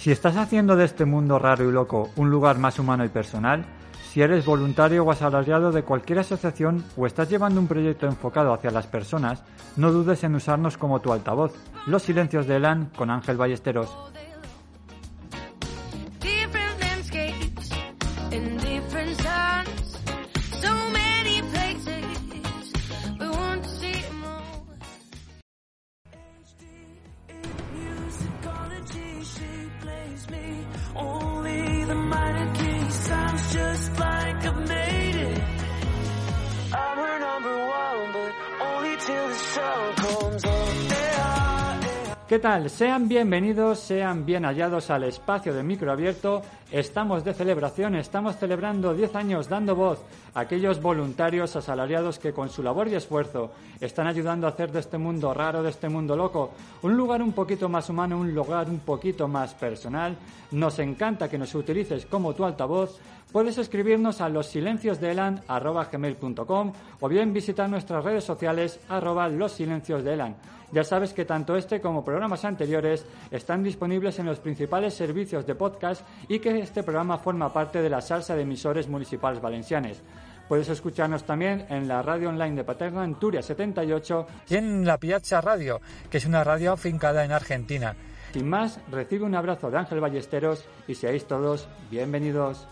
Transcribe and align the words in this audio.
Si 0.00 0.10
estás 0.10 0.38
haciendo 0.38 0.76
de 0.76 0.86
este 0.86 1.04
mundo 1.04 1.38
raro 1.38 1.68
y 1.68 1.72
loco 1.72 2.08
un 2.16 2.30
lugar 2.30 2.56
más 2.56 2.78
humano 2.78 3.04
y 3.04 3.10
personal, 3.10 3.66
si 4.10 4.22
eres 4.22 4.46
voluntario 4.46 5.04
o 5.04 5.10
asalariado 5.10 5.72
de 5.72 5.82
cualquier 5.82 6.20
asociación 6.20 6.82
o 6.96 7.06
estás 7.06 7.28
llevando 7.28 7.60
un 7.60 7.66
proyecto 7.66 8.06
enfocado 8.06 8.54
hacia 8.54 8.70
las 8.70 8.86
personas, 8.86 9.42
no 9.76 9.92
dudes 9.92 10.24
en 10.24 10.34
usarnos 10.34 10.78
como 10.78 11.00
tu 11.00 11.12
altavoz. 11.12 11.52
Los 11.86 12.04
silencios 12.04 12.46
de 12.46 12.56
Elan 12.56 12.86
con 12.96 13.10
Ángel 13.10 13.36
Ballesteros. 13.36 13.94
¿Qué 42.30 42.38
tal? 42.38 42.70
Sean 42.70 43.08
bienvenidos, 43.08 43.80
sean 43.80 44.24
bien 44.24 44.44
hallados 44.44 44.88
al 44.90 45.02
espacio 45.02 45.52
de 45.52 45.64
micro 45.64 45.90
abierto. 45.90 46.42
Estamos 46.70 47.24
de 47.24 47.34
celebración, 47.34 47.96
estamos 47.96 48.36
celebrando 48.36 48.94
10 48.94 49.16
años 49.16 49.48
dando 49.48 49.74
voz 49.74 49.98
a 50.34 50.38
aquellos 50.38 50.80
voluntarios 50.80 51.56
asalariados 51.56 52.20
que 52.20 52.32
con 52.32 52.48
su 52.48 52.62
labor 52.62 52.86
y 52.86 52.94
esfuerzo 52.94 53.50
están 53.80 54.06
ayudando 54.06 54.46
a 54.46 54.50
hacer 54.50 54.70
de 54.70 54.78
este 54.78 54.96
mundo 54.96 55.34
raro, 55.34 55.64
de 55.64 55.70
este 55.70 55.88
mundo 55.88 56.14
loco, 56.14 56.52
un 56.82 56.96
lugar 56.96 57.20
un 57.20 57.32
poquito 57.32 57.68
más 57.68 57.90
humano, 57.90 58.16
un 58.16 58.32
lugar 58.32 58.70
un 58.70 58.78
poquito 58.78 59.26
más 59.26 59.52
personal. 59.54 60.16
Nos 60.52 60.78
encanta 60.78 61.28
que 61.28 61.36
nos 61.36 61.52
utilices 61.56 62.06
como 62.06 62.32
tu 62.32 62.44
altavoz. 62.44 63.00
Puedes 63.32 63.58
escribirnos 63.58 64.20
a 64.20 64.28
los 64.28 64.46
silencios 64.46 65.00
de 65.00 65.12
Elan 65.12 65.40
o 67.00 67.08
bien 67.08 67.32
visitar 67.32 67.70
nuestras 67.70 68.04
redes 68.04 68.24
sociales 68.24 68.80
arroba 68.88 69.28
los 69.28 69.52
silencios 69.52 70.02
de 70.02 70.14
Elan. 70.14 70.36
Ya 70.72 70.82
sabes 70.82 71.12
que 71.12 71.24
tanto 71.24 71.54
este 71.56 71.80
como 71.80 72.04
programas 72.04 72.44
anteriores 72.44 73.06
están 73.30 73.62
disponibles 73.62 74.18
en 74.18 74.26
los 74.26 74.40
principales 74.40 74.94
servicios 74.94 75.46
de 75.46 75.54
podcast 75.54 76.04
y 76.28 76.40
que 76.40 76.58
este 76.58 76.82
programa 76.82 77.18
forma 77.18 77.52
parte 77.52 77.82
de 77.82 77.90
la 77.90 78.00
salsa 78.00 78.34
de 78.34 78.42
emisores 78.42 78.88
municipales 78.88 79.40
valencianes. 79.40 80.02
Puedes 80.48 80.68
escucharnos 80.68 81.22
también 81.22 81.66
en 81.68 81.86
la 81.86 82.02
radio 82.02 82.30
online 82.30 82.56
de 82.56 82.64
Paterna 82.64 83.04
en 83.04 83.14
Turia 83.14 83.42
78 83.42 84.26
y 84.48 84.56
en 84.56 84.84
la 84.84 84.98
Piazza 84.98 85.40
Radio, 85.40 85.80
que 86.10 86.18
es 86.18 86.26
una 86.26 86.42
radio 86.42 86.72
afincada 86.72 87.24
en 87.24 87.30
Argentina. 87.30 87.94
Sin 88.32 88.48
más, 88.48 88.80
recibe 88.90 89.24
un 89.24 89.36
abrazo 89.36 89.70
de 89.70 89.78
Ángel 89.78 90.00
Ballesteros 90.00 90.64
y 90.88 90.96
seáis 90.96 91.26
todos 91.26 91.68
bienvenidos. 91.90 92.66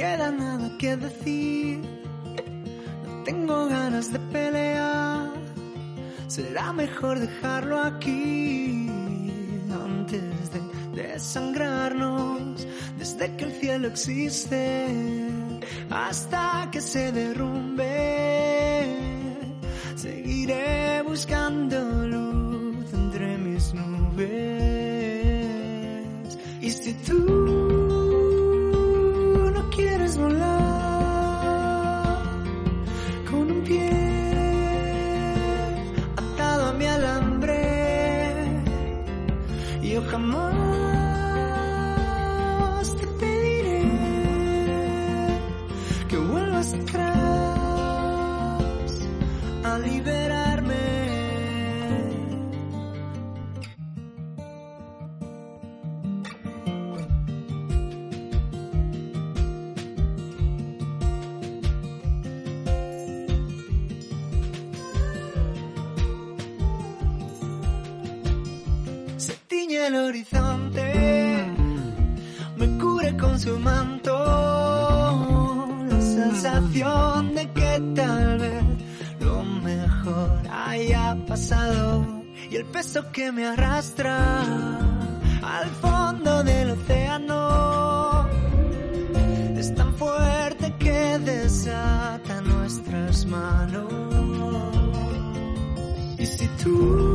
Queda 0.00 0.30
nada 0.32 0.70
que 0.78 0.96
decir. 0.96 1.82
No 3.04 3.22
tengo 3.24 3.68
ganas 3.68 4.10
de 4.10 4.18
pelear. 4.32 5.30
Será 6.26 6.72
mejor 6.72 7.18
dejarlo 7.18 7.78
aquí 7.78 8.88
antes 9.86 10.50
de 10.52 10.60
desangrarnos. 11.08 12.66
Desde 12.98 13.36
que 13.36 13.44
el 13.44 13.52
cielo 13.52 13.88
existe 13.88 14.86
hasta 15.90 16.68
que 16.70 16.80
se 16.80 17.12
derrumbe, 17.12 18.96
seguiré 19.96 21.02
buscando 21.02 22.06
luz 22.06 22.92
entre 22.92 23.38
mis 23.38 23.74
nubes. 23.74 24.30
Y 26.60 26.70
si 26.70 26.92
tú 26.94 27.49
Y 96.70 97.09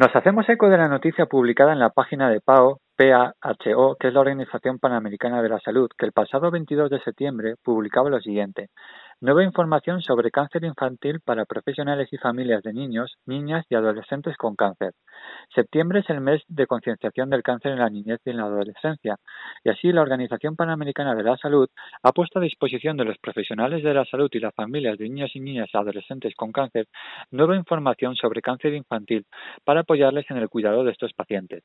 Nos 0.00 0.16
hacemos 0.16 0.48
eco 0.48 0.70
de 0.70 0.78
la 0.78 0.88
noticia 0.88 1.26
publicada 1.26 1.74
en 1.74 1.78
la 1.78 1.90
página 1.90 2.30
de 2.30 2.40
PAO, 2.40 2.80
PAHO, 2.96 3.96
que 4.00 4.08
es 4.08 4.14
la 4.14 4.20
Organización 4.20 4.78
Panamericana 4.78 5.42
de 5.42 5.50
la 5.50 5.60
Salud, 5.60 5.90
que 5.94 6.06
el 6.06 6.12
pasado 6.12 6.50
22 6.50 6.88
de 6.88 7.00
septiembre 7.00 7.56
publicaba 7.62 8.08
lo 8.08 8.18
siguiente. 8.18 8.68
Nueva 9.22 9.44
información 9.44 10.00
sobre 10.00 10.30
cáncer 10.30 10.64
infantil 10.64 11.20
para 11.20 11.44
profesionales 11.44 12.08
y 12.10 12.16
familias 12.16 12.62
de 12.62 12.72
niños, 12.72 13.18
niñas 13.26 13.66
y 13.68 13.74
adolescentes 13.74 14.34
con 14.38 14.56
cáncer. 14.56 14.94
Septiembre 15.54 16.00
es 16.00 16.08
el 16.08 16.22
mes 16.22 16.40
de 16.48 16.66
concienciación 16.66 17.28
del 17.28 17.42
cáncer 17.42 17.72
en 17.72 17.80
la 17.80 17.90
niñez 17.90 18.18
y 18.24 18.30
en 18.30 18.38
la 18.38 18.44
adolescencia, 18.44 19.16
y 19.62 19.68
así 19.68 19.92
la 19.92 20.00
Organización 20.00 20.56
Panamericana 20.56 21.14
de 21.14 21.22
la 21.22 21.36
Salud 21.36 21.68
ha 22.02 22.12
puesto 22.12 22.38
a 22.38 22.42
disposición 22.42 22.96
de 22.96 23.04
los 23.04 23.18
profesionales 23.18 23.84
de 23.84 23.92
la 23.92 24.06
salud 24.06 24.30
y 24.32 24.38
las 24.38 24.54
familias 24.54 24.96
de 24.96 25.10
niños 25.10 25.32
y 25.34 25.40
niñas 25.40 25.68
y 25.70 25.76
adolescentes 25.76 26.34
con 26.34 26.50
cáncer 26.50 26.86
nueva 27.30 27.56
información 27.56 28.16
sobre 28.16 28.40
cáncer 28.40 28.72
infantil 28.72 29.26
para 29.64 29.80
apoyarles 29.80 30.24
en 30.30 30.38
el 30.38 30.48
cuidado 30.48 30.82
de 30.82 30.92
estos 30.92 31.12
pacientes. 31.12 31.62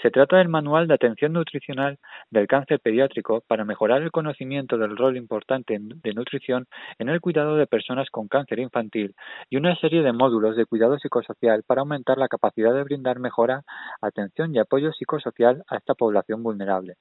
Se 0.00 0.12
trata 0.12 0.36
del 0.36 0.48
Manual 0.48 0.86
de 0.86 0.94
Atención 0.94 1.32
Nutricional 1.32 1.98
del 2.30 2.46
Cáncer 2.46 2.78
Pediátrico 2.78 3.42
para 3.48 3.64
mejorar 3.64 4.02
el 4.02 4.12
conocimiento 4.12 4.78
del 4.78 4.96
rol 4.96 5.16
importante 5.16 5.76
de 5.80 6.14
nutrición 6.14 6.66
en 6.98 7.08
el 7.08 7.20
cuidado 7.20 7.56
de 7.56 7.66
personas 7.66 8.08
con 8.10 8.28
cáncer 8.28 8.58
infantil 8.58 9.14
y 9.50 9.56
una 9.56 9.76
serie 9.76 10.02
de 10.02 10.12
módulos 10.12 10.56
de 10.56 10.66
cuidado 10.66 10.98
psicosocial 10.98 11.62
para 11.66 11.80
aumentar 11.80 12.18
la 12.18 12.28
capacidad 12.28 12.72
de 12.72 12.84
brindar 12.84 13.18
mejora, 13.18 13.62
atención 14.00 14.54
y 14.54 14.58
apoyo 14.58 14.92
psicosocial 14.92 15.64
a 15.68 15.76
esta 15.76 15.94
población 15.94 16.42
vulnerable. 16.42 16.96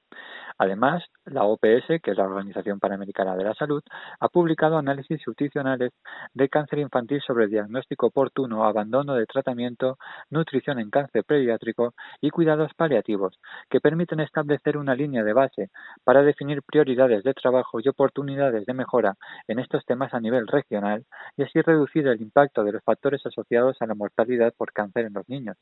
Además, 0.57 1.03
la 1.25 1.43
OPS, 1.43 2.01
que 2.01 2.11
es 2.11 2.17
la 2.17 2.25
Organización 2.25 2.79
Panamericana 2.79 3.35
de 3.35 3.43
la 3.43 3.53
Salud, 3.53 3.81
ha 4.19 4.29
publicado 4.29 4.77
análisis 4.77 5.21
nutricionales 5.25 5.91
de 6.33 6.49
cáncer 6.49 6.79
infantil 6.79 7.21
sobre 7.25 7.47
diagnóstico 7.47 8.07
oportuno, 8.07 8.65
abandono 8.65 9.15
de 9.15 9.25
tratamiento, 9.25 9.97
nutrición 10.29 10.79
en 10.79 10.89
cáncer 10.89 11.23
pediátrico 11.23 11.93
y 12.21 12.29
cuidados 12.29 12.73
paliativos, 12.75 13.39
que 13.69 13.79
permiten 13.79 14.19
establecer 14.19 14.77
una 14.77 14.95
línea 14.95 15.23
de 15.23 15.33
base 15.33 15.69
para 16.03 16.21
definir 16.21 16.61
prioridades 16.63 17.23
de 17.23 17.33
trabajo 17.33 17.79
y 17.79 17.87
oportunidades 17.87 18.65
de 18.65 18.73
mejora 18.73 19.15
en 19.47 19.59
estos 19.73 19.85
temas 19.87 20.13
a 20.13 20.19
nivel 20.19 20.45
regional 20.45 21.03
y 21.35 21.41
así 21.41 21.59
reducir 21.61 22.07
el 22.07 22.21
impacto 22.21 22.63
de 22.63 22.73
los 22.73 22.83
factores 22.83 23.25
asociados 23.25 23.75
a 23.81 23.87
la 23.87 23.95
mortalidad 23.95 24.53
por 24.55 24.71
cáncer 24.71 25.05
en 25.05 25.13
los 25.13 25.27
niños. 25.27 25.57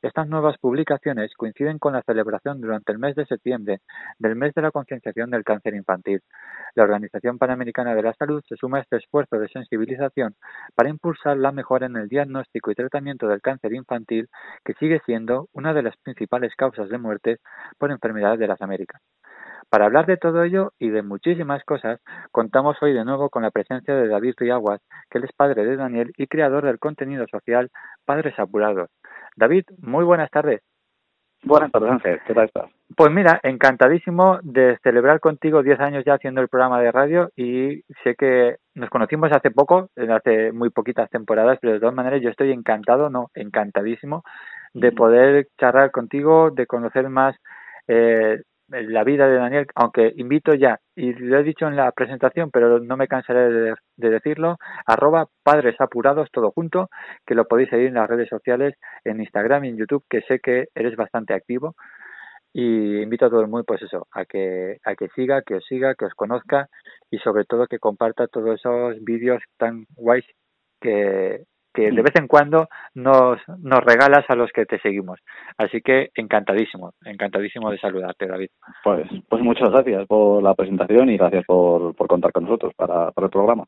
Estas 0.00 0.26
nuevas 0.28 0.56
publicaciones 0.58 1.34
coinciden 1.34 1.78
con 1.78 1.92
la 1.92 2.02
celebración 2.02 2.62
durante 2.62 2.92
el 2.92 2.98
mes 2.98 3.14
de 3.16 3.26
septiembre 3.26 3.80
del 4.18 4.34
mes 4.34 4.54
de 4.54 4.62
la 4.62 4.70
concienciación 4.70 5.30
del 5.30 5.44
cáncer 5.44 5.74
infantil. 5.74 6.22
La 6.74 6.84
Organización 6.84 7.36
Panamericana 7.36 7.94
de 7.94 8.02
la 8.02 8.14
Salud 8.14 8.42
se 8.48 8.56
suma 8.56 8.78
a 8.78 8.80
este 8.80 8.96
esfuerzo 8.96 9.38
de 9.38 9.48
sensibilización 9.48 10.34
para 10.74 10.88
impulsar 10.88 11.36
la 11.36 11.52
mejora 11.52 11.84
en 11.84 11.96
el 11.96 12.08
diagnóstico 12.08 12.70
y 12.70 12.74
tratamiento 12.74 13.28
del 13.28 13.42
cáncer 13.42 13.74
infantil, 13.74 14.28
que 14.64 14.72
sigue 14.74 15.02
siendo 15.04 15.48
una 15.52 15.74
de 15.74 15.82
las 15.82 15.96
principales 15.98 16.54
causas 16.56 16.88
de 16.88 16.96
muerte 16.96 17.38
por 17.76 17.90
enfermedades 17.90 18.40
de 18.40 18.46
las 18.46 18.62
Américas. 18.62 19.02
Para 19.70 19.86
hablar 19.86 20.06
de 20.06 20.16
todo 20.16 20.42
ello 20.42 20.72
y 20.80 20.90
de 20.90 21.02
muchísimas 21.02 21.62
cosas, 21.62 22.00
contamos 22.32 22.76
hoy 22.82 22.92
de 22.92 23.04
nuevo 23.04 23.30
con 23.30 23.44
la 23.44 23.52
presencia 23.52 23.94
de 23.94 24.08
David 24.08 24.34
Riaguas, 24.36 24.80
que 25.08 25.18
él 25.18 25.24
es 25.24 25.32
padre 25.32 25.64
de 25.64 25.76
Daniel 25.76 26.12
y 26.16 26.26
creador 26.26 26.64
del 26.64 26.80
contenido 26.80 27.24
social 27.28 27.70
Padres 28.04 28.36
Apurados. 28.38 28.90
David, 29.36 29.64
muy 29.80 30.04
buenas 30.04 30.28
tardes. 30.30 30.60
Buenas 31.44 31.70
tardes, 31.70 31.90
Ángel. 31.92 32.20
¿Qué 32.26 32.34
tal 32.34 32.46
estás? 32.46 32.70
Pues 32.96 33.12
mira, 33.12 33.38
encantadísimo 33.44 34.40
de 34.42 34.76
celebrar 34.82 35.20
contigo 35.20 35.62
10 35.62 35.78
años 35.78 36.04
ya 36.04 36.14
haciendo 36.14 36.40
el 36.40 36.48
programa 36.48 36.82
de 36.82 36.90
radio 36.90 37.30
y 37.36 37.82
sé 38.02 38.16
que 38.18 38.56
nos 38.74 38.90
conocimos 38.90 39.30
hace 39.32 39.52
poco, 39.52 39.88
hace 39.96 40.50
muy 40.50 40.70
poquitas 40.70 41.08
temporadas, 41.10 41.58
pero 41.60 41.74
de 41.74 41.80
todas 41.80 41.94
maneras 41.94 42.20
yo 42.20 42.28
estoy 42.28 42.50
encantado, 42.50 43.08
no, 43.08 43.30
encantadísimo 43.34 44.24
de 44.74 44.90
poder 44.92 45.46
charlar 45.58 45.92
contigo, 45.92 46.50
de 46.50 46.66
conocer 46.66 47.08
más 47.08 47.36
eh, 47.88 48.42
la 48.70 49.04
vida 49.04 49.28
de 49.28 49.36
Daniel, 49.36 49.66
aunque 49.74 50.12
invito 50.16 50.54
ya, 50.54 50.78
y 50.94 51.12
lo 51.12 51.38
he 51.38 51.42
dicho 51.42 51.66
en 51.66 51.76
la 51.76 51.90
presentación, 51.92 52.50
pero 52.50 52.78
no 52.78 52.96
me 52.96 53.08
cansaré 53.08 53.50
de, 53.96 54.10
decirlo, 54.10 54.56
arroba 54.86 55.26
padres 55.42 55.76
apurados 55.80 56.30
todo 56.32 56.52
junto, 56.52 56.88
que 57.26 57.34
lo 57.34 57.46
podéis 57.46 57.70
seguir 57.70 57.88
en 57.88 57.94
las 57.94 58.08
redes 58.08 58.28
sociales, 58.28 58.74
en 59.04 59.20
Instagram 59.20 59.64
y 59.64 59.68
en 59.70 59.76
YouTube, 59.76 60.04
que 60.08 60.22
sé 60.22 60.38
que 60.40 60.68
eres 60.74 60.96
bastante 60.96 61.34
activo. 61.34 61.74
Y 62.52 63.02
invito 63.02 63.26
a 63.26 63.30
todo 63.30 63.42
el 63.42 63.48
mundo, 63.48 63.64
pues 63.64 63.82
eso, 63.82 64.08
a 64.12 64.24
que, 64.24 64.78
a 64.84 64.94
que 64.96 65.08
siga, 65.14 65.42
que 65.42 65.54
os 65.56 65.64
siga, 65.66 65.94
que 65.94 66.06
os 66.06 66.14
conozca 66.14 66.68
y 67.10 67.18
sobre 67.18 67.44
todo 67.44 67.68
que 67.68 67.78
comparta 67.78 68.26
todos 68.26 68.58
esos 68.58 69.04
vídeos 69.04 69.40
tan 69.56 69.86
guays 69.94 70.24
que, 70.80 71.44
que 71.72 71.90
de 71.90 72.02
vez 72.02 72.14
en 72.16 72.26
cuando 72.26 72.68
nos, 72.94 73.38
nos 73.58 73.80
regalas 73.80 74.24
a 74.28 74.34
los 74.34 74.50
que 74.52 74.66
te 74.66 74.78
seguimos. 74.80 75.20
Así 75.56 75.80
que 75.80 76.10
encantadísimo, 76.14 76.92
encantadísimo 77.04 77.70
de 77.70 77.78
saludarte, 77.78 78.26
David. 78.26 78.48
Pues, 78.82 79.06
pues 79.28 79.42
muchas 79.42 79.70
gracias 79.70 80.06
por 80.06 80.42
la 80.42 80.54
presentación 80.54 81.10
y 81.10 81.16
gracias 81.16 81.44
por, 81.46 81.94
por 81.94 82.08
contar 82.08 82.32
con 82.32 82.44
nosotros 82.44 82.72
para, 82.74 83.10
para 83.12 83.26
el 83.26 83.30
programa. 83.30 83.64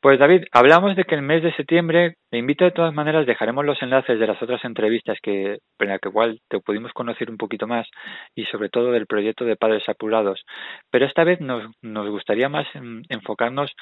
Pues 0.00 0.18
David, 0.18 0.44
hablamos 0.52 0.94
de 0.96 1.04
que 1.04 1.14
el 1.14 1.22
mes 1.22 1.42
de 1.42 1.54
septiembre, 1.54 2.16
te 2.30 2.38
invito 2.38 2.64
de 2.64 2.70
todas 2.70 2.94
maneras, 2.94 3.26
dejaremos 3.26 3.64
los 3.64 3.80
enlaces 3.82 4.18
de 4.18 4.26
las 4.26 4.40
otras 4.42 4.64
entrevistas 4.64 5.18
que, 5.22 5.58
en 5.78 5.88
la 5.88 5.98
que 5.98 6.08
igual 6.08 6.40
te 6.48 6.60
pudimos 6.60 6.92
conocer 6.92 7.30
un 7.30 7.36
poquito 7.36 7.66
más 7.66 7.88
y 8.34 8.44
sobre 8.46 8.68
todo 8.68 8.92
del 8.92 9.06
proyecto 9.06 9.44
de 9.44 9.56
Padres 9.56 9.88
Apurados. 9.88 10.44
Pero 10.90 11.06
esta 11.06 11.24
vez 11.24 11.40
nos, 11.40 11.64
nos 11.82 12.08
gustaría 12.08 12.48
más 12.48 12.66
enfocarnos 13.08 13.72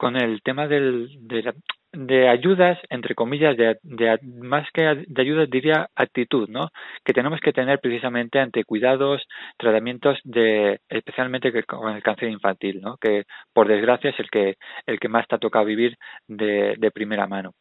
con 0.00 0.16
el 0.16 0.40
tema 0.42 0.66
del, 0.66 1.10
de, 1.20 1.52
de 1.92 2.28
ayudas, 2.28 2.78
entre 2.88 3.14
comillas, 3.14 3.56
de, 3.56 3.76
de, 3.82 4.18
más 4.40 4.66
que 4.72 4.82
de 5.06 5.22
ayudas 5.22 5.50
diría 5.50 5.88
actitud, 5.94 6.48
¿no? 6.48 6.70
Que 7.04 7.12
tenemos 7.12 7.38
que 7.40 7.52
tener 7.52 7.80
precisamente 7.80 8.38
ante 8.38 8.64
cuidados, 8.64 9.22
tratamientos 9.58 10.18
de, 10.24 10.80
especialmente 10.88 11.52
con 11.64 11.94
el 11.94 12.02
cáncer 12.02 12.30
infantil, 12.30 12.80
¿no? 12.80 12.96
Que 12.96 13.24
por 13.52 13.68
desgracia 13.68 14.08
es 14.10 14.20
el 14.20 14.30
que, 14.30 14.56
el 14.86 14.98
que 15.00 15.08
más 15.08 15.26
te 15.30 15.36
ha 15.36 15.38
tocado 15.38 15.64
vivir 15.64 15.96
de, 16.28 16.74
de 16.76 16.90
primera 16.90 17.26
mano. 17.26 17.52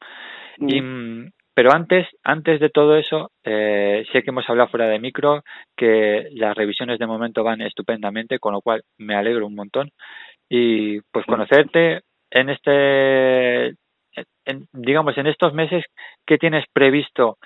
Mm. 0.57 0.69
Y, 0.69 1.31
pero 1.53 1.73
antes, 1.73 2.07
antes 2.23 2.59
de 2.59 2.69
todo 2.69 2.97
eso, 2.97 3.31
eh, 3.43 4.05
sé 4.11 4.23
que 4.23 4.29
hemos 4.29 4.49
hablado 4.49 4.69
fuera 4.69 4.87
de 4.87 4.99
micro, 4.99 5.43
que 5.75 6.29
las 6.31 6.55
revisiones 6.55 6.99
de 6.99 7.07
momento 7.07 7.43
van 7.43 7.61
estupendamente, 7.61 8.39
con 8.39 8.53
lo 8.53 8.61
cual 8.61 8.81
me 8.97 9.15
alegro 9.15 9.45
un 9.45 9.55
montón. 9.55 9.89
Y 10.49 11.01
pues 11.11 11.25
conocerte 11.25 12.01
en 12.31 12.49
este 12.49 13.75
en, 14.45 14.67
digamos, 14.73 15.17
en 15.17 15.27
estos 15.27 15.53
meses, 15.53 15.83
¿qué 16.25 16.37
tienes 16.37 16.65
previsto 16.73 17.37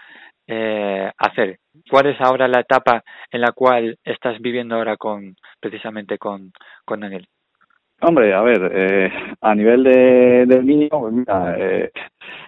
eh, 0.47 1.11
hacer? 1.17 1.57
¿Cuál 1.89 2.07
es 2.07 2.21
ahora 2.21 2.47
la 2.47 2.61
etapa 2.61 3.03
en 3.31 3.41
la 3.41 3.51
cual 3.51 3.97
estás 4.03 4.39
viviendo 4.39 4.75
ahora 4.75 4.95
con, 4.97 5.35
precisamente 5.59 6.17
con, 6.17 6.51
con 6.85 6.99
Daniel? 6.99 7.27
Hombre, 8.05 8.33
a 8.33 8.41
ver, 8.41 8.71
eh, 8.75 9.09
a 9.39 9.55
nivel 9.55 9.83
de, 9.83 10.45
del 10.45 10.65
niño, 10.65 10.89
pues 10.89 11.13
mira, 11.13 11.55
eh, 11.57 11.91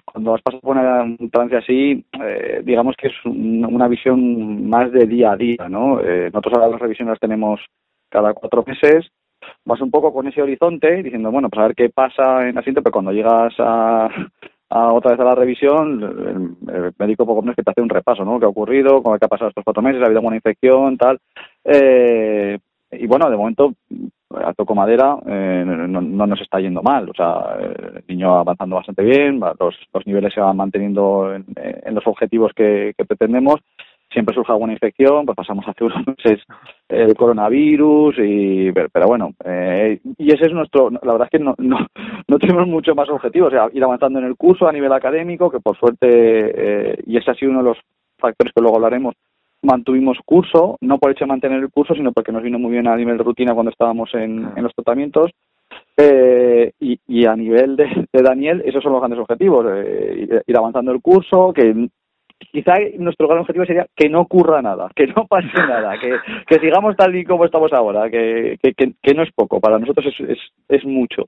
cuando 0.04 0.36
has 0.36 0.42
pasado 0.42 0.60
por 0.62 0.76
una 0.76 1.06
trance 1.32 1.56
así, 1.56 2.06
eh, 2.22 2.62
digamos 2.64 2.96
que 2.98 3.08
es 3.08 3.14
una 3.26 3.88
visión 3.88 4.68
más 4.70 4.92
de 4.92 5.06
día 5.08 5.32
a 5.32 5.38
día, 5.38 5.70
¿no? 5.70 6.02
Eh, 6.02 6.30
nosotros 6.34 6.56
ahora 6.56 6.72
las 6.72 6.82
revisiones 6.82 7.14
las 7.14 7.20
tenemos 7.20 7.62
cada 8.10 8.34
cuatro 8.34 8.64
meses 8.68 9.10
vas 9.64 9.82
un 9.82 9.92
poco 9.92 10.14
con 10.14 10.28
ese 10.28 10.42
horizonte 10.42 11.04
diciendo, 11.04 11.32
bueno, 11.32 11.50
pues 11.50 11.60
a 11.60 11.68
ver 11.68 11.76
qué 11.76 11.90
pasa 11.90 12.48
en 12.48 12.56
la 12.56 12.62
siguiente, 12.62 12.82
pero 12.82 12.94
cuando 12.94 13.12
llegas 13.12 13.54
a, 13.60 14.10
a 14.70 14.94
otra 14.94 15.12
vez 15.12 15.20
a 15.20 15.24
la 15.24 15.36
revisión, 15.36 16.58
el, 16.68 16.94
médico 16.98 17.26
poco 17.26 17.42
menos 17.42 17.56
que 17.56 17.64
te 17.64 17.72
hace 17.72 17.82
un 17.82 17.90
repaso, 17.90 18.26
¿no? 18.26 18.40
¿Qué 18.40 18.46
ha 18.46 18.50
ocurrido? 18.50 19.02
¿Cómo 19.02 19.16
ha 19.16 19.20
pasado 19.20 19.50
estos 19.50 19.64
cuatro 19.64 19.84
meses? 19.84 20.02
¿Ha 20.02 20.06
habido 20.06 20.20
alguna 20.20 20.36
infección? 20.36 20.98
Tal. 20.98 21.20
Eh, 21.64 22.58
y 22.92 23.08
bueno, 23.08 23.30
de 23.30 23.38
momento, 23.38 23.74
a 24.30 24.54
toco 24.54 24.76
madera, 24.76 25.18
eh, 25.26 25.64
no, 25.66 26.02
no, 26.02 26.28
nos 26.28 26.42
está 26.42 26.60
yendo 26.60 26.82
mal. 26.82 27.10
O 27.10 27.14
sea, 27.14 27.58
el 27.60 28.04
niño 28.08 28.36
avanzando 28.36 28.76
bastante 28.78 29.04
bien, 29.04 29.40
los, 29.40 29.76
los 29.94 30.08
niveles 30.08 30.34
se 30.34 30.42
van 30.42 30.58
manteniendo 30.58 31.34
en, 31.34 31.46
en 31.56 31.96
los 31.96 32.06
objetivos 32.08 32.52
que, 32.56 32.94
que 32.98 33.06
pretendemos 33.06 33.62
siempre 34.12 34.34
surge 34.34 34.52
alguna 34.52 34.74
infección, 34.74 35.26
pues 35.26 35.36
pasamos 35.36 35.68
hace 35.68 35.84
unos 35.84 36.08
meses 36.08 36.42
el 36.88 37.16
coronavirus, 37.16 38.16
y 38.20 38.72
pero, 38.72 39.08
bueno, 39.08 39.34
eh, 39.44 40.00
y 40.18 40.34
ese 40.34 40.46
es 40.46 40.54
nuestro, 40.54 40.90
la 40.90 41.12
verdad 41.12 41.28
es 41.32 41.38
que 41.38 41.44
no, 41.44 41.56
no, 41.58 41.86
no 42.28 42.40
tenemos 42.40 42.68
mucho 42.68 42.96
más 42.96 43.10
objetivos, 43.10 43.50
o 43.50 43.56
sea, 43.56 43.68
ir 43.74 43.84
avanzando 43.84 44.20
en 44.20 44.26
el 44.26 44.36
curso 44.36 44.68
a 44.68 44.72
nivel 44.72 44.94
académico, 44.94 45.50
que 45.52 45.60
por 45.60 45.78
suerte, 45.78 46.08
eh, 46.08 46.98
y 47.06 47.18
ese 47.18 47.32
ha 47.32 47.36
sido 47.36 47.52
uno 47.52 47.60
de 47.64 47.70
los 47.70 47.78
factores 48.18 48.54
que 48.54 48.62
luego 48.62 48.78
hablaremos, 48.78 49.16
mantuvimos 49.66 50.18
curso, 50.26 50.78
no 50.82 50.98
por 50.98 51.12
hecho 51.12 51.26
de 51.26 51.30
mantener 51.30 51.60
el 51.60 51.70
curso, 51.70 51.96
sino 51.96 52.12
porque 52.12 52.32
nos 52.32 52.44
vino 52.44 52.60
muy 52.60 52.72
bien 52.72 52.88
a 52.88 52.96
nivel 52.96 53.18
de 53.18 53.24
rutina 53.24 53.54
cuando 53.54 53.72
estábamos 53.72 54.14
en, 54.14 54.52
en 54.56 54.64
los 54.64 54.74
tratamientos. 54.74 55.32
Eh, 55.98 56.72
y, 56.80 57.00
y, 57.08 57.26
a 57.26 57.36
nivel 57.36 57.76
de, 57.76 58.08
de, 58.12 58.22
Daniel, 58.22 58.62
esos 58.66 58.84
son 58.84 58.92
los 58.92 59.02
grandes 59.02 59.20
objetivos, 59.20 59.66
eh, 59.70 60.42
ir 60.46 60.58
avanzando 60.58 60.92
el 60.92 61.02
curso, 61.02 61.54
que 61.54 61.90
quizá 62.52 62.74
nuestro 62.98 63.28
gran 63.28 63.40
objetivo 63.40 63.66
sería 63.66 63.88
que 63.96 64.10
no 64.10 64.22
ocurra 64.22 64.62
nada, 64.62 64.90
que 64.96 65.08
no 65.08 65.26
pase 65.26 65.48
nada, 65.56 65.98
que, 66.00 66.16
que 66.48 66.60
sigamos 66.60 66.96
tal 66.96 67.16
y 67.16 67.24
como 67.24 67.46
estamos 67.46 67.72
ahora, 67.74 68.10
que, 68.10 68.58
que, 68.62 68.74
que, 69.02 69.14
no 69.14 69.24
es 69.24 69.32
poco, 69.34 69.60
para 69.60 69.80
nosotros 69.80 70.06
es, 70.08 70.30
es, 70.30 70.40
es 70.68 70.86
mucho. 70.86 71.26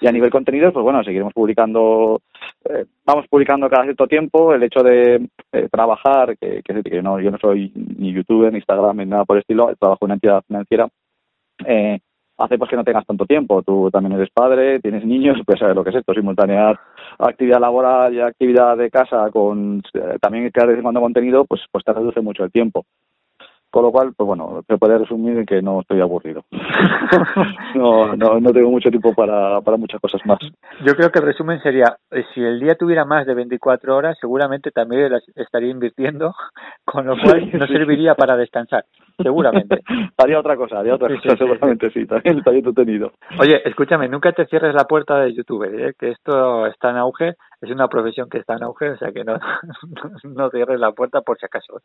Y 0.00 0.06
a 0.06 0.12
nivel 0.12 0.30
contenido, 0.30 0.72
pues 0.72 0.82
bueno, 0.82 1.04
seguiremos 1.04 1.34
publicando, 1.34 2.22
eh, 2.64 2.86
vamos 3.04 3.26
publicando 3.28 3.68
cada 3.68 3.84
cierto 3.84 4.06
tiempo. 4.06 4.54
El 4.54 4.62
hecho 4.62 4.82
de 4.82 5.28
eh, 5.52 5.68
trabajar, 5.70 6.38
que, 6.38 6.62
que, 6.62 6.82
que, 6.82 7.02
no, 7.02 7.20
yo 7.20 7.30
no 7.30 7.38
soy 7.38 7.70
ni 7.74 8.12
youtuber, 8.12 8.50
ni 8.50 8.58
Instagram, 8.58 8.96
ni 8.96 9.06
nada 9.06 9.24
por 9.26 9.36
el 9.36 9.42
estilo, 9.42 9.74
trabajo 9.78 9.98
en 10.02 10.06
una 10.06 10.14
entidad 10.14 10.42
financiera. 10.46 10.88
Eh, 11.66 11.98
hace 12.40 12.56
pues 12.56 12.70
que 12.70 12.76
no 12.76 12.84
tengas 12.84 13.06
tanto 13.06 13.26
tiempo. 13.26 13.62
Tú 13.62 13.90
también 13.90 14.14
eres 14.14 14.30
padre, 14.30 14.80
tienes 14.80 15.04
niños, 15.04 15.38
pues 15.44 15.58
sabes 15.58 15.76
lo 15.76 15.84
que 15.84 15.90
es 15.90 15.96
esto, 15.96 16.14
simultanear 16.14 16.78
actividad 17.18 17.60
laboral 17.60 18.14
y 18.14 18.20
actividad 18.20 18.76
de 18.76 18.90
casa 18.90 19.28
con 19.30 19.82
eh, 19.92 20.16
también 20.20 20.50
crear 20.50 20.66
de 20.66 20.72
vez 20.72 20.78
en 20.78 20.84
cuando 20.84 21.00
contenido, 21.00 21.44
pues 21.44 21.60
pues 21.70 21.84
te 21.84 21.92
reduce 21.92 22.20
mucho 22.20 22.44
el 22.44 22.50
tiempo. 22.50 22.86
Con 23.70 23.84
lo 23.84 23.92
cual, 23.92 24.12
pues 24.16 24.26
bueno, 24.26 24.64
se 24.66 24.78
puede 24.78 24.98
resumir 24.98 25.38
en 25.38 25.46
que 25.46 25.62
no 25.62 25.80
estoy 25.80 26.00
aburrido. 26.00 26.44
no, 27.76 28.16
no, 28.16 28.40
no 28.40 28.52
tengo 28.52 28.70
mucho 28.70 28.90
tiempo 28.90 29.14
para, 29.14 29.60
para 29.60 29.76
muchas 29.76 30.00
cosas 30.00 30.20
más. 30.26 30.40
Yo 30.84 30.96
creo 30.96 31.10
que 31.10 31.20
el 31.20 31.26
resumen 31.26 31.60
sería, 31.62 31.96
eh, 32.10 32.24
si 32.34 32.42
el 32.42 32.58
día 32.58 32.74
tuviera 32.74 33.04
más 33.04 33.26
de 33.26 33.34
24 33.34 33.96
horas, 33.96 34.18
seguramente 34.20 34.72
también 34.72 35.12
las 35.12 35.22
estaría 35.36 35.70
invirtiendo, 35.70 36.34
con 36.84 37.06
lo 37.06 37.16
cual 37.16 37.48
no 37.52 37.66
serviría 37.68 38.16
para 38.16 38.36
descansar, 38.36 38.84
seguramente. 39.22 39.80
haría 40.18 40.40
otra 40.40 40.56
cosa, 40.56 40.80
haría 40.80 40.96
otra 40.96 41.08
Sí, 41.08 41.16
cosa, 41.22 41.36
seguramente 41.36 41.90
sí, 41.90 42.06
también 42.06 42.38
estaría 42.38 42.58
entretenido. 42.58 43.12
Oye, 43.38 43.62
escúchame, 43.68 44.08
nunca 44.08 44.32
te 44.32 44.46
cierres 44.46 44.74
la 44.74 44.84
puerta 44.84 45.18
de 45.20 45.32
youtuber, 45.32 45.74
¿eh? 45.80 45.94
que 45.96 46.10
esto 46.10 46.66
está 46.66 46.90
en 46.90 46.96
auge, 46.96 47.34
es 47.60 47.70
una 47.70 47.86
profesión 47.88 48.28
que 48.28 48.38
está 48.38 48.54
en 48.56 48.64
auge, 48.64 48.90
o 48.90 48.96
sea 48.96 49.12
que 49.12 49.22
no, 49.22 49.38
no 50.24 50.50
cierres 50.50 50.80
la 50.80 50.92
puerta 50.92 51.20
por 51.20 51.38
si 51.38 51.46
acaso. 51.46 51.80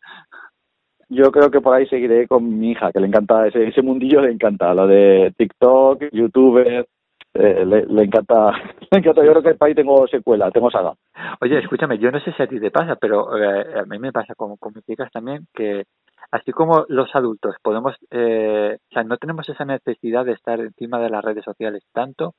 Yo 1.08 1.30
creo 1.30 1.50
que 1.50 1.60
por 1.60 1.74
ahí 1.74 1.86
seguiré 1.86 2.26
con 2.26 2.58
mi 2.58 2.72
hija, 2.72 2.90
que 2.92 3.00
le 3.00 3.06
encanta, 3.06 3.46
ese, 3.46 3.68
ese 3.68 3.82
mundillo 3.82 4.22
le 4.22 4.32
encanta, 4.32 4.74
lo 4.74 4.86
de 4.88 5.32
TikTok, 5.36 6.04
YouTuber, 6.12 6.86
eh, 7.34 7.64
le, 7.66 7.86
le 7.86 8.02
encanta, 8.02 8.52
le 8.90 8.98
encanta. 8.98 9.24
Yo 9.24 9.30
creo 9.32 9.42
que 9.42 9.54
por 9.54 9.68
ahí 9.68 9.74
tengo 9.74 10.06
secuela, 10.08 10.50
tengo 10.50 10.70
saga. 10.70 10.94
Oye, 11.40 11.58
escúchame, 11.58 11.98
yo 11.98 12.10
no 12.10 12.18
sé 12.20 12.32
si 12.32 12.42
a 12.42 12.46
ti 12.46 12.58
te 12.58 12.70
pasa, 12.70 12.96
pero 12.96 13.36
eh, 13.36 13.80
a 13.80 13.84
mí 13.84 13.98
me 13.98 14.12
pasa 14.12 14.34
como 14.34 14.56
con 14.56 14.72
mis 14.74 14.84
chicas 14.84 15.10
también, 15.12 15.46
que 15.54 15.84
así 16.30 16.52
como 16.52 16.84
los 16.88 17.14
adultos 17.14 17.56
podemos, 17.62 17.94
eh, 18.10 18.78
o 18.90 18.94
sea, 18.94 19.04
no 19.04 19.16
tenemos 19.18 19.48
esa 19.48 19.64
necesidad 19.64 20.24
de 20.24 20.32
estar 20.32 20.58
encima 20.60 20.98
de 20.98 21.10
las 21.10 21.24
redes 21.24 21.44
sociales 21.44 21.84
tanto 21.92 22.34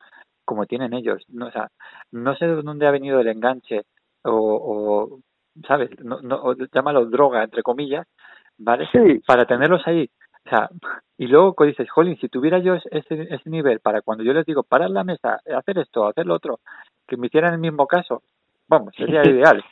como 0.46 0.66
tienen 0.66 0.94
ellos. 0.94 1.24
No, 1.30 1.48
o 1.48 1.52
sea, 1.52 1.70
no 2.12 2.36
sé 2.36 2.48
de 2.48 2.62
dónde 2.62 2.88
ha 2.88 2.92
venido 2.92 3.20
el 3.20 3.28
enganche 3.28 3.84
o, 4.24 4.32
o 4.34 5.20
¿sabes? 5.68 5.90
No, 6.04 6.22
no, 6.22 6.54
llámalo 6.74 7.06
droga, 7.06 7.44
entre 7.44 7.64
comillas, 7.64 8.08
¿vale? 8.58 8.88
Sí. 8.92 9.22
Para 9.26 9.46
tenerlos 9.46 9.82
ahí. 9.86 10.10
O 10.46 10.50
sea, 10.50 10.70
y 11.18 11.28
luego 11.28 11.54
que 11.56 11.66
dices, 11.66 11.90
jolín, 11.90 12.18
si 12.18 12.30
tuviera 12.30 12.60
yo 12.60 12.76
ese, 12.76 12.88
ese 13.10 13.50
nivel 13.50 13.80
para 13.80 14.02
cuando 14.02 14.24
yo 14.24 14.34
les 14.34 14.46
digo, 14.46 14.64
parar 14.64 14.90
la 14.90 15.04
mesa, 15.04 15.40
hacer 15.56 15.80
esto, 15.80 16.08
hacer 16.08 16.26
lo 16.26 16.36
otro, 16.36 16.60
que 17.08 17.18
me 17.18 17.28
hicieran 17.28 17.54
el 17.54 17.60
mismo 17.60 17.86
caso, 17.86 18.22
vamos, 18.68 18.94
sería 18.96 19.22
ideal. 19.28 19.64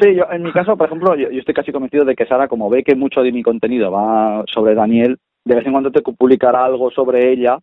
Sí, 0.00 0.14
yo 0.14 0.24
en 0.30 0.42
mi 0.42 0.52
caso, 0.52 0.76
por 0.76 0.86
ejemplo, 0.86 1.14
yo, 1.14 1.30
yo 1.30 1.40
estoy 1.40 1.54
casi 1.54 1.72
convencido 1.72 2.04
de 2.04 2.14
que 2.14 2.26
Sara, 2.26 2.48
como 2.48 2.70
ve 2.70 2.82
que 2.82 2.94
mucho 2.94 3.22
de 3.22 3.32
mi 3.32 3.42
contenido 3.42 3.90
va 3.90 4.44
sobre 4.46 4.74
Daniel, 4.74 5.18
de 5.44 5.54
vez 5.54 5.66
en 5.66 5.72
cuando 5.72 5.90
te 5.90 6.02
publicará 6.02 6.64
algo 6.64 6.90
sobre 6.90 7.32
ella 7.32 7.58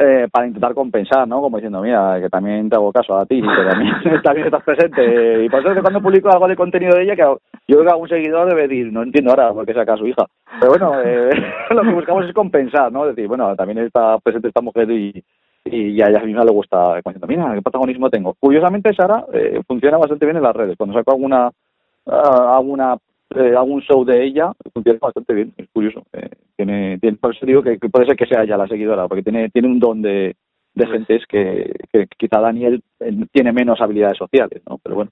eh, 0.00 0.28
para 0.30 0.46
intentar 0.46 0.74
compensar, 0.74 1.26
¿no? 1.26 1.40
Como 1.40 1.56
diciendo, 1.56 1.82
mira, 1.82 2.20
que 2.20 2.28
también 2.28 2.70
te 2.70 2.76
hago 2.76 2.92
caso 2.92 3.16
a 3.16 3.26
ti, 3.26 3.42
que 3.42 3.64
también, 3.68 3.92
también 4.22 4.46
estás 4.46 4.62
presente. 4.62 5.44
Y 5.44 5.48
por 5.48 5.58
eso 5.58 5.70
es 5.70 5.74
que 5.74 5.82
cuando 5.82 6.00
publico 6.00 6.30
algo 6.30 6.46
de 6.46 6.54
contenido 6.54 6.96
de 6.96 7.02
ella, 7.02 7.16
que 7.16 7.22
yo 7.22 7.38
creo 7.66 7.82
que 7.82 7.90
algún 7.90 8.08
seguidor 8.08 8.48
debe 8.48 8.68
decir, 8.68 8.92
no 8.92 9.02
entiendo 9.02 9.32
ahora 9.32 9.52
por 9.52 9.66
qué 9.66 9.74
saca 9.74 9.94
a 9.94 9.96
su 9.96 10.06
hija. 10.06 10.24
Pero 10.60 10.70
bueno, 10.70 10.92
eh, 11.04 11.30
lo 11.70 11.82
que 11.82 11.90
buscamos 11.90 12.24
es 12.26 12.32
compensar, 12.32 12.92
¿no? 12.92 13.06
Decir, 13.06 13.26
bueno, 13.26 13.56
también 13.56 13.78
está 13.78 14.18
presente 14.18 14.46
esta 14.46 14.60
mujer 14.60 14.88
y, 14.88 15.24
y 15.64 16.00
a 16.00 16.06
ella 16.06 16.20
misma 16.20 16.44
le 16.44 16.52
gusta, 16.52 16.94
diciendo, 17.04 17.26
mira, 17.26 17.52
qué 17.54 17.62
protagonismo 17.62 18.08
tengo. 18.08 18.34
Curiosamente, 18.38 18.94
Sara 18.94 19.24
eh, 19.32 19.60
funciona 19.66 19.98
bastante 19.98 20.26
bien 20.26 20.36
en 20.36 20.44
las 20.44 20.54
redes. 20.54 20.76
Cuando 20.76 20.96
saco 20.96 21.10
alguna 21.10 21.50
ah, 22.06 22.56
alguna 22.56 22.96
eh, 23.34 23.54
algún 23.56 23.80
show 23.82 24.04
de 24.04 24.24
ella 24.24 24.52
funciona 24.72 24.98
bastante 25.00 25.34
bien 25.34 25.52
es 25.56 25.68
curioso 25.70 26.04
eh, 26.12 26.30
tiene, 26.56 26.98
tiene 26.98 27.16
por 27.18 27.34
eso 27.34 27.44
digo 27.46 27.62
que, 27.62 27.78
que 27.78 27.88
puede 27.88 28.06
ser 28.06 28.16
que 28.16 28.26
sea 28.26 28.42
ella 28.42 28.56
la 28.56 28.66
seguidora 28.68 29.06
porque 29.08 29.22
tiene 29.22 29.50
tiene 29.50 29.68
un 29.68 29.78
don 29.78 30.00
de, 30.02 30.36
de 30.74 30.84
Pues- 30.86 30.90
gentes 30.90 31.26
que, 31.28 31.72
que 31.92 32.06
quizá 32.16 32.40
Daniel 32.40 32.82
eh, 33.00 33.12
tiene 33.32 33.52
menos 33.52 33.80
habilidades 33.80 34.18
sociales 34.18 34.62
no 34.68 34.78
pero 34.78 34.94
bueno 34.96 35.10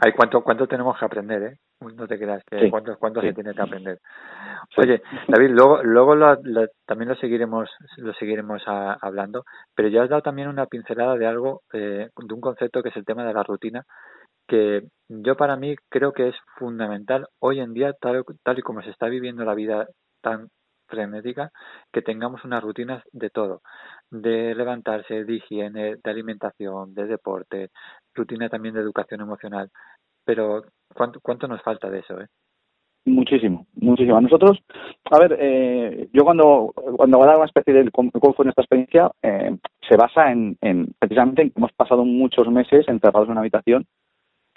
Ay, 0.00 0.12
¿cuánto, 0.12 0.44
cuánto 0.44 0.68
tenemos 0.68 0.96
que 0.96 1.04
aprender, 1.04 1.42
eh? 1.42 1.56
No 1.80 2.06
te 2.06 2.16
creas, 2.20 2.44
que 2.48 2.60
Sí, 2.60 2.70
cuánto, 2.70 2.96
cuánto 3.00 3.20
sí. 3.20 3.26
se 3.26 3.32
tiene 3.34 3.52
que 3.52 3.60
aprender. 3.62 3.98
Oye, 4.76 5.02
David, 5.26 5.48
luego, 5.50 5.82
luego 5.82 6.14
lo, 6.14 6.36
lo- 6.44 6.68
también 6.86 7.08
lo 7.08 7.16
seguiremos, 7.16 7.68
lo 7.96 8.12
seguiremos 8.14 8.62
a- 8.68 8.96
hablando, 9.00 9.42
pero 9.74 9.88
ya 9.88 10.04
has 10.04 10.08
dado 10.08 10.22
también 10.22 10.46
una 10.46 10.66
pincelada 10.66 11.16
de 11.16 11.26
algo, 11.26 11.62
eh, 11.72 12.10
de 12.16 12.32
un 12.34 12.40
concepto 12.40 12.80
que 12.80 12.90
es 12.90 12.96
el 12.96 13.04
tema 13.04 13.24
de 13.24 13.34
la 13.34 13.42
rutina, 13.42 13.82
que 14.48 14.88
yo 15.08 15.36
para 15.36 15.56
mí 15.56 15.76
creo 15.88 16.12
que 16.12 16.28
es 16.28 16.34
fundamental 16.56 17.28
hoy 17.38 17.60
en 17.60 17.74
día, 17.74 17.92
tal, 17.92 18.24
y 18.58 18.62
como 18.62 18.82
se 18.82 18.90
está 18.90 19.06
viviendo 19.06 19.44
la 19.44 19.54
vida 19.54 19.86
tan 20.20 20.48
frenética, 20.86 21.50
que 21.92 22.02
tengamos 22.02 22.44
unas 22.44 22.62
rutinas 22.62 23.04
de 23.12 23.28
todo, 23.28 23.60
de 24.10 24.54
levantarse, 24.54 25.24
de 25.24 25.34
higiene, 25.34 25.96
de 26.02 26.10
alimentación, 26.10 26.94
de 26.94 27.06
deporte, 27.06 27.70
rutina 28.14 28.48
también 28.48 28.74
de 28.74 28.80
educación 28.80 29.20
emocional. 29.20 29.70
Pero 30.24 30.64
¿cuánto, 30.94 31.20
cuánto 31.20 31.46
nos 31.46 31.62
falta 31.62 31.90
de 31.90 31.98
eso? 32.00 32.18
Eh? 32.20 32.26
Muchísimo, 33.04 33.66
muchísimo. 33.74 34.16
A 34.16 34.20
nosotros, 34.22 34.58
a 35.10 35.18
ver, 35.18 35.36
eh, 35.38 36.08
yo 36.12 36.24
cuando, 36.24 36.72
cuando 36.96 37.18
voy 37.18 37.26
a 37.26 37.30
dar 37.30 37.36
una 37.36 37.46
especie 37.46 37.74
de 37.74 37.90
cómo, 37.90 38.10
fue 38.10 38.44
nuestra 38.44 38.62
experiencia, 38.62 39.10
eh, 39.22 39.56
se 39.86 39.96
basa 39.96 40.32
en, 40.32 40.56
en 40.62 40.94
precisamente 40.98 41.42
en 41.42 41.50
que 41.50 41.58
hemos 41.58 41.72
pasado 41.72 42.04
muchos 42.04 42.50
meses 42.50 42.88
encerrados 42.88 43.26
en 43.26 43.32
una 43.32 43.40
habitación 43.40 43.86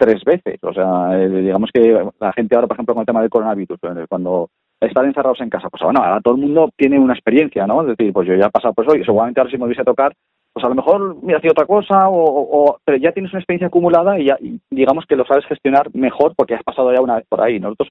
tres 0.02 0.24
veces. 0.24 0.58
O 0.62 0.72
sea, 0.72 1.16
eh, 1.16 1.28
digamos 1.28 1.70
que 1.72 2.04
la 2.18 2.32
gente 2.32 2.56
ahora, 2.56 2.66
por 2.66 2.74
ejemplo, 2.74 2.94
con 2.94 3.02
el 3.02 3.06
tema 3.06 3.20
del 3.20 3.30
coronavirus, 3.30 3.78
eh, 3.82 4.06
cuando 4.08 4.48
están 4.80 5.06
encerrados 5.06 5.40
en 5.40 5.48
casa, 5.48 5.70
pues 5.70 5.80
bueno, 5.80 6.00
ahora 6.02 6.20
todo 6.20 6.34
el 6.34 6.40
mundo 6.40 6.70
tiene 6.76 6.98
una 6.98 7.14
experiencia, 7.14 7.68
¿no? 7.68 7.82
Es 7.82 7.96
decir, 7.96 8.12
pues 8.12 8.26
yo 8.26 8.34
ya 8.34 8.46
he 8.46 8.50
pasado 8.50 8.74
por 8.74 8.84
eso 8.84 8.96
y 8.96 9.04
seguramente 9.04 9.38
ahora 9.38 9.50
si 9.52 9.58
me 9.58 9.66
hubiese 9.66 9.84
tocar, 9.84 10.12
pues 10.52 10.64
a 10.64 10.68
lo 10.68 10.74
mejor 10.74 11.22
me 11.22 11.36
hacía 11.36 11.52
otra 11.52 11.66
cosa, 11.66 12.08
o, 12.08 12.78
pero 12.84 12.98
ya 12.98 13.12
tienes 13.12 13.32
una 13.32 13.38
experiencia 13.38 13.68
acumulada 13.68 14.18
y 14.18 14.24
ya 14.24 14.36
digamos 14.70 15.06
que 15.06 15.14
lo 15.14 15.24
sabes 15.24 15.46
gestionar 15.46 15.88
mejor 15.94 16.34
porque 16.36 16.54
has 16.54 16.64
pasado 16.64 16.92
ya 16.92 17.00
una 17.00 17.16
vez 17.16 17.24
por 17.28 17.40
ahí. 17.40 17.60
Nosotros, 17.60 17.90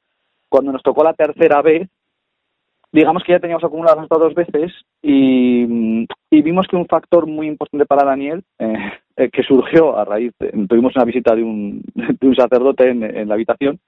cuando 0.50 0.74
nos 0.74 0.84
tocó 0.84 1.02
la 1.04 1.14
tercera 1.14 1.62
vez, 1.62 1.88
digamos 2.92 3.24
que 3.24 3.32
ya 3.32 3.40
teníamos 3.40 3.64
acumuladas 3.64 3.98
las 3.98 4.06
otras 4.06 4.20
dos 4.22 4.36
veces 4.36 4.74
y, 5.02 6.06
y 6.30 6.42
vimos 6.42 6.68
que 6.68 6.76
un 6.76 6.88
factor 6.88 7.26
muy 7.26 7.48
importante 7.48 7.86
para 7.86 8.04
Daniel, 8.04 8.44
eh, 8.60 8.92
eh, 9.22 9.30
que 9.32 9.44
surgió 9.44 9.98
a 9.98 10.06
raíz, 10.06 10.34
tuvimos 10.68 10.96
una 10.96 11.06
visita 11.06 11.36
de 11.36 11.44
un, 11.44 11.82
de 11.96 12.28
un 12.28 12.36
sacerdote 12.36 12.90
en, 12.90 13.28
la 13.28 13.36
habitación 13.36 13.80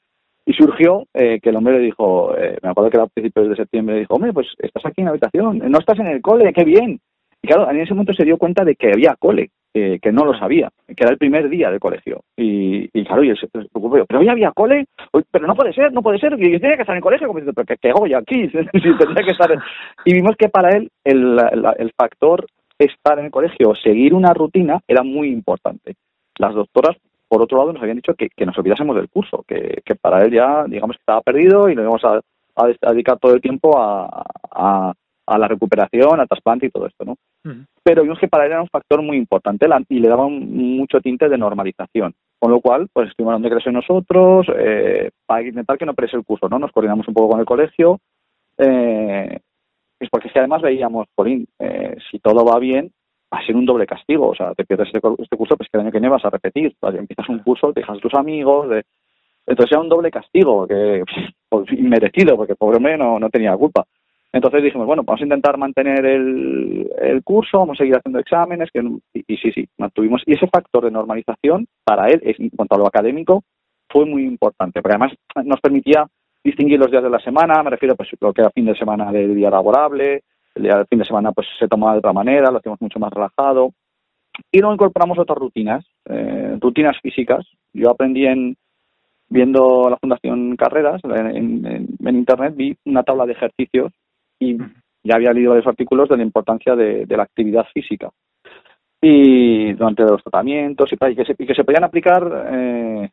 y 0.45 0.53
surgió 0.53 1.05
eh, 1.13 1.39
que 1.41 1.49
el 1.49 1.55
hombre 1.55 1.77
le 1.77 1.85
dijo, 1.85 2.35
eh, 2.37 2.57
me 2.61 2.69
acuerdo 2.69 2.89
que 2.91 2.97
era 2.97 3.05
a 3.05 3.07
principios 3.07 3.49
de 3.49 3.55
septiembre, 3.55 3.95
le 3.95 4.01
dijo, 4.01 4.15
hombre, 4.15 4.33
pues 4.33 4.47
estás 4.59 4.85
aquí 4.85 5.01
en 5.01 5.05
la 5.05 5.11
habitación, 5.11 5.59
no 5.59 5.79
estás 5.79 5.99
en 5.99 6.07
el 6.07 6.21
cole, 6.21 6.51
qué 6.53 6.63
bien. 6.63 6.99
Y 7.41 7.47
claro, 7.47 7.69
en 7.69 7.79
ese 7.79 7.93
momento 7.93 8.13
se 8.13 8.23
dio 8.25 8.37
cuenta 8.37 8.63
de 8.63 8.75
que 8.75 8.91
había 8.93 9.15
cole, 9.17 9.49
eh, 9.73 9.99
que 10.01 10.11
no 10.11 10.23
lo 10.23 10.37
sabía, 10.37 10.69
que 10.87 11.03
era 11.03 11.11
el 11.11 11.17
primer 11.17 11.49
día 11.49 11.69
del 11.69 11.79
colegio. 11.79 12.21
Y, 12.37 12.89
y 12.93 13.03
claro, 13.05 13.23
y 13.23 13.29
él 13.29 13.37
se 13.37 13.47
preocupó, 13.47 14.05
pero 14.05 14.19
hoy 14.19 14.29
había 14.29 14.51
cole, 14.51 14.85
pero 15.31 15.47
no 15.47 15.55
puede 15.55 15.73
ser, 15.73 15.91
no 15.91 16.01
puede 16.01 16.19
ser, 16.19 16.37
yo 16.37 16.59
tenía 16.59 16.75
que 16.75 16.81
estar 16.83 16.93
en 16.93 16.97
el 16.97 17.03
colegio, 17.03 17.27
como 17.27 17.39
diciendo, 17.39 17.53
pero 17.55 17.65
¿qué, 17.65 17.77
qué 17.81 18.15
aquí? 18.15 18.49
si 18.81 18.97
tendría 18.97 19.25
que 19.25 19.31
estar 19.31 19.51
en-". 19.51 19.59
Y 20.05 20.13
vimos 20.13 20.35
que 20.37 20.49
para 20.49 20.69
él 20.77 20.89
el, 21.03 21.35
la- 21.35 21.75
el 21.79 21.91
factor 21.97 22.45
estar 22.77 23.19
en 23.19 23.25
el 23.25 23.31
colegio, 23.31 23.73
seguir 23.75 24.13
una 24.13 24.33
rutina, 24.33 24.79
era 24.87 25.03
muy 25.03 25.29
importante. 25.29 25.95
Las 26.37 26.53
doctoras, 26.55 26.97
por 27.27 27.41
otro 27.41 27.57
lado, 27.57 27.73
nos 27.73 27.81
habían 27.81 27.97
dicho 27.97 28.13
que, 28.15 28.29
que 28.29 28.45
nos 28.45 28.57
olvidásemos 28.57 28.95
del 28.95 29.09
curso, 29.09 29.43
que, 29.47 29.81
que 29.85 29.95
para 29.95 30.23
él 30.23 30.31
ya, 30.31 30.65
digamos, 30.65 30.95
estaba 30.97 31.21
perdido 31.21 31.69
y 31.69 31.75
nos 31.75 31.83
íbamos 31.83 32.03
a, 32.05 32.19
a 32.55 32.91
dedicar 32.91 33.17
todo 33.19 33.33
el 33.33 33.41
tiempo 33.41 33.79
a, 33.79 34.23
a, 34.51 34.93
a 35.25 35.37
la 35.37 35.47
recuperación, 35.47 36.19
al 36.19 36.27
trasplante 36.27 36.65
y 36.65 36.69
todo 36.69 36.85
esto, 36.87 37.05
¿no? 37.05 37.15
pero 37.83 38.03
vimos 38.03 38.19
que 38.19 38.27
para 38.27 38.45
él 38.45 38.51
era 38.51 38.61
un 38.61 38.67
factor 38.69 39.01
muy 39.01 39.17
importante 39.17 39.67
y 39.89 39.99
le 39.99 40.07
daba 40.07 40.25
un- 40.25 40.77
mucho 40.77 40.99
tinte 41.01 41.27
de 41.29 41.37
normalización. 41.37 42.13
Con 42.39 42.51
lo 42.51 42.59
cual, 42.61 42.87
pues 42.91 43.09
estuvimos 43.09 43.33
dando 43.35 43.49
clases 43.49 43.71
nosotros 43.73 44.45
eh, 44.57 45.11
para 45.25 45.43
intentar 45.47 45.77
que 45.77 45.85
no 45.85 45.93
perdiese 45.93 46.17
el 46.17 46.25
curso, 46.25 46.47
¿no? 46.49 46.59
Nos 46.59 46.71
coordinamos 46.71 47.07
un 47.07 47.13
poco 47.13 47.29
con 47.29 47.39
el 47.39 47.45
colegio, 47.45 47.99
eh, 48.57 49.39
es 50.03 50.09
porque 50.09 50.29
además 50.35 50.61
veíamos, 50.61 51.07
Polín, 51.15 51.47
eh, 51.59 51.95
si 52.11 52.19
todo 52.19 52.45
va 52.45 52.59
bien, 52.59 52.91
va 53.33 53.39
a 53.39 53.45
ser 53.45 53.55
un 53.55 53.65
doble 53.65 53.85
castigo. 53.85 54.29
O 54.29 54.35
sea, 54.35 54.53
te 54.53 54.65
pierdes 54.65 54.89
este, 54.93 54.99
este 55.19 55.37
curso, 55.37 55.57
pues 55.57 55.69
que 55.69 55.77
el 55.77 55.81
año 55.81 55.91
que 55.91 55.99
viene 55.99 56.09
vas 56.09 56.25
a 56.25 56.29
repetir. 56.29 56.75
Vas- 56.81 56.95
Empiezas 56.95 57.29
un 57.29 57.39
curso, 57.39 57.73
te 57.73 57.81
dejas 57.81 57.99
tus 57.99 58.13
amigos, 58.13 58.69
de- 58.69 58.83
entonces 59.45 59.71
era 59.73 59.81
un 59.81 59.89
doble 59.89 60.09
castigo, 60.11 60.67
que 60.67 61.03
pues, 61.49 61.71
inmerecido, 61.73 62.37
porque 62.37 62.55
pobre 62.55 62.77
hombre 62.77 62.97
no, 62.97 63.19
no 63.19 63.29
tenía 63.29 63.55
culpa. 63.57 63.85
Entonces 64.31 64.63
dijimos, 64.63 64.87
bueno, 64.87 65.03
vamos 65.03 65.21
a 65.21 65.25
intentar 65.25 65.57
mantener 65.57 66.05
el, 66.05 66.89
el 66.99 67.23
curso, 67.23 67.59
vamos 67.59 67.77
a 67.77 67.83
seguir 67.83 67.95
haciendo 67.95 68.19
exámenes, 68.19 68.69
que, 68.71 68.79
y, 69.13 69.23
y 69.27 69.37
sí, 69.37 69.51
sí, 69.51 69.67
mantuvimos. 69.77 70.23
Y 70.25 70.33
ese 70.33 70.47
factor 70.47 70.85
de 70.85 70.91
normalización, 70.91 71.67
para 71.83 72.07
él, 72.07 72.19
en 72.23 72.49
cuanto 72.49 72.75
a 72.75 72.79
lo 72.79 72.87
académico, 72.87 73.43
fue 73.89 74.05
muy 74.05 74.23
importante, 74.23 74.81
porque 74.81 74.95
además 74.95 75.13
nos 75.45 75.61
permitía 75.61 76.07
distinguir 76.43 76.79
los 76.79 76.91
días 76.91 77.03
de 77.03 77.09
la 77.09 77.19
semana, 77.19 77.61
me 77.63 77.69
refiero 77.71 77.95
pues 77.95 78.09
lo 78.19 78.33
que 78.33 78.41
era 78.41 78.51
fin 78.51 78.65
de 78.65 78.75
semana 78.75 79.11
del 79.11 79.33
día 79.35 79.49
laborable, 79.49 80.23
el 80.55 80.63
día 80.63 80.75
del 80.77 80.87
fin 80.87 80.99
de 80.99 81.05
semana 81.05 81.31
pues 81.31 81.47
se 81.57 81.67
tomaba 81.67 81.93
de 81.93 81.99
otra 81.99 82.13
manera, 82.13 82.51
lo 82.51 82.57
hacíamos 82.57 82.81
mucho 82.81 82.99
más 82.99 83.11
relajado. 83.13 83.71
Y 84.51 84.59
luego 84.59 84.73
incorporamos 84.73 85.17
otras 85.19 85.37
rutinas, 85.37 85.85
eh, 86.09 86.57
rutinas 86.59 86.97
físicas. 87.01 87.45
Yo 87.71 87.89
aprendí 87.91 88.25
en, 88.25 88.55
viendo 89.29 89.89
la 89.89 89.97
Fundación 89.97 90.55
Carreras 90.55 91.01
en, 91.03 91.65
en- 91.65 91.87
en 92.03 92.15
internet, 92.15 92.53
vi 92.55 92.75
una 92.85 93.03
tabla 93.03 93.25
de 93.25 93.33
ejercicios 93.33 93.91
y 94.39 94.57
ya 95.03 95.15
había 95.15 95.33
leído 95.33 95.51
varios 95.51 95.67
artículos 95.67 96.09
de 96.09 96.17
la 96.17 96.23
importancia 96.23 96.75
de, 96.75 97.05
de 97.05 97.17
la 97.17 97.23
actividad 97.23 97.65
física 97.73 98.09
y 99.01 99.73
durante 99.73 100.03
los 100.03 100.23
tratamientos 100.23 100.89
y, 100.91 100.95
y 101.11 101.15
que, 101.15 101.25
se, 101.25 101.35
y 101.37 101.45
que 101.45 101.53
se 101.55 101.63
podían 101.63 101.83
aplicar 101.83 102.47
eh, 102.53 103.09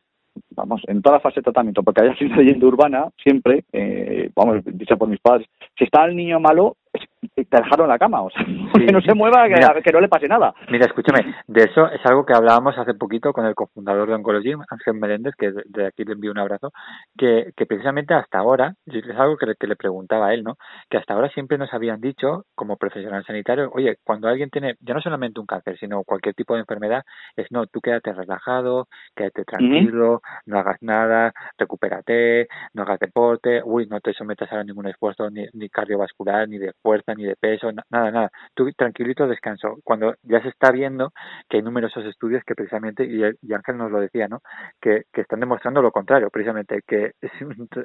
vamos 0.55 0.81
en 0.87 1.01
toda 1.01 1.15
la 1.17 1.21
fase 1.21 1.37
de 1.39 1.43
tratamiento 1.43 1.83
porque 1.83 2.01
hay 2.01 2.09
una 2.25 2.37
leyenda 2.37 2.67
urbana 2.67 3.09
siempre 3.21 3.63
eh, 3.73 4.29
vamos 4.35 4.61
dicha 4.65 4.95
por 4.95 5.07
mis 5.09 5.19
padres 5.19 5.47
si 5.77 5.85
está 5.85 6.05
el 6.05 6.15
niño 6.15 6.39
malo 6.39 6.77
es- 6.93 7.07
te 7.29 7.57
dejaron 7.57 7.87
la 7.87 7.99
cama 7.99 8.21
o 8.21 8.29
sea 8.29 8.43
que 8.73 8.91
no 8.91 9.01
se 9.01 9.13
mueva 9.13 9.47
que, 9.47 9.55
Mira. 9.55 9.81
que 9.81 9.91
no 9.91 10.01
le 10.01 10.07
pase 10.07 10.27
nada 10.27 10.53
Mira, 10.69 10.85
escúchame, 10.85 11.35
de 11.47 11.63
eso 11.63 11.89
es 11.91 11.99
algo 12.05 12.25
que 12.25 12.33
hablábamos 12.33 12.77
hace 12.77 12.93
poquito 12.93 13.33
con 13.33 13.45
el 13.45 13.55
cofundador 13.55 14.07
de 14.07 14.15
Oncology, 14.15 14.53
Ángel 14.69 14.93
Meléndez, 14.93 15.35
que 15.37 15.51
de 15.65 15.87
aquí 15.87 16.03
le 16.03 16.13
envío 16.13 16.31
un 16.31 16.39
abrazo, 16.39 16.71
que, 17.17 17.51
que 17.55 17.65
precisamente 17.65 18.13
hasta 18.13 18.39
ahora, 18.39 18.73
y 18.85 18.99
es 18.99 19.17
algo 19.17 19.37
que 19.37 19.47
le, 19.47 19.55
que 19.55 19.67
le 19.67 19.75
preguntaba 19.75 20.27
a 20.27 20.33
él, 20.33 20.43
¿no? 20.43 20.55
Que 20.89 20.97
hasta 20.97 21.13
ahora 21.13 21.29
siempre 21.29 21.57
nos 21.57 21.73
habían 21.73 21.99
dicho, 21.99 22.45
como 22.55 22.77
profesional 22.77 23.25
sanitario, 23.25 23.69
oye, 23.73 23.97
cuando 24.03 24.27
alguien 24.27 24.49
tiene, 24.49 24.75
ya 24.79 24.93
no 24.93 25.01
solamente 25.01 25.39
un 25.39 25.45
cáncer, 25.45 25.77
sino 25.77 26.03
cualquier 26.03 26.35
tipo 26.35 26.53
de 26.53 26.61
enfermedad, 26.61 27.03
es 27.35 27.47
no, 27.51 27.65
tú 27.67 27.81
quédate 27.81 28.13
relajado, 28.13 28.87
quédate 29.15 29.43
tranquilo, 29.43 30.21
no 30.45 30.59
hagas 30.59 30.77
nada, 30.81 31.33
recupérate, 31.57 32.47
no 32.73 32.83
hagas 32.83 32.99
deporte, 32.99 33.61
uy, 33.63 33.87
no 33.87 33.99
te 33.99 34.13
sometas 34.13 34.51
a 34.51 34.63
ningún 34.63 34.87
esfuerzo 34.87 35.29
ni, 35.29 35.45
ni 35.53 35.69
cardiovascular, 35.69 36.47
ni 36.47 36.57
de 36.57 36.73
fuerza, 36.81 37.10
ni 37.15 37.25
de 37.25 37.35
peso, 37.35 37.71
na- 37.71 37.83
nada, 37.89 38.11
nada. 38.11 38.31
Tú 38.53 38.71
tranquilito 38.73 39.27
descanso. 39.27 39.77
Cuando 39.83 40.15
ya 40.23 40.41
se 40.41 40.49
está 40.49 40.71
viendo 40.71 41.11
que 41.49 41.57
hay 41.57 41.63
numerosos 41.63 42.05
estudios 42.05 42.43
que 42.45 42.55
precisamente, 42.55 43.05
y, 43.05 43.21
y 43.41 43.53
Ángel 43.53 43.77
nos 43.77 43.91
lo 43.91 43.99
decía, 43.99 44.27
¿no? 44.27 44.39
Que, 44.81 45.03
que 45.13 45.21
están 45.21 45.39
demostrando 45.39 45.81
lo 45.81 45.91
contrario, 45.91 46.29
precisamente, 46.29 46.81
que 46.87 47.13
es, 47.21 47.31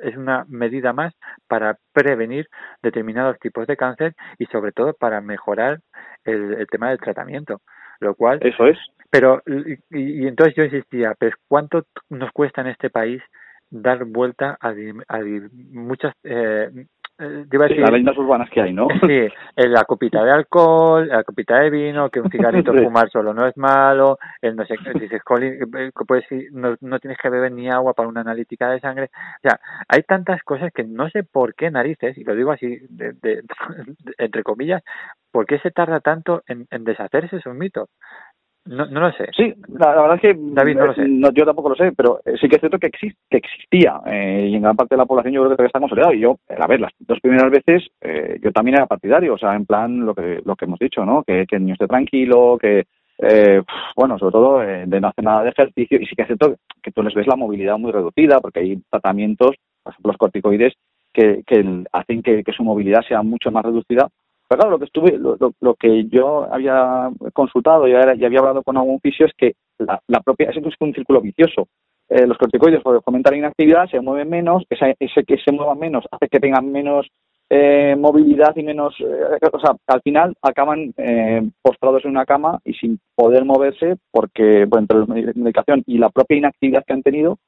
es 0.02 0.16
una 0.16 0.44
medida 0.48 0.92
más 0.92 1.14
para 1.48 1.76
prevenir 1.92 2.46
determinados 2.82 3.38
tipos 3.38 3.66
de 3.66 3.76
cáncer 3.76 4.14
y 4.38 4.46
sobre 4.46 4.72
todo 4.72 4.94
para 4.94 5.20
mejorar 5.20 5.80
el, 6.24 6.54
el 6.54 6.66
tema 6.66 6.90
del 6.90 6.98
tratamiento. 6.98 7.60
Lo 8.00 8.14
cual 8.14 8.40
eso 8.42 8.66
es 8.66 8.78
pero, 9.10 9.42
y, 9.46 9.78
y 10.24 10.26
entonces 10.26 10.54
yo 10.56 10.64
insistía, 10.64 11.14
pues 11.18 11.32
¿cuánto 11.48 11.84
nos 12.10 12.30
cuesta 12.32 12.60
en 12.60 12.66
este 12.68 12.90
país 12.90 13.22
dar 13.70 14.04
vuelta 14.04 14.56
a, 14.60 14.74
a 15.08 15.20
muchas, 15.52 16.14
eh, 16.24 16.70
eh, 17.18 17.44
te 17.48 17.56
iba 17.56 17.64
a 17.64 17.68
Sí, 17.68 17.74
decir, 17.74 17.80
las 17.82 17.90
leyendas 17.92 18.18
urbanas 18.18 18.50
que 18.50 18.60
hay 18.60 18.72
no 18.72 18.88
sí, 19.06 19.28
la 19.56 19.84
copita 19.84 20.22
de 20.22 20.30
alcohol, 20.32 21.08
la 21.08 21.24
copita 21.24 21.58
de 21.60 21.70
vino, 21.70 22.10
que 22.10 22.20
un 22.20 22.30
cigarrito 22.30 22.72
Sí. 22.76 22.84
fumar 22.84 23.08
solo 23.10 23.32
no 23.32 23.46
es 23.46 23.56
malo, 23.56 24.18
el 24.42 24.54
no 24.56 24.64
sé, 24.66 24.76
qué, 24.82 24.98
dices, 24.98 25.22
"Jolín, 25.24 25.54
eh, 25.76 25.90
pues 26.06 26.24
no, 26.52 26.76
no 26.80 26.98
tienes 26.98 27.18
que 27.18 27.30
beber 27.30 27.52
ni 27.52 27.68
agua 27.70 27.94
para 27.94 28.08
una 28.08 28.20
analítica 28.20 28.68
de 28.70 28.80
sangre, 28.80 29.10
o 29.14 29.48
sea, 29.48 29.58
hay 29.88 30.02
tantas 30.02 30.42
cosas 30.42 30.72
que 30.74 30.84
no 30.84 31.08
sé 31.10 31.22
por 31.24 31.54
qué 31.54 31.70
narices, 31.70 32.16
y 32.18 32.24
lo 32.24 32.34
digo 32.34 32.52
así, 32.52 32.78
de, 32.90 33.12
de- 33.12 33.42
entre 34.18 34.42
comillas, 34.42 34.82
¿por 35.32 35.46
qué 35.46 35.58
se 35.60 35.70
tarda 35.70 36.00
tanto 36.00 36.42
en, 36.46 36.66
en 36.70 36.84
deshacerse 36.84 37.36
esos 37.36 37.54
mitos? 37.54 37.88
No, 38.66 38.84
no 38.86 39.00
lo 39.00 39.12
sé. 39.12 39.26
Sí, 39.36 39.54
la, 39.68 39.94
la 39.94 40.02
verdad 40.02 40.16
es 40.16 40.22
que 40.22 40.34
David, 40.38 40.76
no 40.76 40.86
lo 40.86 40.94
sé. 40.94 41.02
yo 41.34 41.44
tampoco 41.46 41.68
lo 41.70 41.76
sé, 41.76 41.92
pero 41.92 42.20
eh, 42.24 42.34
sí 42.40 42.48
que 42.48 42.56
es 42.56 42.60
cierto 42.60 42.78
que, 42.78 42.88
exis- 42.90 43.14
que 43.30 43.36
existía 43.36 44.00
eh, 44.06 44.48
y 44.50 44.56
en 44.56 44.62
gran 44.62 44.74
parte 44.76 44.96
de 44.96 44.98
la 44.98 45.06
población 45.06 45.34
yo 45.34 45.40
creo 45.42 45.50
que 45.50 45.56
todavía 45.56 45.68
está 45.68 45.78
consolidado. 45.80 46.12
Y 46.12 46.20
yo, 46.20 46.36
eh, 46.48 46.56
a 46.58 46.66
ver, 46.66 46.80
las 46.80 46.92
dos 46.98 47.20
primeras 47.20 47.50
veces 47.50 47.86
eh, 48.00 48.38
yo 48.42 48.50
también 48.52 48.76
era 48.76 48.86
partidario, 48.86 49.34
o 49.34 49.38
sea, 49.38 49.54
en 49.54 49.66
plan 49.66 50.04
lo 50.04 50.14
que 50.14 50.40
lo 50.44 50.56
que 50.56 50.64
hemos 50.64 50.80
dicho, 50.80 51.04
¿no? 51.04 51.22
Que, 51.22 51.46
que 51.46 51.56
el 51.56 51.62
niño 51.62 51.74
esté 51.74 51.86
tranquilo, 51.86 52.58
que, 52.60 52.86
eh, 53.18 53.62
bueno, 53.94 54.18
sobre 54.18 54.32
todo 54.32 54.62
eh, 54.64 54.84
de 54.86 55.00
no 55.00 55.08
hacer 55.08 55.24
nada 55.24 55.44
de 55.44 55.50
ejercicio. 55.50 55.98
Y 56.00 56.06
sí 56.06 56.16
que 56.16 56.22
es 56.22 56.28
cierto 56.28 56.56
que 56.82 56.90
tú 56.90 57.02
les 57.04 57.14
ves 57.14 57.26
la 57.28 57.36
movilidad 57.36 57.78
muy 57.78 57.92
reducida 57.92 58.40
porque 58.40 58.60
hay 58.60 58.78
tratamientos, 58.90 59.54
por 59.84 59.92
ejemplo, 59.92 60.10
los 60.10 60.18
corticoides, 60.18 60.74
que, 61.12 61.42
que 61.46 61.84
hacen 61.92 62.22
que, 62.22 62.42
que 62.42 62.52
su 62.52 62.64
movilidad 62.64 63.02
sea 63.06 63.22
mucho 63.22 63.50
más 63.52 63.64
reducida 63.64 64.08
pero 64.48 64.58
claro, 64.60 64.70
lo 64.72 64.78
que 64.78 64.84
estuve, 64.86 65.18
lo, 65.18 65.36
lo- 65.38 65.52
lo 65.60 65.74
que 65.74 66.04
yo 66.06 66.46
había 66.52 67.10
consultado 67.32 67.86
y, 67.88 67.92
era- 67.92 68.14
y 68.14 68.24
había 68.24 68.38
hablado 68.40 68.62
con 68.62 68.76
algún 68.76 69.00
fisio 69.00 69.26
es 69.26 69.32
que 69.36 69.54
la, 69.78 70.00
la 70.08 70.20
propia, 70.20 70.50
es 70.50 70.56
un 70.80 70.94
círculo 70.94 71.20
vicioso. 71.20 71.68
Eh, 72.08 72.26
los 72.26 72.38
corticoides 72.38 72.82
por 72.82 73.02
fomentar 73.02 73.34
inactividad 73.34 73.88
se 73.90 74.00
mueven 74.00 74.30
menos, 74.30 74.62
esa- 74.70 74.94
ese 74.98 75.24
que 75.24 75.38
se 75.38 75.50
muevan 75.52 75.78
menos 75.78 76.04
hace 76.10 76.28
que 76.28 76.38
tengan 76.40 76.70
menos 76.70 77.06
eh, 77.48 77.94
movilidad 77.96 78.56
y 78.56 78.62
menos, 78.64 78.94
eh, 79.00 79.38
o 79.52 79.60
sea, 79.60 79.76
al 79.86 80.00
final 80.02 80.34
acaban 80.42 80.92
eh, 80.96 81.48
postrados 81.62 82.04
en 82.04 82.10
una 82.10 82.24
cama 82.26 82.58
y 82.64 82.72
sin 82.74 82.98
poder 83.14 83.44
moverse 83.44 83.96
porque, 84.10 84.64
bueno, 84.66 84.82
entre 84.82 84.98
la 84.98 85.06
medi- 85.06 85.34
medicación 85.36 85.82
y 85.86 85.98
la 85.98 86.10
propia 86.10 86.36
inactividad 86.38 86.84
que 86.84 86.92
han 86.92 87.02
tenido, 87.04 87.38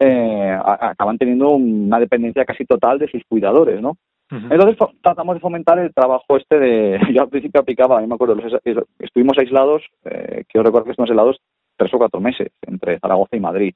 acaban 0.00 1.18
teniendo 1.18 1.50
una 1.50 1.98
dependencia 2.00 2.44
casi 2.44 2.64
total 2.64 2.98
de 2.98 3.08
sus 3.08 3.22
cuidadores, 3.28 3.80
¿no? 3.80 3.96
Entonces 4.32 4.78
tratamos 5.02 5.34
de 5.34 5.40
fomentar 5.40 5.78
el 5.78 5.92
trabajo 5.92 6.36
este 6.36 6.58
de... 6.58 7.00
Yo 7.14 7.22
al 7.22 7.28
principio 7.28 7.60
aplicaba, 7.60 8.00
yo 8.00 8.06
me 8.06 8.14
acuerdo, 8.14 8.34
los 8.34 8.52
estuvimos 8.98 9.36
aislados, 9.38 9.82
eh, 10.04 10.44
quiero 10.48 10.64
recordar 10.64 10.84
que 10.84 10.90
estuvimos 10.92 11.10
aislados 11.10 11.40
tres 11.76 11.92
o 11.92 11.98
cuatro 11.98 12.20
meses 12.20 12.48
entre 12.62 12.98
Zaragoza 12.98 13.36
y 13.36 13.40
Madrid, 13.40 13.74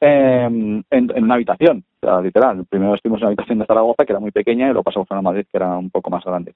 eh, 0.00 0.82
en, 0.90 1.24
una 1.24 1.34
habitación, 1.34 1.84
literal. 2.22 2.64
Primero 2.68 2.94
estuvimos 2.94 3.20
en 3.20 3.24
una 3.24 3.28
habitación 3.28 3.58
de 3.58 3.66
Zaragoza, 3.66 4.04
que 4.04 4.12
era 4.12 4.20
muy 4.20 4.30
pequeña, 4.30 4.66
y 4.66 4.68
luego 4.68 4.82
pasamos 4.82 5.10
a 5.10 5.22
Madrid, 5.22 5.46
que 5.50 5.56
era 5.56 5.76
un 5.76 5.90
poco 5.90 6.10
más 6.10 6.24
grande. 6.24 6.54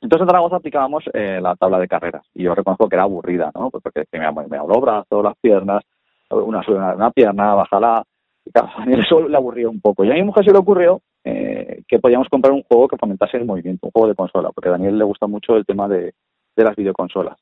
Entonces 0.00 0.22
en 0.22 0.28
Zaragoza 0.28 0.56
aplicábamos 0.56 1.04
eh, 1.12 1.40
la 1.40 1.56
tabla 1.56 1.78
de 1.78 1.88
carreras, 1.88 2.26
y 2.34 2.44
yo 2.44 2.54
reconozco 2.54 2.88
que 2.88 2.96
era 2.96 3.04
aburrida, 3.04 3.50
¿no? 3.54 3.70
Pues 3.70 3.82
porque 3.82 4.04
me, 4.12 4.30
me 4.48 4.58
los 4.58 4.80
brazos, 4.80 5.24
las 5.24 5.36
piernas, 5.40 5.82
una, 6.30 6.62
una, 6.68 6.94
una 6.94 7.10
pierna, 7.10 7.54
bájala, 7.54 8.04
y 8.44 8.50
claro, 8.50 8.68
a 8.76 8.84
mí 8.84 8.94
eso 8.94 9.26
le 9.26 9.36
aburría 9.36 9.68
un 9.68 9.80
poco. 9.80 10.04
Y 10.04 10.10
a 10.10 10.14
mi 10.14 10.22
mujer 10.22 10.44
se 10.44 10.52
le 10.52 10.58
ocurrió 10.58 11.00
eh, 11.24 11.82
que 11.88 11.98
podíamos 11.98 12.28
comprar 12.28 12.52
un 12.52 12.62
juego 12.62 12.88
que 12.88 12.96
fomentase 12.96 13.36
el 13.36 13.46
movimiento, 13.46 13.86
un 13.86 13.92
juego 13.92 14.08
de 14.08 14.14
consola, 14.14 14.50
porque 14.52 14.68
a 14.68 14.72
Daniel 14.72 14.98
le 14.98 15.04
gusta 15.04 15.26
mucho 15.26 15.56
el 15.56 15.64
tema 15.64 15.88
de, 15.88 16.14
de 16.56 16.64
las 16.64 16.76
videoconsolas. 16.76 17.38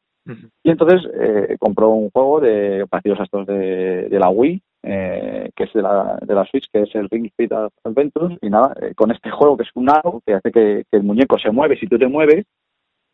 Y 0.63 0.71
entonces 0.71 1.03
eh, 1.15 1.57
compró 1.59 1.91
un 1.91 2.11
juego 2.11 2.41
de 2.41 2.87
parecidos 2.89 3.21
a 3.21 3.25
estos 3.25 3.47
de, 3.47 4.09
de 4.09 4.19
la 4.21 4.31
Wii, 4.31 4.63
eh, 4.85 5.51
que 5.55 5.65
es 5.65 5.73
de 5.73 5.83
la, 5.83 6.19
de 6.23 6.35
la 6.35 6.45
Switch, 6.45 6.69
que 6.73 6.83
es 6.83 6.95
el 6.95 7.09
Ring 7.11 7.29
Fit 7.37 7.53
Adventures. 7.85 8.39
Y 8.41 8.49
nada, 8.49 8.73
eh, 8.81 8.95
con 8.95 9.11
este 9.11 9.31
juego 9.31 9.57
que 9.57 9.65
es 9.65 9.71
un 9.75 9.91
aro 9.91 10.23
que 10.25 10.35
hace 10.35 10.53
que, 10.53 10.85
que 10.91 10.97
el 10.97 11.03
muñeco 11.03 11.39
se 11.39 11.51
mueve, 11.51 11.77
si 11.77 11.89
tú 11.89 11.99
te 11.99 12.07
mueves, 12.07 12.47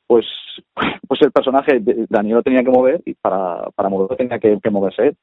pues, 0.06 0.26
pues 1.08 1.22
el 1.22 1.32
personaje, 1.32 1.80
Daniel 2.08 2.36
lo 2.36 2.42
tenía 2.42 2.62
que 2.62 2.70
mover 2.70 3.00
y 3.04 3.14
para, 3.14 3.70
para 3.74 3.88
moverlo 3.88 4.16
tenía 4.16 4.38
que, 4.38 4.58
que 4.62 4.70
moverse. 4.70 5.14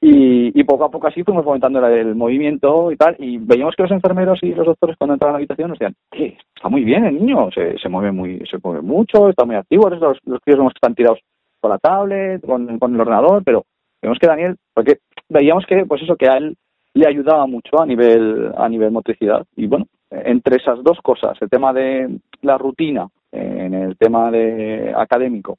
Y, 0.00 0.58
y 0.58 0.64
poco 0.64 0.84
a 0.84 0.90
poco 0.90 1.06
así 1.06 1.22
fuimos 1.22 1.44
fomentando 1.44 1.84
el, 1.86 2.14
movimiento 2.14 2.92
y 2.92 2.96
tal, 2.96 3.16
y 3.18 3.38
veíamos 3.38 3.74
que 3.74 3.82
los 3.82 3.92
enfermeros 3.92 4.38
y 4.42 4.54
los 4.54 4.66
doctores 4.66 4.96
cuando 4.98 5.14
entraban 5.14 5.34
a 5.34 5.38
la 5.38 5.38
habitación 5.38 5.70
nos 5.70 5.78
decían, 5.78 5.96
"Eh, 6.12 6.36
está 6.54 6.68
muy 6.68 6.84
bien 6.84 7.06
el 7.06 7.14
niño, 7.14 7.48
se, 7.52 7.88
mueve 7.88 8.12
muy, 8.12 8.44
se 8.50 8.58
mueve 8.62 8.82
mucho, 8.82 9.30
está 9.30 9.46
muy 9.46 9.56
activo, 9.56 9.88
los, 9.88 10.18
los 10.26 10.40
críos 10.40 10.58
vemos 10.58 10.74
están 10.74 10.94
tirados 10.94 11.18
con 11.60 11.70
la 11.70 11.78
tablet, 11.78 12.44
con, 12.44 12.78
con 12.78 12.94
el 12.94 13.00
ordenador, 13.00 13.42
pero 13.42 13.64
vemos 14.02 14.18
que 14.18 14.26
Daniel, 14.26 14.56
porque 14.74 14.98
veíamos 15.28 15.64
que, 15.66 15.86
pues 15.86 16.02
eso, 16.02 16.16
que 16.16 16.28
a 16.28 16.36
él 16.36 16.56
le 16.96 17.06
ayudaba 17.06 17.46
mucho 17.46 17.80
a 17.80 17.86
nivel, 17.86 18.52
a 18.56 18.68
nivel 18.68 18.90
motricidad. 18.90 19.44
Y 19.56 19.66
bueno, 19.66 19.86
entre 20.10 20.56
esas 20.56 20.82
dos 20.82 20.98
cosas, 21.02 21.36
el 21.40 21.50
tema 21.50 21.72
de 21.72 22.18
la 22.42 22.56
rutina, 22.58 23.08
en 23.32 23.74
el 23.74 23.96
tema 23.98 24.30
de 24.30 24.94
académico, 24.96 25.58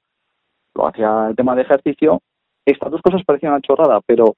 lo 0.73 0.87
hacía 0.87 1.27
el 1.29 1.35
tema 1.35 1.55
de 1.55 1.61
ejercicio, 1.61 2.21
estas 2.71 2.91
dos 2.91 3.01
cosas 3.01 3.23
parecían 3.25 3.53
una 3.53 3.61
chorrada, 3.61 3.99
pero 4.05 4.35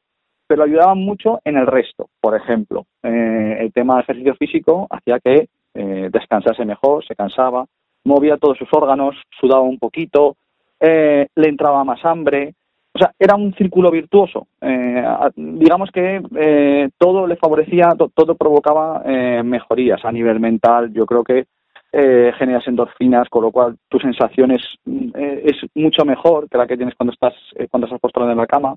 pero 0.47 0.63
ayudaban 0.63 0.97
mucho 0.97 1.39
en 1.45 1.57
el 1.57 1.67
resto. 1.67 2.07
Por 2.19 2.35
ejemplo, 2.35 2.85
eh, 3.03 3.57
el 3.59 3.71
tema 3.71 3.95
de 3.95 4.01
ejercicio 4.01 4.33
físico 4.33 4.87
hacía 4.89 5.19
que 5.19 5.47
eh, 5.75 6.09
descansase 6.11 6.65
mejor, 6.65 7.05
se 7.05 7.15
cansaba, 7.15 7.65
movía 8.03 8.37
todos 8.37 8.57
sus 8.57 8.67
órganos, 8.71 9.15
sudaba 9.39 9.61
un 9.61 9.77
poquito, 9.77 10.37
eh, 10.79 11.27
le 11.35 11.47
entraba 11.49 11.83
más 11.83 12.03
hambre. 12.03 12.55
O 12.91 12.97
sea, 12.97 13.11
era 13.19 13.35
un 13.35 13.53
círculo 13.53 13.91
virtuoso. 13.91 14.47
Eh, 14.61 15.03
digamos 15.35 15.91
que 15.91 16.19
eh, 16.35 16.89
todo 16.97 17.27
le 17.27 17.35
favorecía, 17.35 17.89
to- 17.95 18.09
todo 18.11 18.33
provocaba 18.33 19.03
mejorías 19.43 20.03
a 20.03 20.11
nivel 20.11 20.39
mental. 20.39 20.91
Yo 20.91 21.05
creo 21.05 21.23
que 21.23 21.45
eh, 21.91 22.31
generas 22.37 22.67
endorfinas, 22.67 23.27
con 23.29 23.43
lo 23.43 23.51
cual 23.51 23.75
tu 23.87 23.99
sensación 23.99 24.51
es, 24.51 24.61
mm, 24.85 25.09
eh, 25.15 25.41
es 25.45 25.55
mucho 25.75 26.05
mejor 26.05 26.49
que 26.49 26.57
la 26.57 26.67
que 26.67 26.77
tienes 26.77 26.95
cuando 26.95 27.13
estás, 27.13 27.33
eh, 27.55 27.67
cuando 27.69 27.87
estás 27.87 27.99
postrado 27.99 28.31
en 28.31 28.37
la 28.37 28.47
cama. 28.47 28.75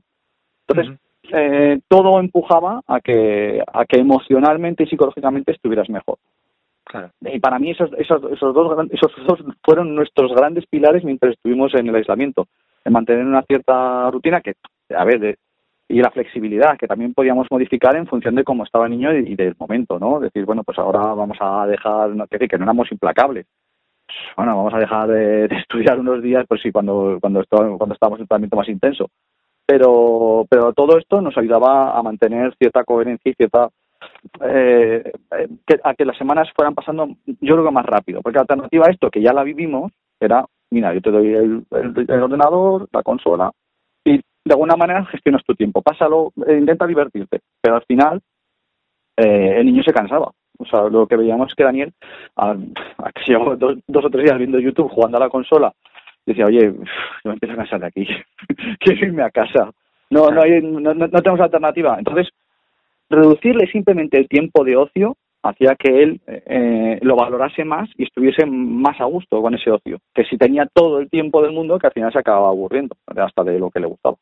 Entonces, 0.66 0.98
eh, 1.32 1.80
todo 1.88 2.18
empujaba 2.20 2.80
a 2.86 3.00
que, 3.00 3.62
a 3.72 3.84
que 3.84 3.98
emocionalmente 3.98 4.84
y 4.84 4.86
psicológicamente 4.86 5.52
estuvieras 5.52 5.88
mejor. 5.90 6.18
Claro. 6.84 7.10
Y 7.20 7.38
para 7.38 7.58
mí 7.58 7.70
esos, 7.70 7.90
esos, 7.96 8.22
esos, 8.32 8.54
dos, 8.54 8.86
esos 8.90 9.12
dos 9.26 9.38
fueron 9.64 9.94
nuestros 9.94 10.32
grandes 10.34 10.66
pilares 10.66 11.04
mientras 11.04 11.34
estuvimos 11.34 11.74
en 11.74 11.88
el 11.88 11.94
aislamiento. 11.94 12.48
De 12.84 12.90
mantener 12.90 13.24
una 13.24 13.42
cierta 13.42 14.10
rutina 14.10 14.40
que, 14.40 14.54
a 14.94 15.04
ver, 15.04 15.20
de- 15.20 15.36
y 15.88 16.00
la 16.00 16.10
flexibilidad 16.10 16.76
que 16.78 16.86
también 16.86 17.12
podíamos 17.12 17.46
modificar 17.50 17.96
en 17.96 18.06
función 18.06 18.34
de 18.34 18.44
cómo 18.44 18.64
estaba 18.64 18.86
el 18.86 18.92
niño 18.92 19.14
y, 19.14 19.34
del 19.34 19.54
momento, 19.58 19.98
¿no? 19.98 20.20
Decir, 20.20 20.44
bueno, 20.44 20.64
pues 20.64 20.78
ahora 20.78 21.00
vamos 21.14 21.36
a 21.40 21.66
dejar, 21.66 22.10
no, 22.10 22.26
decir, 22.30 22.48
que 22.48 22.58
no 22.58 22.64
éramos 22.64 22.90
implacables. 22.90 23.46
Bueno, 24.36 24.56
vamos 24.56 24.74
a 24.74 24.78
dejar 24.78 25.08
de, 25.08 25.44
estudiar 25.60 25.98
unos 25.98 26.22
días, 26.22 26.44
pues 26.48 26.62
sí, 26.62 26.72
cuando, 26.72 27.18
cuando, 27.20 27.44
cuando 27.48 27.94
estábamos 27.94 28.20
en 28.20 28.26
tratamiento 28.26 28.56
más 28.56 28.68
intenso. 28.68 29.08
Pero, 29.66 30.44
pero 30.48 30.72
todo 30.72 30.98
esto 30.98 31.20
nos 31.20 31.36
ayudaba 31.38 31.96
a 31.96 32.02
mantener 32.02 32.54
cierta 32.56 32.84
coherencia 32.84 33.30
y 33.30 33.34
cierta 33.34 33.68
eh, 34.40 35.12
que, 35.66 35.80
a 35.82 35.94
que 35.94 36.04
las 36.04 36.16
semanas 36.16 36.48
fueran 36.54 36.74
pasando, 36.74 37.08
yo 37.26 37.54
creo 37.54 37.64
que 37.64 37.70
más 37.70 37.86
rápido, 37.86 38.20
porque 38.22 38.36
la 38.36 38.42
alternativa 38.42 38.86
a 38.86 38.90
esto, 38.90 39.10
que 39.10 39.22
ya 39.22 39.32
la 39.32 39.44
vivimos, 39.44 39.92
era, 40.20 40.44
mira, 40.70 40.92
yo 40.94 41.00
te 41.00 41.10
doy 41.10 41.32
el, 41.32 41.64
ordenador, 42.22 42.88
la 42.92 43.02
consola, 43.02 43.50
de 44.44 44.52
alguna 44.54 44.76
manera 44.76 45.04
gestionas 45.06 45.44
tu 45.44 45.54
tiempo, 45.54 45.82
pásalo, 45.82 46.32
eh, 46.46 46.56
intenta 46.58 46.86
divertirte, 46.86 47.40
pero 47.60 47.76
al 47.76 47.84
final 47.84 48.20
eh, 49.16 49.54
el 49.58 49.66
niño 49.66 49.82
se 49.82 49.92
cansaba. 49.92 50.30
O 50.58 50.64
sea, 50.66 50.82
lo 50.88 51.06
que 51.06 51.16
veíamos 51.16 51.48
es 51.48 51.54
que 51.54 51.64
Daniel, 51.64 51.92
a, 52.36 52.50
a 52.50 53.12
que 53.12 53.22
se 53.24 53.32
llevaba 53.32 53.56
dos, 53.56 53.78
o 54.04 54.10
tres 54.10 54.24
días 54.24 54.38
viendo 54.38 54.58
YouTube, 54.60 54.90
jugando 54.90 55.16
a 55.16 55.20
la 55.20 55.28
consola, 55.28 55.72
decía, 56.26 56.46
oye, 56.46 56.72
yo 56.72 56.74
me 57.24 57.32
empiezo 57.32 57.54
a 57.54 57.56
cansar 57.56 57.80
de 57.80 57.86
aquí, 57.86 58.06
quiero 58.80 59.06
irme 59.06 59.22
a 59.22 59.30
casa. 59.30 59.70
No, 60.10 60.30
no, 60.30 60.42
hay, 60.42 60.60
no- 60.62 60.94
no 60.94 61.08
tenemos 61.08 61.40
alternativa. 61.40 61.96
Entonces, 61.98 62.28
reducirle 63.10 63.66
simplemente 63.68 64.18
el 64.18 64.28
tiempo 64.28 64.64
de 64.64 64.76
ocio 64.76 65.16
hacía 65.42 65.74
que 65.74 66.02
él 66.02 66.20
eh, 66.26 66.98
lo 67.02 67.16
valorase 67.16 67.64
más 67.64 67.88
y 67.96 68.04
estuviese 68.04 68.46
más 68.46 69.00
a 69.00 69.04
gusto 69.06 69.42
con 69.42 69.54
ese 69.54 69.70
ocio. 69.70 69.98
Que 70.14 70.24
si 70.24 70.36
tenía 70.36 70.66
todo 70.72 71.00
el 71.00 71.10
tiempo 71.10 71.42
del 71.42 71.52
mundo, 71.52 71.78
que 71.78 71.88
al 71.88 71.92
final 71.92 72.12
se 72.12 72.18
acababa 72.20 72.48
aburriendo, 72.48 72.94
hasta 73.06 73.42
de 73.42 73.58
lo 73.58 73.70
que 73.70 73.80
le 73.80 73.86
gustaba. 73.86 74.16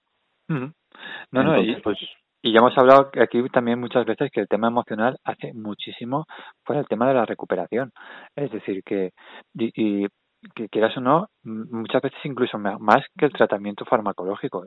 No, 0.50 1.42
no, 1.42 1.62
y, 1.62 1.80
pues, 1.80 1.98
y 2.42 2.52
ya 2.52 2.58
hemos 2.58 2.76
hablado 2.76 3.10
aquí 3.20 3.42
también 3.50 3.78
muchas 3.78 4.04
veces 4.04 4.30
que 4.32 4.40
el 4.40 4.48
tema 4.48 4.68
emocional 4.68 5.18
hace 5.24 5.52
muchísimo 5.54 6.26
por 6.64 6.76
el 6.76 6.86
tema 6.86 7.06
de 7.08 7.14
la 7.14 7.26
recuperación. 7.26 7.92
Es 8.34 8.50
decir, 8.50 8.82
que, 8.84 9.10
y, 9.54 9.70
y 9.74 10.06
que 10.54 10.68
quieras 10.68 10.96
o 10.96 11.00
no, 11.00 11.28
muchas 11.44 12.02
veces 12.02 12.18
incluso 12.24 12.58
más 12.58 13.04
que 13.18 13.26
el 13.26 13.32
tratamiento 13.32 13.84
farmacológico. 13.84 14.66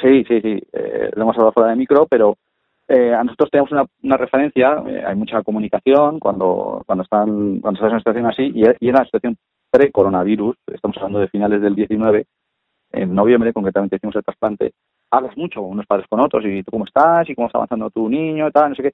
Sí, 0.00 0.24
sí, 0.26 0.40
sí. 0.40 0.62
Eh, 0.72 1.10
lo 1.14 1.22
hemos 1.22 1.36
hablado 1.36 1.52
fuera 1.52 1.70
de 1.70 1.76
micro, 1.76 2.06
pero 2.06 2.36
eh, 2.88 3.14
a 3.14 3.22
nosotros 3.22 3.50
tenemos 3.50 3.70
una, 3.72 3.84
una 4.02 4.16
referencia, 4.16 4.82
eh, 4.86 5.04
hay 5.06 5.14
mucha 5.14 5.42
comunicación 5.42 6.18
cuando, 6.18 6.82
cuando 6.86 7.04
están 7.04 7.60
cuando 7.60 7.78
estás 7.78 7.88
en 7.88 7.92
una 7.92 7.98
situación 8.00 8.26
así, 8.26 8.52
y, 8.54 8.64
y 8.84 8.88
en 8.88 8.94
la 8.94 9.04
situación 9.04 9.36
pre-coronavirus, 9.70 10.56
estamos 10.66 10.96
hablando 10.96 11.20
de 11.20 11.28
finales 11.28 11.60
del 11.60 11.74
19, 11.74 12.26
en 12.92 13.14
noviembre 13.14 13.52
concretamente 13.52 13.96
hicimos 13.96 14.16
el 14.16 14.24
trasplante, 14.24 14.72
hablas 15.10 15.36
mucho 15.36 15.62
unos 15.62 15.86
padres 15.86 16.06
con 16.08 16.20
otros, 16.20 16.44
y 16.44 16.62
tú 16.62 16.70
cómo 16.70 16.84
estás, 16.84 17.28
y 17.28 17.34
cómo 17.34 17.46
está 17.46 17.58
avanzando 17.58 17.90
tu 17.90 18.08
niño, 18.08 18.48
y 18.48 18.50
tal, 18.52 18.70
no 18.70 18.74
sé 18.74 18.82
qué. 18.82 18.92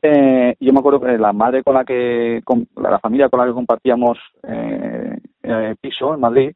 Eh, 0.00 0.54
yo 0.60 0.72
me 0.72 0.78
acuerdo 0.78 1.00
que 1.00 1.18
la 1.18 1.32
madre 1.32 1.62
con 1.64 1.74
la 1.74 1.84
que, 1.84 2.40
con, 2.44 2.68
la, 2.76 3.00
familia 3.00 3.28
con 3.28 3.40
la 3.40 3.46
que 3.46 3.52
compartíamos 3.52 4.18
eh, 4.44 5.18
eh, 5.42 5.74
piso 5.80 6.14
en 6.14 6.20
Madrid, 6.20 6.52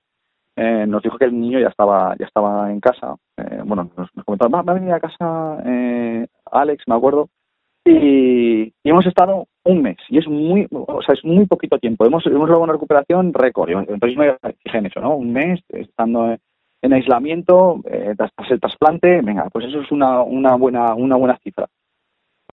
eh, 0.55 0.85
nos 0.87 1.03
dijo 1.03 1.17
que 1.17 1.25
el 1.25 1.39
niño 1.39 1.59
ya 1.59 1.69
estaba 1.69 2.15
ya 2.19 2.27
estaba 2.27 2.71
en 2.71 2.79
casa. 2.79 3.17
Eh, 3.37 3.63
bueno, 3.65 3.91
nos, 3.97 4.15
nos 4.15 4.25
comentaba, 4.25 4.63
va, 4.63 4.73
a 4.73 4.75
venir 4.75 4.93
a 4.93 5.01
casa 5.01 5.59
eh, 5.65 6.27
Alex, 6.51 6.85
me 6.87 6.95
acuerdo, 6.95 7.31
y, 7.85 8.65
y 8.65 8.75
hemos 8.85 9.07
estado 9.07 9.47
un 9.65 9.83
mes, 9.83 9.97
y 10.09 10.19
es 10.19 10.29
muy, 10.29 10.69
o 10.71 11.03
sea, 11.03 11.15
es 11.15 11.25
muy 11.25 11.47
poquito 11.47 11.79
tiempo. 11.79 12.05
Hemos, 12.05 12.27
hemos 12.27 12.49
logrado 12.49 12.63
una 12.63 12.75
recuperación 12.75 13.33
récord, 13.33 13.71
entonces 13.71 14.17
me 14.17 14.37
fijé 14.63 14.79
en 14.79 14.87
eso, 14.87 15.01
¿no? 15.01 15.17
Un 15.17 15.33
mes 15.33 15.61
estando 15.69 16.37
en 16.83 16.93
aislamiento, 16.93 17.81
eh, 17.91 18.15
tras, 18.17 18.33
el 18.51 18.61
trasplante, 18.61 19.21
venga, 19.23 19.49
pues 19.53 19.67
eso 19.67 19.81
es 19.81 19.91
una, 19.93 20.23
una 20.23 20.57
buena 20.57 20.95
una 20.95 21.17
buena 21.17 21.39
cifra. 21.43 21.67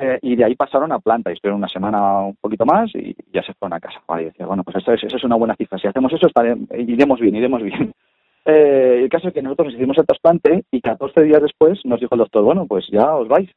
Eh, 0.00 0.18
y 0.22 0.36
de 0.36 0.44
ahí 0.44 0.54
pasaron 0.54 0.92
a 0.92 1.00
planta 1.00 1.30
y 1.30 1.34
estuvieron 1.34 1.58
una 1.58 1.68
semana 1.68 2.20
un 2.20 2.36
poquito 2.40 2.64
más 2.64 2.94
y 2.94 3.16
ya 3.32 3.42
se 3.42 3.52
fueron 3.54 3.76
a 3.76 3.80
casa. 3.80 4.00
Y 4.20 4.24
decía, 4.26 4.46
bueno, 4.46 4.62
pues 4.62 4.76
eso 4.76 4.92
es, 4.92 5.02
eso 5.02 5.16
es 5.16 5.24
una 5.24 5.34
buena 5.34 5.56
cifra. 5.56 5.76
Si 5.78 5.88
hacemos 5.88 6.12
eso, 6.12 6.28
estare- 6.28 6.56
iremos 6.78 7.18
bien, 7.20 7.34
iremos 7.36 7.62
bien. 7.62 7.92
Eh, 8.50 9.00
el 9.02 9.10
caso 9.10 9.28
es 9.28 9.34
que 9.34 9.42
nosotros 9.42 9.66
nos 9.66 9.74
hicimos 9.74 9.98
el 9.98 10.06
trasplante 10.06 10.64
y 10.70 10.80
14 10.80 11.22
días 11.22 11.42
después 11.42 11.84
nos 11.84 12.00
dijo 12.00 12.14
el 12.14 12.20
doctor, 12.20 12.42
bueno, 12.44 12.64
pues 12.66 12.86
ya 12.90 13.14
os 13.14 13.28
vais. 13.28 13.50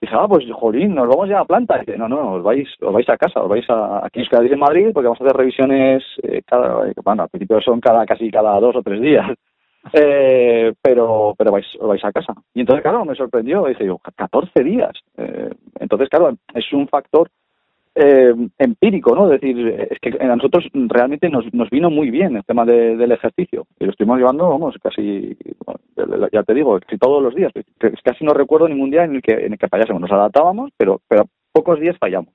Dije, 0.00 0.12
ah, 0.18 0.26
pues 0.26 0.44
jolín, 0.52 0.92
nos 0.92 1.06
vamos 1.06 1.28
ya 1.28 1.38
a 1.38 1.44
planta. 1.44 1.80
No, 1.96 2.08
no, 2.08 2.32
os 2.32 2.42
vais, 2.42 2.68
os 2.80 2.92
vais 2.92 3.08
a 3.08 3.16
casa, 3.16 3.40
os 3.42 3.48
vais 3.48 3.64
a, 3.70 4.04
aquí 4.04 4.22
os 4.22 4.28
quedáis 4.28 4.50
en 4.50 4.58
Madrid 4.58 4.88
porque 4.92 5.06
vamos 5.06 5.20
a 5.20 5.24
hacer 5.24 5.36
revisiones 5.36 6.02
eh, 6.24 6.42
cada, 6.44 6.84
bueno, 7.04 7.22
al 7.22 7.28
principio 7.28 7.60
son 7.60 7.78
cada, 7.80 8.04
casi 8.06 8.28
cada 8.28 8.58
dos 8.58 8.74
o 8.74 8.82
tres 8.82 9.00
días. 9.00 9.24
Eh, 9.92 10.72
pero 10.80 11.34
pero 11.36 11.52
vais, 11.52 11.66
vais 11.80 12.04
a 12.04 12.12
casa. 12.12 12.34
Y 12.54 12.60
entonces, 12.60 12.82
claro, 12.82 13.04
me 13.04 13.14
sorprendió. 13.14 13.64
Dije 13.66 13.86
yo, 13.86 13.98
14 14.16 14.64
días. 14.64 14.92
Eh, 15.16 15.50
entonces, 15.78 16.08
claro, 16.08 16.36
es 16.54 16.72
un 16.72 16.88
factor 16.88 17.28
eh, 17.94 18.34
empírico, 18.58 19.14
¿no? 19.14 19.32
Es 19.32 19.40
decir, 19.40 19.68
es 19.90 19.98
que 20.00 20.16
a 20.20 20.34
nosotros 20.34 20.64
realmente 20.72 21.28
nos, 21.28 21.52
nos 21.54 21.70
vino 21.70 21.90
muy 21.90 22.10
bien 22.10 22.36
el 22.36 22.44
tema 22.44 22.64
de- 22.64 22.96
del 22.96 23.12
ejercicio. 23.12 23.66
Y 23.78 23.84
lo 23.84 23.90
estuvimos 23.92 24.18
llevando, 24.18 24.48
vamos, 24.48 24.74
casi, 24.82 25.36
ya 26.32 26.42
te 26.42 26.54
digo, 26.54 26.80
casi 26.80 26.98
todos 26.98 27.22
los 27.22 27.34
días. 27.36 27.52
Casi 28.02 28.24
no 28.24 28.32
recuerdo 28.34 28.68
ningún 28.68 28.90
día 28.90 29.04
en 29.04 29.16
el 29.16 29.22
que, 29.22 29.34
en 29.34 29.52
el 29.52 29.58
que 29.58 29.68
fallásemos. 29.68 30.00
Nos 30.00 30.10
adaptábamos, 30.10 30.70
pero, 30.76 31.00
pero 31.06 31.26
pocos 31.52 31.78
días 31.78 31.96
fallamos. 31.98 32.34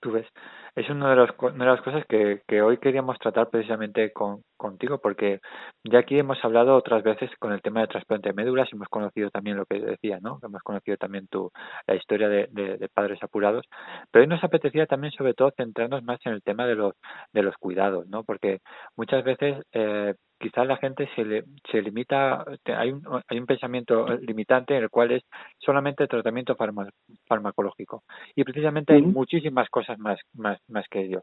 Tú 0.00 0.12
ves, 0.12 0.26
es 0.74 0.88
una 0.90 1.10
de, 1.10 1.16
los 1.16 1.30
una 1.40 1.64
de 1.64 1.70
las 1.70 1.82
cosas 1.82 2.04
que, 2.08 2.42
que 2.46 2.62
hoy 2.62 2.78
queríamos 2.78 3.18
tratar 3.18 3.48
precisamente 3.50 4.12
con, 4.12 4.42
contigo, 4.56 4.98
porque 4.98 5.40
ya 5.84 6.00
aquí 6.00 6.18
hemos 6.18 6.42
hablado 6.44 6.76
otras 6.76 7.02
veces 7.02 7.30
con 7.38 7.52
el 7.52 7.62
tema 7.62 7.80
de 7.80 7.88
trasplante 7.88 8.28
de 8.30 8.34
médulas 8.34 8.68
hemos 8.72 8.88
conocido 8.88 9.30
también 9.30 9.56
lo 9.56 9.66
que 9.66 9.80
decía, 9.80 10.18
¿no? 10.20 10.38
Hemos 10.42 10.62
conocido 10.62 10.96
también 10.96 11.26
tu, 11.28 11.50
la 11.86 11.94
historia 11.94 12.28
de, 12.28 12.48
de, 12.50 12.78
de 12.78 12.88
padres 12.88 13.22
apurados, 13.22 13.64
pero 14.10 14.22
hoy 14.22 14.28
nos 14.28 14.44
apetecía 14.44 14.86
también 14.86 15.12
sobre 15.12 15.34
todo 15.34 15.52
centrarnos 15.56 16.02
más 16.02 16.18
en 16.24 16.32
el 16.32 16.42
tema 16.42 16.66
de 16.66 16.74
los, 16.74 16.94
de 17.32 17.42
los 17.42 17.56
cuidados, 17.56 18.06
¿no? 18.08 18.24
Porque 18.24 18.60
muchas 18.96 19.24
veces 19.24 19.56
eh, 19.72 20.14
quizás 20.40 20.66
la 20.66 20.78
gente 20.78 21.08
se, 21.14 21.24
le, 21.24 21.44
se 21.70 21.82
limita, 21.82 22.44
hay 22.64 22.90
un, 22.90 23.02
hay 23.28 23.38
un 23.38 23.46
pensamiento 23.46 24.06
limitante 24.16 24.74
en 24.74 24.84
el 24.84 24.90
cual 24.90 25.12
es 25.12 25.22
solamente 25.58 26.06
tratamiento 26.06 26.56
farma- 26.56 26.90
farmacológico 27.26 28.02
y 28.34 28.42
precisamente 28.42 28.94
hay 28.94 29.02
muchísimas 29.02 29.68
cosas 29.68 29.98
más, 29.98 30.18
más, 30.32 30.58
más 30.68 30.86
que 30.88 31.02
ello. 31.02 31.22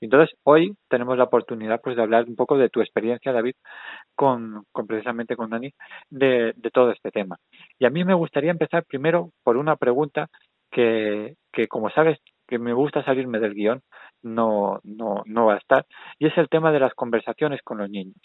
Entonces, 0.00 0.36
hoy 0.42 0.74
tenemos 0.88 1.16
la 1.16 1.24
oportunidad 1.24 1.80
pues 1.80 1.96
de 1.96 2.02
hablar 2.02 2.24
un 2.26 2.34
poco 2.34 2.58
de 2.58 2.68
tu 2.68 2.80
experiencia, 2.80 3.32
David, 3.32 3.54
con, 4.16 4.64
con 4.72 4.86
precisamente 4.86 5.36
con 5.36 5.48
Dani, 5.48 5.70
de, 6.10 6.52
de 6.56 6.70
todo 6.70 6.90
este 6.90 7.10
tema. 7.10 7.36
Y 7.78 7.86
a 7.86 7.90
mí 7.90 8.04
me 8.04 8.14
gustaría 8.14 8.50
empezar 8.50 8.84
primero 8.84 9.30
por 9.44 9.56
una 9.56 9.76
pregunta 9.76 10.26
que, 10.72 11.36
que 11.52 11.68
como 11.68 11.88
sabes, 11.90 12.18
que 12.46 12.58
me 12.58 12.72
gusta 12.72 13.04
salirme 13.04 13.38
del 13.38 13.54
guion, 13.54 13.82
no, 14.22 14.80
no, 14.84 15.22
no 15.26 15.46
va 15.46 15.54
a 15.54 15.58
estar, 15.58 15.86
y 16.18 16.26
es 16.26 16.36
el 16.38 16.48
tema 16.48 16.72
de 16.72 16.80
las 16.80 16.94
conversaciones 16.94 17.60
con 17.62 17.78
los 17.78 17.90
niños. 17.90 18.16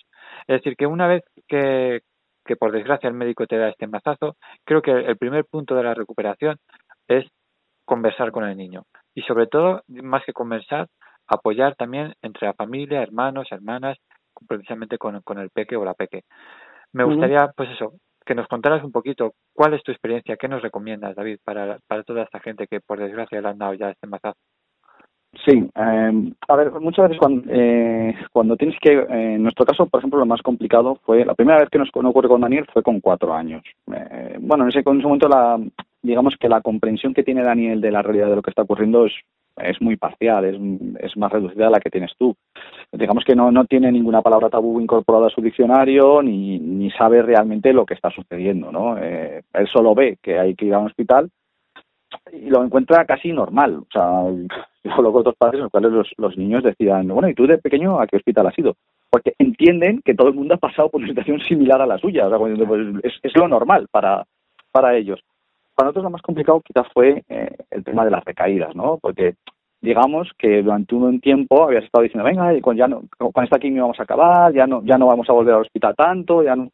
Es 0.48 0.58
decir, 0.58 0.76
que 0.76 0.86
una 0.86 1.08
vez 1.08 1.24
que, 1.48 2.02
que 2.46 2.56
por 2.56 2.72
desgracia 2.72 3.08
el 3.08 3.16
médico 3.16 3.48
te 3.48 3.58
da 3.58 3.70
este 3.70 3.88
mazazo, 3.88 4.36
creo 4.66 4.82
que 4.82 4.92
el 4.92 5.18
primer 5.18 5.46
punto 5.46 5.76
de 5.76 5.84
la 5.84 5.94
recuperación 5.94 6.58
es 7.08 7.26
conversar 7.86 8.32
con 8.32 8.46
el 8.46 8.58
niño. 8.58 8.84
Y 9.14 9.22
sobre 9.24 9.48
todo, 9.48 9.84
más 9.88 10.24
que 10.26 10.34
conversar, 10.34 10.88
apoyar 11.28 11.76
también 11.76 12.14
entre 12.22 12.48
la 12.48 12.54
familia, 12.54 13.02
hermanos, 13.02 13.48
hermanas, 13.52 13.98
precisamente 14.48 14.98
con, 14.98 15.22
con 15.22 15.40
el 15.40 15.50
peque 15.50 15.76
o 15.76 15.86
la 15.86 15.94
peque. 15.94 16.24
Me 16.94 17.04
gustaría, 17.04 17.50
pues 17.56 17.70
eso, 17.70 17.94
que 18.32 18.36
nos 18.36 18.48
contaras 18.48 18.82
un 18.82 18.94
poquito 18.94 19.34
cuál 19.54 19.74
es 19.74 19.84
tu 19.84 19.92
experiencia, 19.92 20.38
qué 20.38 20.48
nos 20.48 20.62
recomiendas, 20.62 21.18
David, 21.18 21.40
para, 21.44 21.80
para 21.86 22.04
toda 22.04 22.24
esta 22.24 22.40
gente 22.40 22.66
que 22.66 22.80
por 22.80 22.98
desgracia 22.98 23.42
le 23.42 23.50
han 23.50 23.58
dado 23.58 23.74
ya 23.74 23.90
este 23.90 24.08
mazazo. 24.08 24.38
Sí, 25.46 25.70
eh, 25.76 26.34
a 26.48 26.56
ver, 26.56 26.72
muchas 26.80 27.10
veces 27.10 27.20
cuando, 27.20 27.44
eh, 27.50 28.16
cuando 28.32 28.56
tienes 28.56 28.78
que, 28.80 28.94
eh, 28.94 29.34
en 29.36 29.44
nuestro 29.44 29.66
caso, 29.66 29.86
por 29.86 30.00
ejemplo, 30.00 30.18
lo 30.18 30.26
más 30.26 30.42
complicado 30.42 30.98
fue, 31.04 31.26
la 31.26 31.36
primera 31.36 31.60
vez 31.60 31.70
que 31.70 31.78
nos 31.78 31.90
no 31.94 32.10
ocurre 32.10 32.30
con 32.30 32.40
Daniel 32.40 32.66
fue 32.72 32.84
con 32.84 33.02
cuatro 33.02 33.34
años. 33.34 33.64
Eh, 33.94 34.38
bueno, 34.40 34.64
en 34.64 34.70
ese, 34.70 34.80
en 34.80 34.98
ese 35.00 35.08
momento, 35.08 35.28
la, 35.28 35.60
digamos 36.02 36.38
que 36.40 36.48
la 36.48 36.62
comprensión 36.62 37.14
que 37.14 37.24
tiene 37.24 37.44
Daniel 37.44 37.82
de 37.82 37.92
la 37.92 38.02
realidad 38.02 38.30
de 38.30 38.36
lo 38.38 38.42
que 38.42 38.52
está 38.52 38.62
ocurriendo 38.62 39.06
es, 39.06 39.14
es 39.58 39.82
muy 39.82 39.98
parcial, 39.98 40.46
es, 40.46 40.56
es 41.00 41.18
más 41.18 41.32
reducida 41.32 41.68
a 41.68 41.70
la 41.70 41.80
que 41.80 41.90
tienes 41.90 42.12
tú. 42.18 42.36
Digamos 42.92 43.24
que 43.24 43.36
no, 43.36 43.52
no 43.52 43.66
tiene 43.66 43.92
ninguna 43.92 44.22
palabra 44.22 44.50
tabú 44.50 44.80
incorporada 44.80 45.28
a 45.28 45.30
su 45.30 45.42
diccionario 45.42 46.22
ni, 46.22 46.60
ni 46.60 46.92
sabe 46.92 47.22
realmente 47.22 47.74
lo 47.74 47.86
que 47.86 47.94
está 47.94 48.10
sucediendo, 48.10 48.72
¿no? 48.72 48.98
Eh, 48.98 49.42
él 49.54 49.68
solo 49.68 49.96
ve 49.96 50.18
que 50.22 50.40
hay 50.40 50.56
que 50.56 50.66
ir 50.66 50.74
a 50.74 50.80
un 50.80 50.88
hospital 50.88 51.30
y 52.34 52.50
lo 52.50 52.64
encuentra 52.64 53.06
casi 53.06 53.32
normal. 53.32 53.76
O 53.76 53.88
sea, 53.92 54.24
yo 54.84 54.92
hablo 54.92 55.12
con 55.12 55.22
otros 55.22 55.36
padres 55.38 55.60
en 55.60 55.64
los 55.64 55.72
cuales 55.72 55.92
los, 55.92 56.10
los 56.18 56.38
niños 56.38 56.64
decían, 56.64 57.08
bueno, 57.08 57.30
¿y 57.30 57.34
tú 57.34 57.48
de 57.48 57.58
pequeño 57.58 58.00
a 58.00 58.08
qué 58.08 58.18
hospital 58.18 58.48
has 58.48 58.58
ido? 58.58 58.76
Porque 59.10 59.34
entienden 59.38 60.02
que 60.04 60.16
todo 60.16 60.30
el 60.30 60.36
mundo 60.36 60.56
ha 60.56 60.58
pasado 60.58 60.90
por 60.90 61.00
una 61.00 61.10
situación 61.10 61.40
similar 61.42 61.82
a 61.82 61.86
la 61.86 61.98
suya. 61.98 62.28
O 62.28 62.30
sea, 62.30 62.38
pues, 62.38 62.58
es, 63.04 63.14
es 63.22 63.36
lo 63.36 63.48
normal 63.48 63.88
para, 63.92 64.26
para 64.72 64.96
ellos. 64.96 65.22
Para 65.76 65.88
nosotros 65.88 66.04
lo 66.04 66.10
más 66.10 66.22
complicado 66.22 66.62
quizás 66.62 66.88
fue 66.94 67.24
eh, 67.30 67.56
el 67.70 67.84
tema 67.84 68.06
de 68.06 68.12
las 68.12 68.24
recaídas, 68.24 68.76
¿no? 68.76 68.98
Porque 69.02 69.36
digamos 69.82 70.30
que 70.38 70.62
durante 70.62 70.94
un 70.94 71.20
tiempo 71.20 71.64
habías 71.64 71.84
estado 71.84 72.04
diciendo, 72.04 72.24
venga, 72.24 72.54
y 72.54 72.62
con, 72.62 72.78
ya 72.78 72.88
no, 72.88 73.04
con 73.18 73.44
esta 73.44 73.60
quimio 73.60 73.84
vamos 73.84 74.00
a 74.00 74.04
acabar, 74.04 74.54
ya 74.54 74.68
no, 74.68 74.84
ya 74.84 74.98
no 74.98 75.08
vamos 75.08 75.28
a 75.30 75.34
volver 75.34 75.56
al 75.56 75.62
hospital 75.62 75.96
tanto, 75.96 76.44
ya 76.44 76.56
no... 76.56 76.70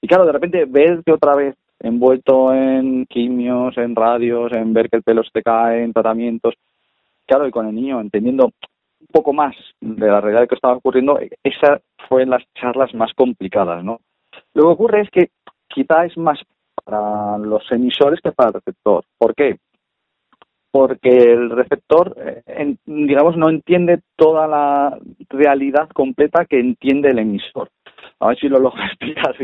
Y 0.00 0.08
claro, 0.08 0.24
de 0.24 0.32
repente 0.32 0.64
verte 0.64 1.12
otra 1.12 1.34
vez 1.34 1.54
envuelto 1.80 2.54
en 2.54 3.04
quimios, 3.06 3.76
en 3.76 3.94
radios, 3.94 4.52
en 4.52 4.72
ver 4.72 4.88
que 4.88 4.96
el 4.96 5.02
pelo 5.02 5.22
se 5.22 5.30
te 5.30 5.42
cae, 5.42 5.82
en 5.82 5.92
tratamientos, 5.92 6.54
claro, 7.26 7.46
y 7.46 7.50
con 7.50 7.66
el 7.66 7.74
niño 7.74 8.00
entendiendo 8.00 8.46
un 8.46 9.06
poco 9.12 9.32
más 9.32 9.54
de 9.80 10.06
la 10.06 10.20
realidad 10.20 10.48
que 10.48 10.54
estaba 10.54 10.76
ocurriendo, 10.76 11.18
esa 11.44 11.80
fue 12.08 12.22
en 12.22 12.30
las 12.30 12.42
charlas 12.54 12.94
más 12.94 13.12
complicadas, 13.12 13.84
¿no? 13.84 14.00
Lo 14.54 14.62
que 14.62 14.68
ocurre 14.68 15.00
es 15.02 15.10
que 15.10 15.30
quizá 15.68 16.06
es 16.06 16.16
más 16.16 16.38
para 16.86 17.36
los 17.38 17.62
emisores 17.72 18.20
que 18.22 18.32
para 18.32 18.48
el 18.50 18.54
receptor. 18.54 19.04
¿Por 19.18 19.34
qué? 19.34 19.56
porque 20.70 21.08
el 21.32 21.48
receptor, 21.48 22.14
eh, 22.20 22.42
en- 22.46 22.78
digamos, 22.84 23.34
no 23.34 23.48
entiende 23.48 24.00
toda 24.14 24.46
la 24.46 24.98
realidad 25.30 25.88
completa 25.94 26.44
que 26.44 26.60
entiende 26.60 27.10
el 27.12 27.18
emisor. 27.18 27.70
A 28.20 28.28
ver 28.28 28.38
si 28.38 28.46
lo 28.48 28.58
logro 28.58 28.82
explicar. 28.92 29.34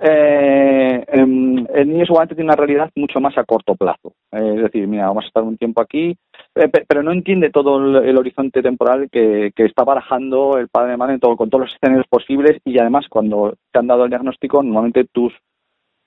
Eh, 0.00 1.04
em, 1.08 1.66
el 1.74 1.88
niño 1.88 2.04
seguramente 2.04 2.34
tiene 2.34 2.48
una 2.48 2.56
realidad 2.56 2.90
mucho 2.96 3.18
más 3.20 3.36
a 3.38 3.44
corto 3.44 3.74
plazo. 3.76 4.12
Eh, 4.32 4.52
es 4.56 4.62
decir, 4.64 4.86
mira, 4.88 5.06
vamos 5.06 5.24
a 5.24 5.28
estar 5.28 5.42
un 5.42 5.56
tiempo 5.56 5.80
aquí, 5.80 6.16
eh, 6.54 6.68
pe- 6.68 6.84
pero 6.86 7.02
no 7.02 7.12
entiende 7.12 7.50
todo 7.50 7.78
el, 7.78 8.08
el 8.08 8.18
horizonte 8.18 8.60
temporal 8.62 9.08
que, 9.10 9.52
que 9.56 9.64
está 9.64 9.84
barajando 9.84 10.58
el 10.58 10.68
padre 10.68 10.92
de 10.92 10.96
madre 10.98 11.18
todo- 11.18 11.36
con 11.36 11.48
todos 11.48 11.66
los 11.66 11.74
escenarios 11.74 12.06
posibles 12.08 12.60
y 12.64 12.78
además 12.78 13.06
cuando 13.08 13.54
te 13.72 13.78
han 13.78 13.86
dado 13.86 14.04
el 14.04 14.10
diagnóstico, 14.10 14.62
normalmente 14.62 15.04
tus, 15.10 15.32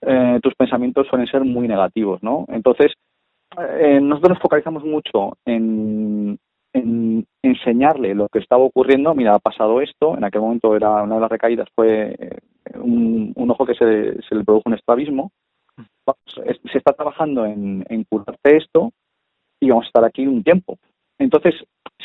eh, 0.06 0.40
tus 0.42 0.54
pensamientos 0.56 1.08
suelen 1.08 1.28
ser 1.28 1.44
muy 1.44 1.68
negativos, 1.68 2.22
¿no? 2.22 2.46
Entonces, 2.50 2.94
eh, 3.58 4.00
nosotros 4.02 4.32
nos 4.32 4.42
focalizamos 4.42 4.84
mucho 4.84 5.38
en, 5.46 6.38
en 6.74 7.26
enseñarle 7.42 8.14
lo 8.16 8.28
que 8.28 8.40
estaba 8.40 8.64
ocurriendo. 8.64 9.14
Mira, 9.16 9.36
ha 9.36 9.40
pasado 9.40 9.82
esto. 9.82 10.18
En 10.18 10.24
aquel 10.24 10.42
momento 10.42 10.76
era 10.76 11.04
una 11.04 11.16
de 11.16 11.22
las 11.22 11.32
recaídas 11.32 11.68
fue 11.74 12.16
eh, 12.20 12.40
un, 12.76 13.34
un 13.36 13.52
ojo 13.52 13.66
que 13.66 13.76
se, 13.76 14.22
se 14.24 14.36
le 14.36 14.44
produjo 14.44 14.64
un 14.66 14.74
estrabismo. 14.74 15.32
Se 16.28 16.78
está 16.78 16.94
trabajando 16.94 17.46
en, 17.46 17.84
curarte 18.10 18.58
esto 18.58 18.92
y 19.60 19.70
vamos 19.70 19.86
a 19.86 19.88
estar 19.88 20.06
aquí 20.06 20.28
un 20.28 20.44
tiempo. 20.44 20.78
Entonces, 21.18 21.56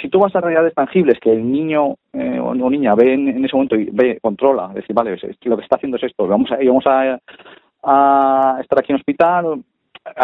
si 0.01 0.09
tú 0.09 0.21
vas 0.21 0.35
a 0.35 0.41
realidades 0.41 0.73
tangibles 0.73 1.19
que 1.21 1.33
el 1.33 1.51
niño 1.51 1.97
eh, 2.13 2.39
o, 2.39 2.55
niña 2.55 2.95
ve 2.95 3.13
en, 3.13 3.29
en 3.29 3.45
ese 3.45 3.57
momento 3.57 3.77
y 3.77 3.91
ve, 3.93 4.19
controla, 4.23 4.69
decir, 4.69 4.95
vale, 4.95 5.19
lo 5.45 5.57
que 5.57 5.63
está 5.63 5.77
haciendo 5.77 5.99
es 5.99 6.05
esto, 6.05 6.27
vamos 6.27 6.51
a, 6.87 7.19
a 7.83 8.59
estar 8.61 8.79
aquí 8.79 8.93
en 8.93 8.97
hospital, 8.99 9.63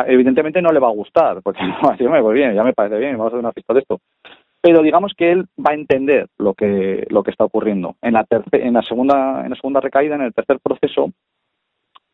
evidentemente 0.06 0.60
no 0.62 0.70
le 0.72 0.80
va 0.80 0.88
a 0.88 0.92
gustar, 0.92 1.42
porque 1.42 1.60
no 1.82 1.88
"Hombre, 1.88 2.22
pues 2.22 2.34
bien, 2.34 2.54
ya 2.54 2.64
me 2.64 2.72
parece 2.72 2.98
bien, 2.98 3.12
vamos 3.12 3.26
a 3.26 3.28
hacer 3.28 3.40
una 3.40 3.52
fiesta 3.52 3.74
de 3.74 3.80
esto. 3.80 3.98
Pero 4.60 4.82
digamos 4.82 5.12
que 5.16 5.30
él 5.30 5.46
va 5.64 5.70
a 5.70 5.74
entender 5.74 6.26
lo 6.38 6.54
que, 6.54 7.06
lo 7.10 7.22
que 7.22 7.30
está 7.30 7.44
ocurriendo. 7.44 7.94
En 8.02 8.14
la, 8.14 8.24
terce- 8.24 8.64
en, 8.66 8.74
la 8.74 8.82
segunda, 8.82 9.42
en 9.44 9.50
la 9.50 9.56
segunda 9.56 9.80
recaída, 9.80 10.16
en 10.16 10.22
el 10.22 10.34
tercer 10.34 10.58
proceso, 10.60 11.10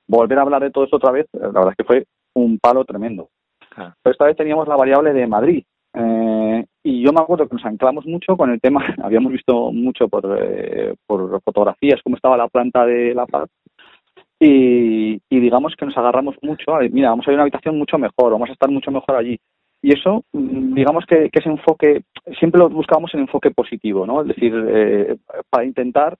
volver 0.06 0.38
a 0.38 0.42
hablar 0.42 0.62
de 0.62 0.70
todo 0.70 0.84
esto 0.84 0.96
otra 0.96 1.12
vez, 1.12 1.26
la 1.32 1.48
verdad 1.48 1.70
es 1.70 1.76
que 1.76 1.84
fue 1.84 2.04
un 2.34 2.58
palo 2.58 2.84
tremendo. 2.84 3.28
Claro. 3.70 3.94
Pero 4.02 4.12
esta 4.12 4.26
vez 4.26 4.36
teníamos 4.36 4.68
la 4.68 4.76
variable 4.76 5.12
de 5.14 5.26
Madrid. 5.26 5.64
Eh, 5.94 6.64
y 6.82 7.02
yo 7.02 7.12
me 7.12 7.20
acuerdo 7.20 7.46
que 7.48 7.54
nos 7.54 7.64
anclamos 7.64 8.06
mucho 8.06 8.36
con 8.36 8.50
el 8.50 8.60
tema, 8.60 8.82
habíamos 9.02 9.32
visto 9.32 9.72
mucho 9.72 10.08
por, 10.08 10.24
eh, 10.38 10.94
por 11.06 11.40
fotografías 11.42 12.00
cómo 12.02 12.16
estaba 12.16 12.36
la 12.36 12.48
planta 12.48 12.84
de 12.84 13.14
La 13.14 13.26
Paz 13.26 13.48
y, 14.44 15.20
y 15.30 15.40
digamos 15.40 15.74
que 15.76 15.86
nos 15.86 15.96
agarramos 15.96 16.36
mucho, 16.42 16.74
a, 16.74 16.80
mira, 16.80 17.10
vamos 17.10 17.26
a 17.26 17.30
ir 17.30 17.34
a 17.34 17.36
una 17.36 17.42
habitación 17.44 17.78
mucho 17.78 17.98
mejor, 17.98 18.32
vamos 18.32 18.48
a 18.50 18.52
estar 18.52 18.70
mucho 18.70 18.90
mejor 18.90 19.16
allí. 19.16 19.38
Y 19.82 19.92
eso, 19.92 20.24
mm, 20.32 20.74
digamos 20.74 21.04
que, 21.06 21.30
que 21.30 21.38
ese 21.40 21.48
enfoque, 21.48 22.02
siempre 22.38 22.58
lo 22.60 22.68
buscábamos 22.68 23.12
en 23.14 23.20
enfoque 23.20 23.50
positivo, 23.50 24.06
¿no? 24.06 24.22
Es 24.22 24.28
decir, 24.28 24.52
eh, 24.68 25.16
para 25.50 25.64
intentar 25.64 26.16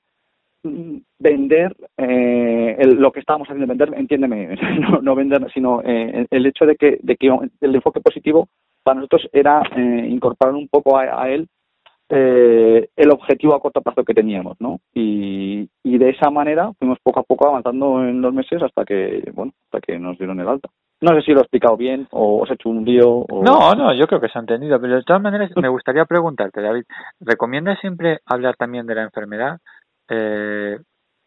mm, 0.65 0.97
vender 1.19 1.75
eh, 1.99 2.77
el- 2.79 2.97
lo 3.01 3.11
que 3.13 3.21
estábamos 3.21 3.49
haciendo, 3.49 3.67
vender, 3.67 3.93
entiéndeme, 3.97 4.57
no, 4.81 5.01
no 5.03 5.15
vender, 5.15 5.47
sino 5.53 5.83
eh, 5.85 6.27
el 6.31 6.47
hecho 6.47 6.67
de 6.67 6.77
que, 6.77 6.99
de 7.03 7.17
que 7.17 7.29
el 7.61 7.75
enfoque 7.75 8.01
positivo 8.01 8.49
para 8.85 8.97
nosotros 8.97 9.29
era 9.33 9.63
eh, 9.77 10.07
incorporar 10.09 10.55
un 10.55 10.69
poco 10.69 10.99
a, 10.99 11.23
a 11.23 11.31
él 11.31 11.47
eh, 12.15 12.91
el 12.95 13.11
objetivo 13.11 13.55
a 13.55 13.61
corto 13.61 13.81
plazo 13.81 14.05
que 14.05 14.13
teníamos, 14.13 14.61
¿no? 14.61 14.81
Y, 14.93 15.67
y 15.83 15.97
de 15.97 16.11
esa 16.11 16.29
manera 16.29 16.71
fuimos 16.79 16.99
poco 17.03 17.21
a 17.21 17.23
poco 17.23 17.49
avanzando 17.49 18.05
en 18.05 18.21
los 18.21 18.35
meses 18.35 18.63
hasta 18.63 18.85
que, 18.85 19.31
bueno, 19.33 19.53
hasta 19.65 19.81
que 19.81 19.99
nos 19.99 20.19
dieron 20.19 20.39
el 20.39 20.47
alta. 20.47 20.69
No 21.01 21.17
sé 21.17 21.23
si 21.23 21.33
lo 21.33 21.39
he 21.39 21.43
explicado 21.43 21.79
bien 21.79 22.07
o 22.11 22.43
os 22.43 22.51
he 22.51 22.55
hecho 22.55 22.69
un 22.69 22.85
lío. 22.85 23.09
O... 23.09 23.43
No, 23.43 23.73
no, 23.75 23.95
yo 23.95 24.07
creo 24.07 24.21
que 24.21 24.29
se 24.29 24.39
ha 24.39 24.43
entendido, 24.43 24.79
pero 24.79 24.97
de 24.97 25.05
todas 25.05 25.23
maneras 25.23 25.51
me 25.57 25.71
gustaría 25.71 26.05
preguntarte, 26.05 26.61
David, 26.61 26.85
¿recomiendas 27.19 27.81
siempre 27.81 28.19
hablar 28.27 28.57
también 28.57 28.87
de 28.87 28.95
la 28.95 29.05
enfermedad 29.05 29.59
eh, 30.11 30.79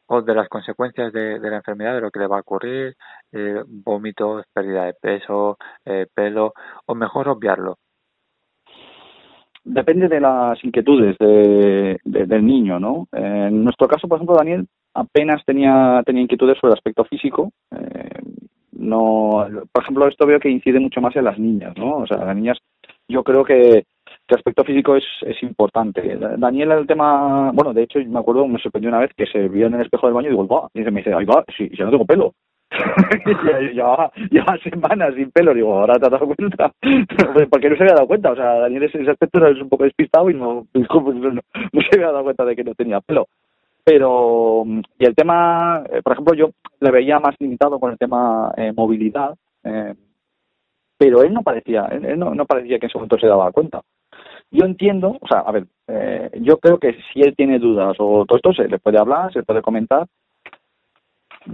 o 0.05 0.21
de 0.21 0.35
las 0.35 0.47
consecuencias 0.49 1.11
de, 1.11 1.39
la 1.39 1.57
enfermedad, 1.57 1.95
de 1.95 2.01
lo 2.01 2.11
que 2.11 2.19
le 2.19 2.27
va 2.27 2.37
a 2.37 2.41
ocurrir, 2.41 2.93
eh, 3.31 3.63
vómitos, 3.65 4.45
pérdida 4.53 4.85
de 4.85 4.93
peso, 4.93 5.57
eh, 5.83 6.05
pelo, 6.13 6.53
o 6.85 6.93
mejor 6.93 7.27
obviarlo? 7.27 7.77
Depende 9.67 10.07
de 10.07 10.19
las 10.21 10.63
inquietudes 10.63 11.17
de, 11.17 11.97
de- 12.03 12.25
del 12.27 12.45
niño, 12.45 12.79
¿no? 12.79 13.07
Eh, 13.11 13.47
en 13.49 13.63
nuestro 13.63 13.87
caso, 13.87 14.07
por 14.07 14.17
ejemplo, 14.17 14.35
Daniel 14.35 14.67
apenas 14.93 15.43
tenía, 15.43 16.03
tenía 16.05 16.21
inquietudes 16.21 16.57
sobre 16.59 16.71
el 16.73 16.77
aspecto 16.77 17.03
físico. 17.05 17.51
eh, 17.71 18.21
no, 18.77 19.47
por 19.71 19.83
ejemplo, 19.83 20.07
esto 20.07 20.27
veo 20.27 20.39
que 20.39 20.49
incide 20.49 20.79
mucho 20.79 21.01
más 21.01 21.15
en 21.15 21.23
las 21.23 21.39
niñas, 21.39 21.73
¿no? 21.77 21.97
O 21.99 22.07
sea, 22.07 22.17
las 22.23 22.35
niñas, 22.35 22.57
yo 23.07 23.23
creo 23.23 23.43
que, 23.43 23.85
el 24.27 24.35
aspecto 24.37 24.63
físico 24.63 24.95
es, 24.95 25.03
es 25.21 25.41
importante. 25.43 26.15
Da- 26.17 26.35
Daniel, 26.37 26.71
el 26.71 26.87
tema, 26.87 27.51
bueno, 27.53 27.73
de 27.73 27.83
hecho, 27.83 27.99
me 28.05 28.19
acuerdo, 28.19 28.47
me 28.47 28.59
sorprendió 28.59 28.89
una 28.89 28.99
vez 28.99 29.11
que 29.15 29.25
se 29.27 29.47
vio 29.49 29.67
en 29.67 29.75
el 29.75 29.81
espejo 29.81 30.05
del 30.07 30.13
baño 30.13 30.27
y 30.27 30.31
digo, 30.31 30.47
va, 30.47 30.67
y 30.73 30.81
me 30.81 30.99
dice, 31.01 31.13
ahí 31.13 31.25
va, 31.25 31.43
sí, 31.57 31.69
ya 31.77 31.85
no 31.85 31.91
tengo 31.91 32.05
pelo. 32.05 32.33
llevaba, 33.73 34.11
llevaba 34.29 34.57
semanas 34.59 35.13
sin 35.15 35.31
pelo, 35.31 35.53
digo, 35.53 35.73
ahora 35.73 35.95
te 35.95 36.05
has 36.05 36.11
dado 36.11 36.27
cuenta. 36.27 36.71
Porque 37.49 37.69
no 37.69 37.75
se 37.75 37.83
había 37.83 37.95
dado 37.95 38.07
cuenta, 38.07 38.31
o 38.31 38.35
sea, 38.35 38.59
Daniel 38.59 38.83
ese 38.83 39.01
ese 39.01 39.11
aspecto 39.11 39.45
es 39.45 39.61
un 39.61 39.69
poco 39.69 39.83
despistado 39.83 40.29
y 40.29 40.33
no, 40.33 40.67
no, 40.73 40.83
no 40.83 41.81
se 41.81 41.95
había 41.95 42.11
dado 42.11 42.23
cuenta 42.23 42.45
de 42.45 42.55
que 42.55 42.63
no 42.63 42.73
tenía 42.75 43.01
pelo. 43.01 43.27
Pero, 43.83 44.63
y 44.97 45.05
el 45.05 45.15
tema, 45.15 45.83
eh, 45.91 46.01
por 46.03 46.13
ejemplo, 46.13 46.33
yo 46.33 46.49
le 46.79 46.91
veía 46.91 47.19
más 47.19 47.35
limitado 47.39 47.79
con 47.79 47.91
el 47.91 47.97
tema 47.99 48.51
eh, 48.57 48.73
movilidad, 48.75 49.35
eh, 49.63 49.93
pero 50.97 51.21
él 51.21 51.33
no 51.33 51.43
parecía, 51.43 51.85
él, 51.91 52.17
no, 52.17 52.33
no 52.33 52.45
parecía 52.45 52.79
que 52.79 52.85
en 52.85 52.89
ese 52.89 52.97
momento 52.97 53.19
se 53.19 53.27
daba 53.27 53.51
cuenta. 53.51 53.81
Yo 54.51 54.65
entiendo, 54.65 55.17
o 55.19 55.27
sea, 55.27 55.39
a 55.39 55.51
ver, 55.51 55.67
eh, 55.87 56.31
yo 56.41 56.57
creo 56.57 56.79
que 56.79 56.97
si 57.11 57.21
él 57.21 57.35
tiene 57.35 57.59
dudas 57.59 57.95
o 57.99 58.25
todo 58.25 58.37
esto, 58.37 58.53
se 58.53 58.67
le 58.67 58.79
puede 58.79 58.97
hablar, 58.97 59.31
se 59.31 59.39
le 59.39 59.45
puede 59.45 59.61
comentar. 59.61 60.07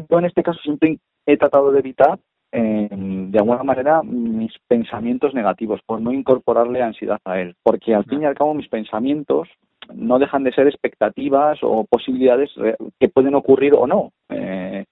Yo 0.10 0.20
en 0.20 0.26
este 0.26 0.44
caso 0.44 0.60
siempre 0.62 1.00
he 1.26 1.38
tratado 1.38 1.72
de 1.72 1.80
evitar, 1.80 2.20
eh, 2.52 2.90
de 2.92 3.40
alguna 3.40 3.64
manera, 3.64 4.02
mis 4.04 4.54
pensamientos 4.68 5.34
negativos, 5.34 5.82
por 5.86 6.02
no 6.02 6.12
incorporarle 6.12 6.82
ansiedad 6.82 7.20
a 7.26 7.40
él. 7.40 7.56
Porque 7.64 7.94
al 7.96 8.06
fin 8.06 8.22
y 8.22 8.26
al 8.26 8.36
cabo 8.36 8.54
mis 8.54 8.68
pensamientos 8.68 9.48
no 9.94 10.20
dejan 10.20 10.44
de 10.44 10.54
ser 10.54 10.68
expectativas 10.68 11.60
o 11.62 11.86
posibilidades 11.86 12.50
que 13.00 13.10
pueden 13.10 13.36
ocurrir 13.36 13.74
o 13.74 13.88
no. 13.88 14.12
Eh, 14.30 14.86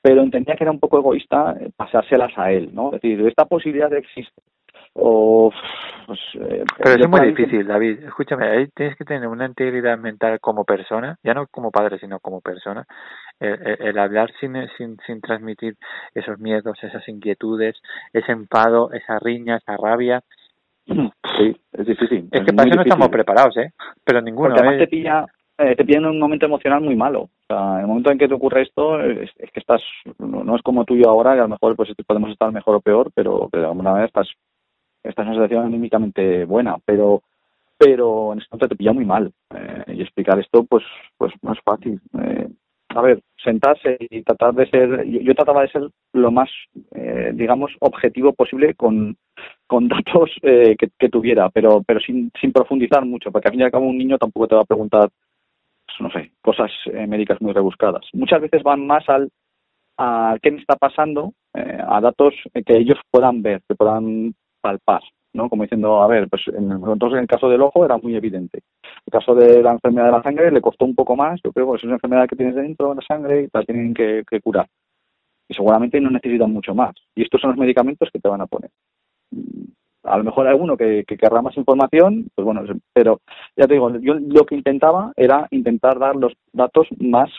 pero 0.00 0.22
entendía 0.22 0.54
que 0.56 0.64
era 0.64 0.70
un 0.70 0.80
poco 0.80 0.98
egoísta 0.98 1.56
eh, 1.60 1.70
pasárselas 1.76 2.32
a 2.36 2.52
él, 2.52 2.70
¿no? 2.72 2.86
Es 2.94 3.02
decir, 3.02 3.26
esta 3.26 3.44
posibilidad 3.46 3.92
existe. 3.92 4.42
O, 4.94 5.52
pues, 6.06 6.18
eh, 6.40 6.64
Pero 6.82 7.04
es 7.04 7.08
muy 7.08 7.26
difícil, 7.28 7.66
David. 7.66 8.04
Escúchame, 8.04 8.48
ahí 8.48 8.68
tienes 8.74 8.96
que 8.96 9.04
tener 9.04 9.28
una 9.28 9.46
integridad 9.46 9.98
mental 9.98 10.40
como 10.40 10.64
persona, 10.64 11.16
ya 11.22 11.34
no 11.34 11.46
como 11.48 11.70
padre, 11.70 11.98
sino 11.98 12.20
como 12.20 12.40
persona. 12.40 12.84
El, 13.40 13.98
hablar 13.98 14.32
sin, 14.40 14.54
sin, 14.76 14.96
sin 15.06 15.20
transmitir 15.20 15.76
esos 16.14 16.38
miedos, 16.40 16.76
esas 16.82 17.08
inquietudes, 17.08 17.80
ese 18.12 18.32
enfado, 18.32 18.92
esa 18.92 19.18
riña, 19.18 19.56
esa 19.56 19.76
rabia. 19.76 20.22
Sí, 20.86 21.56
es 21.72 21.86
difícil. 21.86 22.28
Es 22.32 22.44
que 22.44 22.52
para 22.52 22.68
eso 22.68 22.76
no 22.76 22.82
estamos 22.82 23.08
preparados, 23.10 23.56
¿eh? 23.58 23.72
Pero 24.02 24.20
ninguno. 24.20 24.48
Porque 24.48 24.60
además 24.60 24.76
¿eh? 24.76 24.84
te 24.84 24.88
pilla, 24.88 25.26
eh, 25.58 25.76
te 25.76 25.84
pilla 25.84 25.98
en 25.98 26.06
un 26.06 26.18
momento 26.18 26.46
emocional 26.46 26.80
muy 26.80 26.96
malo. 26.96 27.22
O 27.22 27.30
sea, 27.46 27.74
en 27.74 27.80
el 27.82 27.86
momento 27.86 28.10
en 28.10 28.18
que 28.18 28.26
te 28.26 28.34
ocurre 28.34 28.62
esto, 28.62 29.00
es, 29.00 29.30
es 29.36 29.50
que 29.52 29.60
estás, 29.60 29.82
no, 30.18 30.42
no 30.42 30.56
es 30.56 30.62
como 30.62 30.84
tú 30.84 30.96
y 30.96 31.02
yo 31.04 31.10
ahora, 31.10 31.34
que 31.34 31.40
a 31.40 31.42
lo 31.42 31.50
mejor 31.50 31.76
pues 31.76 31.90
podemos 32.06 32.30
estar 32.30 32.50
mejor 32.50 32.76
o 32.76 32.80
peor, 32.80 33.12
pero, 33.14 33.48
pero 33.52 33.62
de 33.62 33.68
alguna 33.68 33.90
manera 33.90 34.06
estás, 34.06 34.28
estás 35.02 35.24
en 35.24 35.32
una 35.32 35.36
situación 35.36 35.66
anímicamente 35.66 36.44
buena, 36.44 36.76
pero 36.84 37.22
pero 37.78 38.32
en 38.32 38.40
este 38.40 38.48
momento 38.50 38.68
te 38.68 38.76
pilla 38.76 38.92
muy 38.92 39.04
mal. 39.04 39.32
Eh, 39.54 39.94
y 39.94 40.02
explicar 40.02 40.38
esto, 40.40 40.64
pues, 40.64 40.84
pues 41.16 41.32
no 41.42 41.52
es 41.52 41.60
fácil. 41.60 42.00
Eh, 42.20 42.48
a 42.98 43.02
ver, 43.02 43.20
sentarse 43.42 43.96
y 44.00 44.22
tratar 44.22 44.54
de 44.54 44.68
ser, 44.68 45.06
yo, 45.06 45.34
trataba 45.34 45.62
de 45.62 45.68
ser 45.68 45.82
lo 46.14 46.30
más, 46.32 46.50
eh, 46.96 47.30
digamos, 47.32 47.70
objetivo 47.78 48.32
posible 48.32 48.74
con, 48.74 49.16
con 49.68 49.86
datos 49.88 50.30
eh, 50.42 50.76
que, 50.76 51.08
tuviera, 51.08 51.48
pero, 51.50 51.82
pero 51.86 52.00
sin, 52.00 52.32
sin 52.40 52.52
profundizar 52.52 53.04
mucho, 53.04 53.30
porque 53.30 53.48
al 53.48 53.52
fin 53.52 53.60
y 53.60 53.64
al 53.64 53.70
cabo 53.70 53.86
un 53.86 53.98
niño 53.98 54.18
tampoco 54.18 54.48
te 54.48 54.56
va 54.56 54.62
a 54.62 54.66
preguntar, 54.66 55.08
pues, 55.86 56.00
no 56.00 56.10
sé, 56.10 56.32
cosas 56.42 56.72
eh, 56.86 57.06
médicas 57.06 57.40
muy 57.40 57.52
rebuscadas. 57.52 58.04
Muchas 58.14 58.40
veces 58.40 58.64
van 58.64 58.84
más 58.84 59.08
al 59.08 59.30
a 59.96 60.36
qué 60.42 60.50
me 60.50 60.60
está 60.60 60.76
pasando, 60.76 61.34
eh, 61.54 61.78
a 61.86 62.00
datos 62.00 62.34
que 62.52 62.76
ellos 62.76 62.98
puedan 63.10 63.42
ver, 63.42 63.62
que 63.68 63.74
puedan 63.76 64.34
palpar, 64.60 65.02
¿no? 65.38 65.48
Como 65.48 65.62
diciendo, 65.62 66.02
a 66.02 66.06
ver, 66.06 66.28
pues 66.28 66.42
en, 66.48 66.70
entonces 66.70 67.14
en 67.14 67.20
el 67.20 67.26
caso 67.26 67.48
del 67.48 67.62
ojo 67.62 67.84
era 67.84 67.96
muy 67.96 68.14
evidente. 68.16 68.62
El 69.06 69.12
caso 69.12 69.34
de 69.34 69.62
la 69.62 69.72
enfermedad 69.72 70.06
de 70.06 70.12
la 70.12 70.22
sangre 70.22 70.50
le 70.50 70.60
costó 70.60 70.84
un 70.84 70.94
poco 70.94 71.16
más, 71.16 71.40
yo 71.42 71.52
creo 71.52 71.70
que 71.70 71.78
es 71.78 71.84
una 71.84 71.94
enfermedad 71.94 72.28
que 72.28 72.36
tienes 72.36 72.56
dentro 72.56 72.90
de 72.90 72.96
la 72.96 73.02
sangre 73.02 73.44
y 73.44 73.48
la 73.52 73.62
tienen 73.62 73.94
que, 73.94 74.24
curar. 74.42 74.66
Y 75.48 75.54
seguramente 75.54 76.00
no 76.00 76.10
necesitan 76.10 76.52
mucho 76.52 76.74
más. 76.74 76.94
Y 77.14 77.22
estos 77.22 77.40
son 77.40 77.50
los 77.50 77.58
medicamentos 77.58 78.10
que 78.12 78.18
te 78.18 78.28
van 78.28 78.42
a 78.42 78.46
poner. 78.46 78.70
A 80.02 80.18
lo 80.18 80.24
mejor 80.24 80.46
alguno 80.46 80.76
que, 80.76 81.04
que 81.06 81.16
querrá 81.16 81.40
más 81.40 81.56
información, 81.56 82.28
pues 82.34 82.44
bueno, 82.44 82.62
pero 82.92 83.20
ya 83.56 83.66
te 83.66 83.74
digo, 83.74 83.90
yo 84.00 84.14
lo 84.14 84.44
que 84.44 84.56
intentaba 84.56 85.12
era 85.16 85.46
intentar 85.50 85.98
dar 85.98 86.16
los 86.16 86.34
datos 86.52 86.86
más 86.98 87.30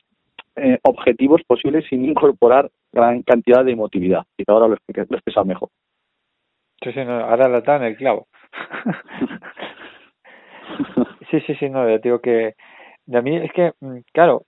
eh, 0.55 0.79
objetivos 0.83 1.41
posibles 1.47 1.85
sin 1.89 2.05
incorporar 2.05 2.69
gran 2.91 3.21
cantidad 3.23 3.63
de 3.63 3.71
emotividad. 3.71 4.25
Y 4.37 4.43
ahora 4.47 4.67
lo 4.67 4.75
he 4.75 5.05
lo 5.09 5.17
he 5.17 5.45
mejor. 5.45 5.69
Sí, 6.83 6.91
sí, 6.93 7.03
no, 7.05 7.19
ahora 7.21 7.47
la 7.47 7.61
dan 7.61 7.83
el 7.83 7.95
clavo. 7.97 8.27
sí, 11.31 11.39
sí, 11.41 11.55
sí, 11.55 11.69
no, 11.69 11.87
yo 11.89 11.99
digo 11.99 12.19
que 12.19 12.53
de 13.05 13.21
mí 13.21 13.35
es 13.37 13.51
que, 13.53 13.73
mm, 13.81 13.99
claro, 14.13 14.43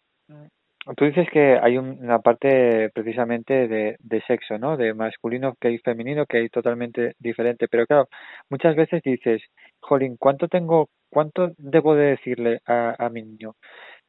tú 0.98 1.06
dices 1.06 1.28
que 1.32 1.58
hay 1.62 1.78
un- 1.78 1.98
una 2.04 2.20
parte 2.20 2.90
precisamente 2.94 3.68
de, 3.68 3.96
de 4.00 4.22
sexo, 4.24 4.58
¿no? 4.58 4.78
De 4.78 4.94
masculino 4.94 5.56
que 5.60 5.70
hay 5.70 5.78
femenino 5.80 6.26
que 6.26 6.38
hay 6.40 6.50
totalmente 6.50 7.14
diferente, 7.20 7.68
pero 7.70 7.86
claro, 7.86 8.08
muchas 8.50 8.76
veces 8.76 9.02
dices, 9.04 9.42
jolín, 9.82 10.18
¿cuánto 10.18 10.48
tengo, 10.48 10.90
cuánto 11.10 11.52
debo 11.58 11.96
de 11.96 12.06
decirle 12.12 12.60
a, 12.68 12.96
a 13.00 13.10
mi 13.10 13.24
niño? 13.24 13.56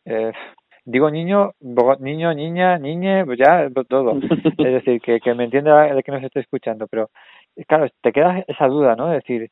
Eh, 0.05 0.33
digo 0.85 1.11
niño, 1.11 1.53
bo- 1.61 1.97
niño, 2.01 2.35
niña, 2.35 2.79
niñe, 2.79 3.25
pues 3.25 3.39
ya 3.39 3.69
todo. 3.89 4.19
Es 4.59 4.73
decir, 4.75 5.01
que, 5.01 5.21
que 5.21 5.35
me 5.35 5.45
entienda 5.45 5.89
el 5.89 6.03
que 6.03 6.13
nos 6.13 6.23
esté 6.23 6.41
escuchando, 6.41 6.87
pero 6.89 7.11
claro, 7.67 7.87
te 8.03 8.13
queda 8.13 8.45
esa 8.47 8.67
duda, 8.67 8.97
¿no? 8.97 9.13
Es 9.13 9.23
decir, 9.23 9.51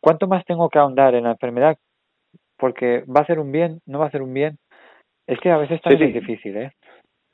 ¿cuánto 0.00 0.26
más 0.26 0.44
tengo 0.44 0.68
que 0.68 0.78
ahondar 0.78 1.14
en 1.14 1.24
la 1.24 1.32
enfermedad? 1.32 1.76
Porque 2.56 3.04
va 3.04 3.20
a 3.20 3.22
hacer 3.22 3.38
un 3.38 3.52
bien, 3.52 3.80
no 3.86 3.98
va 3.98 4.06
a 4.06 4.08
hacer 4.08 4.22
un 4.22 4.34
bien. 4.34 4.58
Es 5.26 5.38
que 5.40 5.50
a 5.50 5.58
veces 5.58 5.80
también 5.82 6.12
sí. 6.12 6.18
es 6.18 6.26
difícil, 6.26 6.56
¿eh? 6.56 6.72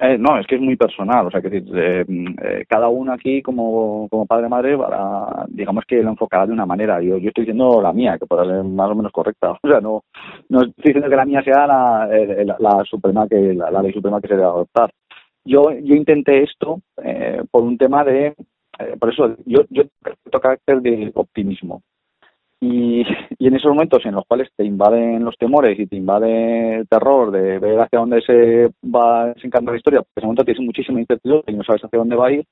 Eh, 0.00 0.18
no, 0.18 0.38
es 0.38 0.46
que 0.48 0.56
es 0.56 0.60
muy 0.60 0.74
personal, 0.76 1.28
o 1.28 1.30
sea, 1.30 1.40
que 1.40 1.48
decir, 1.48 1.72
eh, 1.76 2.04
eh, 2.42 2.64
cada 2.68 2.88
uno 2.88 3.12
aquí 3.12 3.40
como, 3.40 4.08
como 4.10 4.26
padre 4.26 4.48
madre, 4.48 4.76
para, 4.76 5.46
digamos 5.48 5.84
que 5.86 6.02
lo 6.02 6.10
enfocará 6.10 6.46
de 6.46 6.52
una 6.52 6.66
manera. 6.66 7.00
Yo, 7.00 7.16
yo 7.18 7.28
estoy 7.28 7.44
diciendo 7.44 7.80
la 7.80 7.92
mía, 7.92 8.18
que 8.18 8.26
puede 8.26 8.44
ser 8.44 8.64
más 8.64 8.90
o 8.90 8.94
menos 8.94 9.12
correcta. 9.12 9.52
O 9.62 9.68
sea, 9.68 9.80
no, 9.80 10.02
no 10.48 10.62
estoy 10.62 10.92
diciendo 10.92 11.08
que 11.08 11.16
la 11.16 11.24
mía 11.24 11.42
sea 11.42 11.66
la, 11.66 12.08
eh, 12.10 12.44
la, 12.44 12.56
la 12.58 12.84
suprema 12.84 13.28
que 13.28 13.54
la, 13.54 13.70
la 13.70 13.82
ley 13.82 13.92
suprema 13.92 14.20
que 14.20 14.28
se 14.28 14.34
debe 14.34 14.46
adoptar. 14.46 14.90
Yo, 15.44 15.70
yo 15.70 15.94
intenté 15.94 16.42
esto 16.42 16.80
eh, 17.02 17.42
por 17.50 17.62
un 17.62 17.78
tema 17.78 18.02
de, 18.02 18.34
eh, 18.78 18.96
por 18.98 19.12
eso 19.12 19.36
yo, 19.46 19.62
yo 19.70 19.84
tengo 20.02 20.40
carácter 20.40 20.80
de 20.82 21.12
optimismo. 21.14 21.82
Y, 22.60 23.02
en 23.46 23.54
esos 23.56 23.68
momentos 23.70 24.06
en 24.06 24.14
los 24.14 24.24
cuales 24.26 24.48
te 24.56 24.64
invaden 24.64 25.22
los 25.22 25.36
temores 25.36 25.78
y 25.78 25.86
te 25.86 25.96
invade 25.96 26.76
el 26.76 26.88
terror 26.88 27.30
de 27.30 27.58
ver 27.58 27.78
hacia 27.78 27.98
dónde 27.98 28.22
se 28.22 28.70
va 28.88 29.26
desencadenando 29.34 29.72
la 29.72 29.76
historia, 29.78 30.00
porque 30.00 30.12
en 30.16 30.20
ese 30.20 30.26
momento 30.26 30.44
tienes 30.44 30.62
muchísima 30.64 31.00
incertidumbre 31.00 31.52
y 31.52 31.56
no 31.56 31.62
sabes 31.64 31.84
hacia 31.84 31.98
dónde 31.98 32.16
va 32.16 32.28
a 32.28 32.32
ir, 32.32 32.46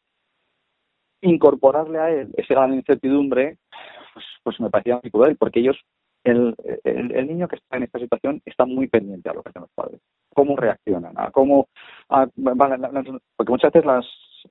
incorporarle 1.23 1.99
a 1.99 2.11
él 2.11 2.29
esa 2.37 2.55
gran 2.55 2.75
incertidumbre, 2.75 3.57
pues, 4.13 4.25
pues 4.43 4.61
me 4.61 4.69
parecía 4.71 5.01
muy 5.03 5.11
cruel, 5.11 5.37
porque 5.37 5.61
ellos, 5.61 5.79
el, 6.25 6.55
el, 6.85 7.13
el 7.13 7.27
niño 7.27 7.49
que 7.49 7.57
está 7.57 7.77
en 7.79 7.85
esta 7.85 7.99
situación 7.99 8.43
está 8.45 8.67
muy 8.67 8.89
pendiente 8.89 9.31
a 9.31 9.35
lo 9.35 9.43
que 9.43 9.49
hacen 9.51 9.63
los 9.63 9.71
padres, 9.75 10.01
cómo 10.35 10.57
reaccionan, 10.57 11.15
a 11.17 11.31
cómo, 11.31 11.69
a- 12.11 12.27
porque 13.37 13.53
muchas 13.53 13.73
veces 13.73 13.87
las, 13.87 14.05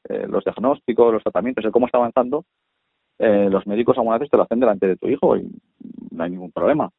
eh, 0.09 0.25
los 0.27 0.43
diagnósticos, 0.43 1.13
los 1.13 1.23
tratamientos, 1.23 1.63
el 1.65 1.71
cómo 1.71 1.85
está 1.85 1.97
avanzando, 1.97 2.43
eh, 3.19 3.47
los 3.51 3.65
médicos 3.67 3.97
algunas 3.97 4.19
veces 4.19 4.31
te 4.31 4.37
lo 4.37 4.43
hacen 4.43 4.59
delante 4.59 4.87
de 4.87 4.95
tu 4.97 5.07
hijo 5.07 5.37
y 5.37 5.47
no 6.11 6.23
hay 6.23 6.29
ningún 6.31 6.51
problema. 6.51 6.89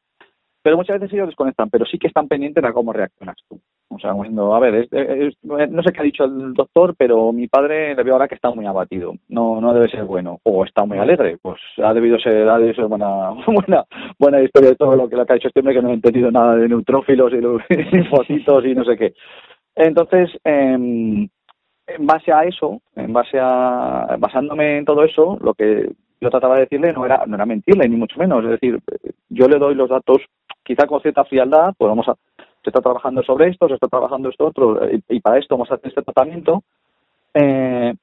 Pero 0.64 0.76
muchas 0.76 1.00
veces 1.00 1.12
ellos 1.14 1.26
desconectan, 1.26 1.70
pero 1.70 1.84
sí 1.84 1.98
que 1.98 2.06
están 2.06 2.28
pendientes 2.28 2.62
a 2.62 2.72
cómo 2.72 2.92
reaccionas 2.92 3.34
tú. 3.48 3.60
O 3.88 3.98
sea, 3.98 4.12
diciendo, 4.14 4.54
a 4.54 4.60
ver, 4.60 4.86
es- 4.92 5.36
no 5.42 5.82
sé 5.82 5.92
qué 5.92 6.00
ha 6.00 6.04
dicho 6.04 6.22
el 6.24 6.54
doctor, 6.54 6.94
pero 6.96 7.32
mi 7.32 7.48
padre 7.48 7.96
le 7.96 8.02
veo 8.04 8.14
ahora 8.14 8.28
que 8.28 8.36
está 8.36 8.48
muy 8.52 8.64
abatido. 8.64 9.12
No 9.28 9.60
no 9.60 9.74
debe 9.74 9.88
ser 9.88 10.04
bueno. 10.04 10.38
O 10.44 10.64
está 10.64 10.84
muy 10.84 10.98
alegre. 10.98 11.36
Pues 11.42 11.60
ha 11.82 11.92
debido 11.92 12.16
ser, 12.20 12.48
ha 12.48 12.58
debido 12.58 12.74
ser 12.76 12.86
buena, 12.86 13.30
buena, 13.48 13.84
buena 14.20 14.40
historia 14.40 14.70
de 14.70 14.76
todo 14.76 14.94
lo 14.94 15.08
que, 15.08 15.16
lo 15.16 15.26
que 15.26 15.32
ha 15.32 15.34
dicho 15.34 15.48
este 15.48 15.58
hombre, 15.60 15.74
que 15.74 15.82
no 15.82 15.90
he 15.90 15.94
entendido 15.94 16.30
nada 16.30 16.54
de 16.54 16.68
neutrófilos 16.68 17.32
y 17.32 17.40
los- 17.40 17.62
linfocitos 17.92 18.64
y 18.64 18.74
no 18.76 18.84
sé 18.84 18.96
qué. 18.96 19.14
Entonces, 19.74 20.30
em, 20.44 21.28
en 21.96 22.06
base 22.06 22.32
a 22.32 22.44
eso, 22.44 22.80
en 22.96 23.12
base 23.12 23.38
a 23.40 24.16
basándome 24.18 24.78
en 24.78 24.84
todo 24.84 25.04
eso, 25.04 25.38
lo 25.40 25.54
que 25.54 25.90
yo 26.20 26.30
trataba 26.30 26.54
de 26.56 26.62
decirle 26.62 26.92
no 26.92 27.04
era 27.04 27.24
no 27.26 27.34
era 27.34 27.46
mentirle 27.46 27.88
ni 27.88 27.96
mucho 27.96 28.18
menos, 28.18 28.44
es 28.44 28.50
decir, 28.50 28.78
yo 29.28 29.48
le 29.48 29.58
doy 29.58 29.74
los 29.74 29.90
datos 29.90 30.18
quizá 30.62 30.86
con 30.86 31.00
cierta 31.00 31.24
frialdad, 31.24 31.74
pues 31.76 31.88
vamos 31.88 32.08
a 32.08 32.14
se 32.62 32.70
está 32.70 32.80
trabajando 32.80 33.22
sobre 33.24 33.48
esto, 33.48 33.66
se 33.68 33.74
está 33.74 33.88
trabajando 33.88 34.28
esto 34.28 34.46
otro 34.46 34.88
y, 34.90 35.02
y 35.08 35.20
para 35.20 35.38
esto 35.38 35.56
vamos 35.56 35.70
a 35.70 35.74
hacer 35.74 35.88
este 35.88 36.02
tratamiento, 36.02 36.62
eh, 37.34 37.94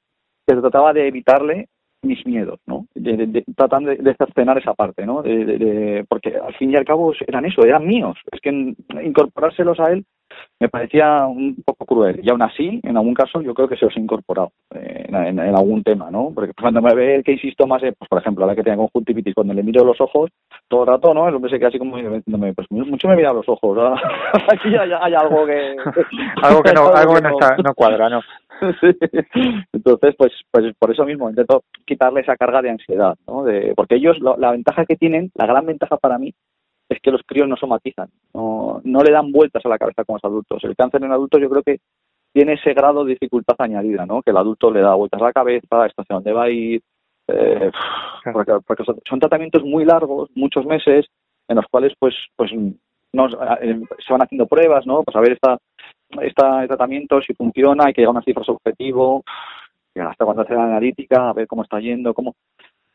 pero 0.45 0.61
trataba 0.61 0.91
de 0.93 1.07
evitarle 1.07 1.67
mis 2.01 2.25
miedos, 2.25 2.59
¿no? 2.65 2.85
De, 2.95 3.17
de, 3.17 3.27
de- 3.27 3.45
tratando 3.55 3.91
de, 3.91 4.15
cercenar 4.15 4.57
esa 4.57 4.73
parte, 4.73 5.05
¿no? 5.05 5.21
De, 5.21 6.05
porque 6.07 6.35
al 6.37 6.53
fin 6.55 6.71
y 6.71 6.75
al 6.75 6.85
cabo 6.85 7.13
eran 7.27 7.45
eso, 7.45 7.61
eran 7.63 7.85
míos. 7.85 8.17
Es 8.31 8.39
que 8.41 8.49
incorporárselos 9.03 9.79
a 9.79 9.91
él 9.91 10.05
me 10.59 10.69
parecía 10.69 11.25
un 11.25 11.55
poco 11.65 11.85
cruel. 11.85 12.19
Y 12.23 12.29
aún 12.29 12.41
así, 12.41 12.79
en 12.83 12.97
algún 12.97 13.13
caso, 13.13 13.41
yo 13.41 13.53
creo 13.53 13.67
que 13.67 13.75
se 13.77 13.85
los 13.85 13.95
he 13.95 13.99
incorporado 13.99 14.51
eh, 14.75 15.05
en, 15.07 15.15
en- 15.15 15.39
en 15.39 15.55
algún 15.55 15.83
tema, 15.83 16.09
¿no? 16.11 16.31
Porque 16.35 16.51
cuando 16.59 16.81
me 16.81 16.93
ve 16.93 17.15
el 17.15 17.23
que 17.23 17.33
insisto 17.33 17.65
más, 17.67 17.81
eh, 17.83 17.93
pues 17.97 18.07
por 18.09 18.19
ejemplo, 18.19 18.43
ahora 18.43 18.55
que 18.55 18.63
tenga 18.63 18.77
conjuntivitis, 18.77 19.33
cuando 19.35 19.53
le 19.53 19.63
miro 19.63 19.83
los 19.83 19.99
ojos, 20.01 20.29
todo 20.67 20.81
el 20.83 20.87
rato, 20.89 21.13
¿no? 21.13 21.27
El 21.27 21.35
hombre 21.35 21.49
se 21.51 21.57
queda 21.59 21.69
así 21.69 21.79
como 21.79 21.97
diciéndome, 21.97 22.53
pues 22.53 22.67
mucho 22.71 23.07
me 23.07 23.15
mira 23.15 23.33
los 23.33 23.47
ojos. 23.47 23.77
Aquí 24.51 24.75
hay, 24.75 24.91
hay 24.99 25.13
algo 25.13 25.45
que... 25.45 25.75
algo 26.43 26.61
que 26.63 26.73
no, 26.73 26.87
hay 26.93 26.93
algo 27.01 27.13
que 27.15 27.21
no, 27.21 27.29
está, 27.39 27.55
no 27.57 27.73
cuadra, 27.73 28.09
¿no? 28.09 28.21
Sí. 28.81 28.89
Entonces, 29.71 30.15
pues, 30.17 30.33
pues 30.51 30.73
por 30.77 30.91
eso 30.91 31.05
mismo 31.05 31.29
intento 31.29 31.63
quitarle 31.85 32.21
esa 32.21 32.35
carga 32.35 32.61
de 32.61 32.71
ansiedad, 32.71 33.15
¿no? 33.27 33.43
De, 33.43 33.73
porque 33.75 33.95
ellos, 33.95 34.19
lo- 34.19 34.35
la 34.37 34.51
ventaja 34.51 34.85
que 34.85 34.97
tienen, 34.97 35.31
la 35.35 35.45
gran 35.45 35.65
ventaja 35.65 35.95
para 35.97 36.17
mí, 36.17 36.33
es 36.89 36.99
que 37.01 37.11
los 37.11 37.21
críos 37.25 37.47
no 37.47 37.55
somatizan, 37.55 38.09
no, 38.33 38.81
no 38.83 39.01
le 39.01 39.11
dan 39.11 39.31
vueltas 39.31 39.63
a 39.65 39.69
la 39.69 39.77
cabeza 39.77 40.03
como 40.03 40.17
los 40.17 40.25
adultos. 40.25 40.63
El 40.63 40.75
cáncer 40.75 41.03
en 41.03 41.11
adultos 41.11 41.39
yo 41.39 41.49
creo 41.49 41.63
que 41.63 41.79
tiene 42.33 42.53
ese 42.53 42.73
grado 42.73 43.03
de 43.03 43.13
dificultad 43.13 43.55
añadida, 43.59 44.05
¿no? 44.05 44.21
Que 44.21 44.31
el 44.31 44.37
adulto 44.37 44.71
le 44.71 44.81
da 44.81 44.95
vueltas 44.95 45.21
a 45.21 45.25
la 45.25 45.33
cabeza, 45.33 45.85
está 45.85 46.01
hacia 46.01 46.15
dónde 46.15 46.33
va 46.33 46.43
a 46.43 46.49
ir, 46.49 46.81
eh, 47.27 47.71
porque, 48.33 48.53
porque 48.65 48.83
son, 48.83 49.19
tratamientos 49.19 49.63
muy 49.63 49.85
largos, 49.85 50.29
muchos 50.35 50.65
meses, 50.65 51.05
en 51.47 51.55
los 51.55 51.65
cuales 51.71 51.93
pues 51.99 52.15
pues 52.35 52.51
nos, 53.13 53.33
eh, 53.61 53.81
se 54.05 54.13
van 54.13 54.21
haciendo 54.23 54.47
pruebas, 54.47 54.85
¿no? 54.85 55.03
Pues 55.03 55.15
a 55.15 55.21
ver 55.21 55.33
esta, 55.33 55.57
esta 56.21 56.67
tratamiento, 56.67 57.21
si 57.21 57.33
funciona, 57.33 57.85
hay 57.85 57.93
que 57.93 58.01
llegar 58.01 58.09
a 58.09 58.17
unas 58.17 58.25
cifras 58.25 58.49
objetivo, 58.49 59.23
hasta 59.95 60.25
cuando 60.25 60.43
hace 60.43 60.53
la 60.53 60.63
analítica, 60.63 61.29
a 61.29 61.33
ver 61.33 61.47
cómo 61.47 61.63
está 61.63 61.79
yendo, 61.79 62.13
cómo... 62.13 62.35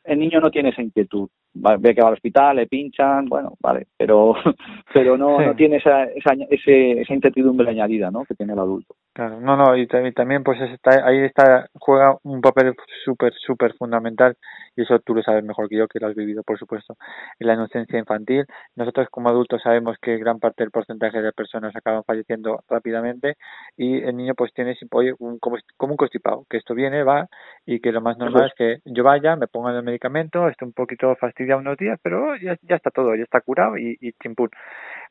El 0.05 0.19
niño 0.19 0.41
no 0.41 0.51
tiene 0.51 0.69
esa 0.69 0.83
inquietud. 0.83 1.29
Va- 1.65 1.77
Ve 1.77 1.95
que 1.95 2.03
va 2.03 2.09
al 2.09 2.15
hospital, 2.15 2.57
le 2.57 2.67
pinchan, 2.67 3.27
bueno, 3.27 3.55
vale, 3.61 3.87
pero 3.97 4.35
pero 4.93 5.17
no, 5.17 5.39
no 5.47 5.57
tiene 5.57 5.77
esa, 5.77 6.05
esa, 6.05 6.35
ese- 6.51 7.01
esa 7.01 7.15
incertidumbre 7.15 7.69
añadida, 7.71 8.11
¿no? 8.11 8.25
Que 8.25 8.35
tiene 8.35 8.53
el 8.53 8.59
adulto. 8.59 8.95
Claro, 9.17 9.41
no, 9.41 9.57
no, 9.57 9.77
y 9.77 9.87
también, 9.87 10.43
pues 10.43 10.61
está, 10.61 11.07
ahí 11.07 11.21
está, 11.21 11.69
juega 11.75 12.17
un 12.25 12.41
papel 12.41 12.75
súper, 13.05 13.33
súper 13.35 13.73
fundamental, 13.75 14.37
y 14.75 14.83
eso 14.83 14.99
tú 14.99 15.15
lo 15.15 15.23
sabes 15.23 15.45
mejor 15.45 15.69
que 15.69 15.77
yo, 15.77 15.87
que 15.87 16.01
lo 16.01 16.09
has 16.09 16.17
vivido, 16.17 16.43
por 16.43 16.59
supuesto, 16.59 16.97
en 17.39 17.47
la 17.47 17.55
inocencia 17.55 17.97
infantil. 17.97 18.45
Nosotros 18.75 19.07
como 19.13 19.29
adultos 19.29 19.63
sabemos 19.63 19.99
que 20.03 20.19
gran 20.19 20.41
parte 20.41 20.65
del 20.65 20.73
porcentaje 20.73 21.23
de 21.23 21.31
personas 21.31 21.77
acaban 21.77 22.03
falleciendo 22.03 22.65
rápidamente, 22.69 23.37
y 23.77 24.03
el 24.03 24.17
niño 24.17 24.35
pues 24.35 24.53
tiene, 24.53 24.77
oye, 24.91 25.15
un, 25.21 25.39
como, 25.39 25.59
como 25.77 25.93
un 25.93 25.97
constipado, 25.97 26.45
que 26.51 26.57
esto 26.57 26.75
viene, 26.75 27.05
va, 27.05 27.29
y 27.65 27.79
que 27.79 27.93
lo 27.93 28.01
más 28.01 28.19
normal 28.19 28.47
es 28.47 28.55
que 28.55 28.79
yo 28.85 29.05
vaya, 29.05 29.37
me 29.37 29.47
ponga 29.47 29.71
el 29.71 29.85
medicamento, 29.85 30.49
esté 30.49 30.65
un 30.65 30.73
poquito 30.73 31.15
fastidiado 31.15 31.61
unos 31.61 31.77
días, 31.77 32.01
pero 32.03 32.35
ya, 32.35 32.57
ya 32.63 32.75
está 32.75 32.91
todo, 32.91 33.15
ya 33.15 33.23
está 33.23 33.41
curado 33.43 33.79
y, 33.79 33.97
y 34.01 34.11
chimpún. 34.15 34.51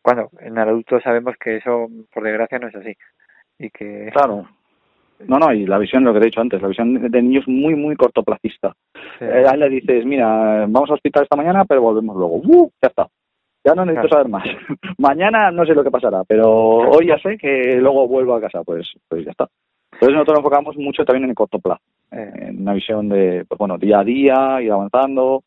Cuando 0.01 0.29
en 0.41 0.57
el 0.57 0.67
adulto 0.67 0.99
sabemos 0.99 1.35
que 1.39 1.55
eso, 1.55 1.87
por 2.13 2.23
desgracia, 2.23 2.59
no 2.59 2.67
es 2.67 2.75
así. 2.75 2.97
Y 3.59 3.69
que 3.69 4.09
Claro. 4.13 4.47
No, 5.27 5.39
no, 5.39 5.53
y 5.53 5.65
la 5.65 5.77
visión, 5.77 6.03
lo 6.03 6.13
que 6.13 6.19
te 6.19 6.25
he 6.25 6.29
dicho 6.29 6.41
antes, 6.41 6.61
la 6.61 6.67
visión 6.67 7.09
de 7.09 7.21
niño 7.21 7.39
es 7.39 7.47
muy, 7.47 7.75
muy 7.75 7.95
cortoplacista. 7.95 8.73
Sí. 9.19 9.25
Eh, 9.25 9.45
a 9.47 9.53
él 9.53 9.59
le 9.61 9.69
dices, 9.69 10.05
mira, 10.05 10.65
vamos 10.67 10.89
al 10.89 10.95
hospital 10.95 11.23
esta 11.23 11.37
mañana, 11.37 11.63
pero 11.65 11.81
volvemos 11.81 12.15
luego. 12.17 12.35
¡Uh! 12.43 12.69
Ya 12.81 12.89
está. 12.89 13.07
Ya 13.63 13.73
no 13.73 13.85
necesito 13.85 14.09
Claro. 14.09 14.23
saber 14.25 14.29
más. 14.29 14.43
Mañana 14.97 15.49
no 15.51 15.65
sé 15.65 15.73
lo 15.73 15.83
que 15.83 15.91
pasará, 15.91 16.23
pero 16.25 16.49
hoy 16.49 17.07
ya 17.07 17.17
sé 17.19 17.37
que 17.37 17.77
luego 17.77 18.07
vuelvo 18.07 18.35
a 18.35 18.41
casa, 18.41 18.63
pues, 18.63 18.91
pues 19.07 19.23
ya 19.23 19.31
está. 19.31 19.47
Entonces 19.93 20.13
nosotros 20.15 20.33
nos 20.35 20.39
enfocamos 20.39 20.75
mucho 20.75 21.05
también 21.05 21.25
en 21.25 21.29
el 21.29 21.35
corto 21.35 21.59
plazo, 21.59 21.81
eh, 22.11 22.31
en 22.49 22.61
una 22.61 22.73
visión 22.73 23.07
de, 23.07 23.45
pues 23.47 23.57
bueno, 23.57 23.77
día 23.77 23.99
a 23.99 24.03
día, 24.03 24.61
ir 24.61 24.71
avanzando. 24.71 25.43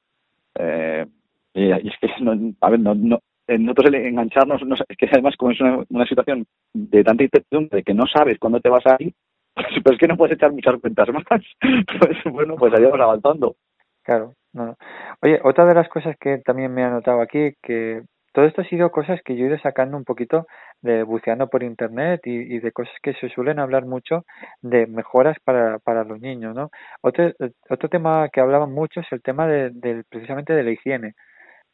Eh, 0.59 1.05
y, 1.53 1.65
y 1.67 1.89
es 1.89 1.95
que, 2.01 2.09
no, 2.23 2.33
a 2.63 2.71
ver, 2.71 2.81
no, 2.81 2.95
no, 2.95 3.19
nosotros 3.49 3.87
el 3.89 3.95
engancharnos, 3.95 4.65
no 4.65 4.75
es 4.75 4.97
que 4.97 5.09
además 5.11 5.37
como 5.37 5.53
es 5.53 5.61
una, 5.61 5.85
una 5.89 6.07
situación 6.07 6.47
de 6.73 7.05
tanta 7.05 7.23
incertidumbre 7.23 7.83
que 7.83 7.95
no 7.95 8.07
sabes 8.07 8.39
cuándo 8.39 8.61
te 8.61 8.69
vas 8.69 8.87
a 8.87 8.97
ir, 8.99 9.15
pues, 9.55 9.67
pues 9.83 9.95
es 9.95 9.99
que 9.99 10.09
no 10.09 10.17
puedes 10.17 10.37
echar 10.37 10.53
muchas 10.53 10.81
cuentas 10.81 11.09
más. 11.09 11.25
Pues 12.01 12.35
bueno, 12.35 12.57
pues 12.57 12.73
vas 12.73 13.01
avanzando. 13.01 13.57
Claro, 14.03 14.35
no, 14.53 14.67
no. 14.67 14.77
Oye, 15.23 15.41
otra 15.43 15.65
de 15.65 15.75
las 15.75 15.89
cosas 15.89 16.17
que 16.21 16.39
también 16.39 16.73
me 16.73 16.85
ha 16.85 16.91
notado 16.91 17.21
aquí, 17.21 17.55
que 17.63 18.03
todo 18.37 18.45
esto 18.45 18.61
ha 18.61 18.69
sido 18.69 18.91
cosas 18.91 19.21
que 19.25 19.35
yo 19.35 19.47
he 19.47 19.49
ido 19.49 19.59
sacando 19.59 19.97
un 19.97 20.05
poquito 20.05 20.47
de 20.83 21.03
buceando 21.05 21.49
por 21.49 21.63
internet 21.63 22.21
y, 22.25 22.59
de 22.59 22.71
cosas 22.71 22.95
que 23.03 23.15
se 23.15 23.31
suelen 23.31 23.59
hablar 23.59 23.87
mucho 23.87 24.27
de 24.61 24.87
mejoras 24.87 25.39
para, 25.43 25.79
para 25.79 26.05
los 26.05 26.21
niños, 26.21 26.55
¿no? 26.55 26.69
Otro, 27.01 27.29
eh, 27.29 27.53
otro 27.71 27.89
tema 27.89 28.29
que 28.31 28.43
hablaban 28.43 28.73
mucho 28.73 29.01
es 29.01 29.07
el 29.11 29.23
tema 29.23 29.47
de, 29.47 29.71
del 29.71 30.05
precisamente 30.05 30.53
de 30.53 30.65
la 30.65 30.71
higiene, 30.71 31.15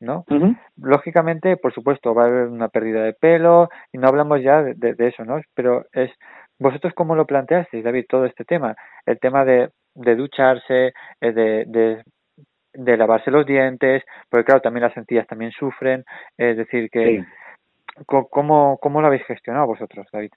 ¿no? 0.02 0.24
Lógicamente, 0.76 1.56
por 1.56 1.72
supuesto, 1.72 2.14
va 2.14 2.24
a 2.24 2.26
haber 2.26 2.48
una 2.48 2.68
pérdida 2.68 3.02
de 3.02 3.14
pelo 3.14 3.68
y 3.92 3.98
no 3.98 4.08
hablamos 4.08 4.42
ya 4.42 4.62
de, 4.62 4.74
de, 4.74 4.94
de 4.94 5.08
eso, 5.08 5.24
¿no? 5.24 5.40
Pero 5.54 5.86
es, 5.92 6.10
¿vosotros 6.58 6.92
cómo 6.94 7.14
lo 7.14 7.26
planteasteis, 7.26 7.84
David, 7.84 8.06
todo 8.08 8.26
este 8.26 8.44
tema? 8.44 8.74
El 9.06 9.18
tema 9.18 9.44
de, 9.44 9.70
de 9.94 10.16
ducharse, 10.16 10.92
eh, 11.20 11.32
de, 11.32 11.64
de 11.66 12.02
de 12.74 12.96
lavarse 12.96 13.30
los 13.30 13.44
dientes, 13.44 14.02
porque 14.30 14.46
claro, 14.46 14.62
también 14.62 14.84
las 14.84 14.96
encías 14.96 15.26
también 15.26 15.50
sufren, 15.52 16.04
es 16.38 16.56
decir, 16.56 16.88
que 16.90 17.18
Sí. 17.18 17.24
¿cómo, 18.06 18.78
¿cómo 18.80 19.00
lo 19.00 19.08
habéis 19.08 19.24
gestionado 19.24 19.66
vosotros, 19.66 20.06
David? 20.10 20.30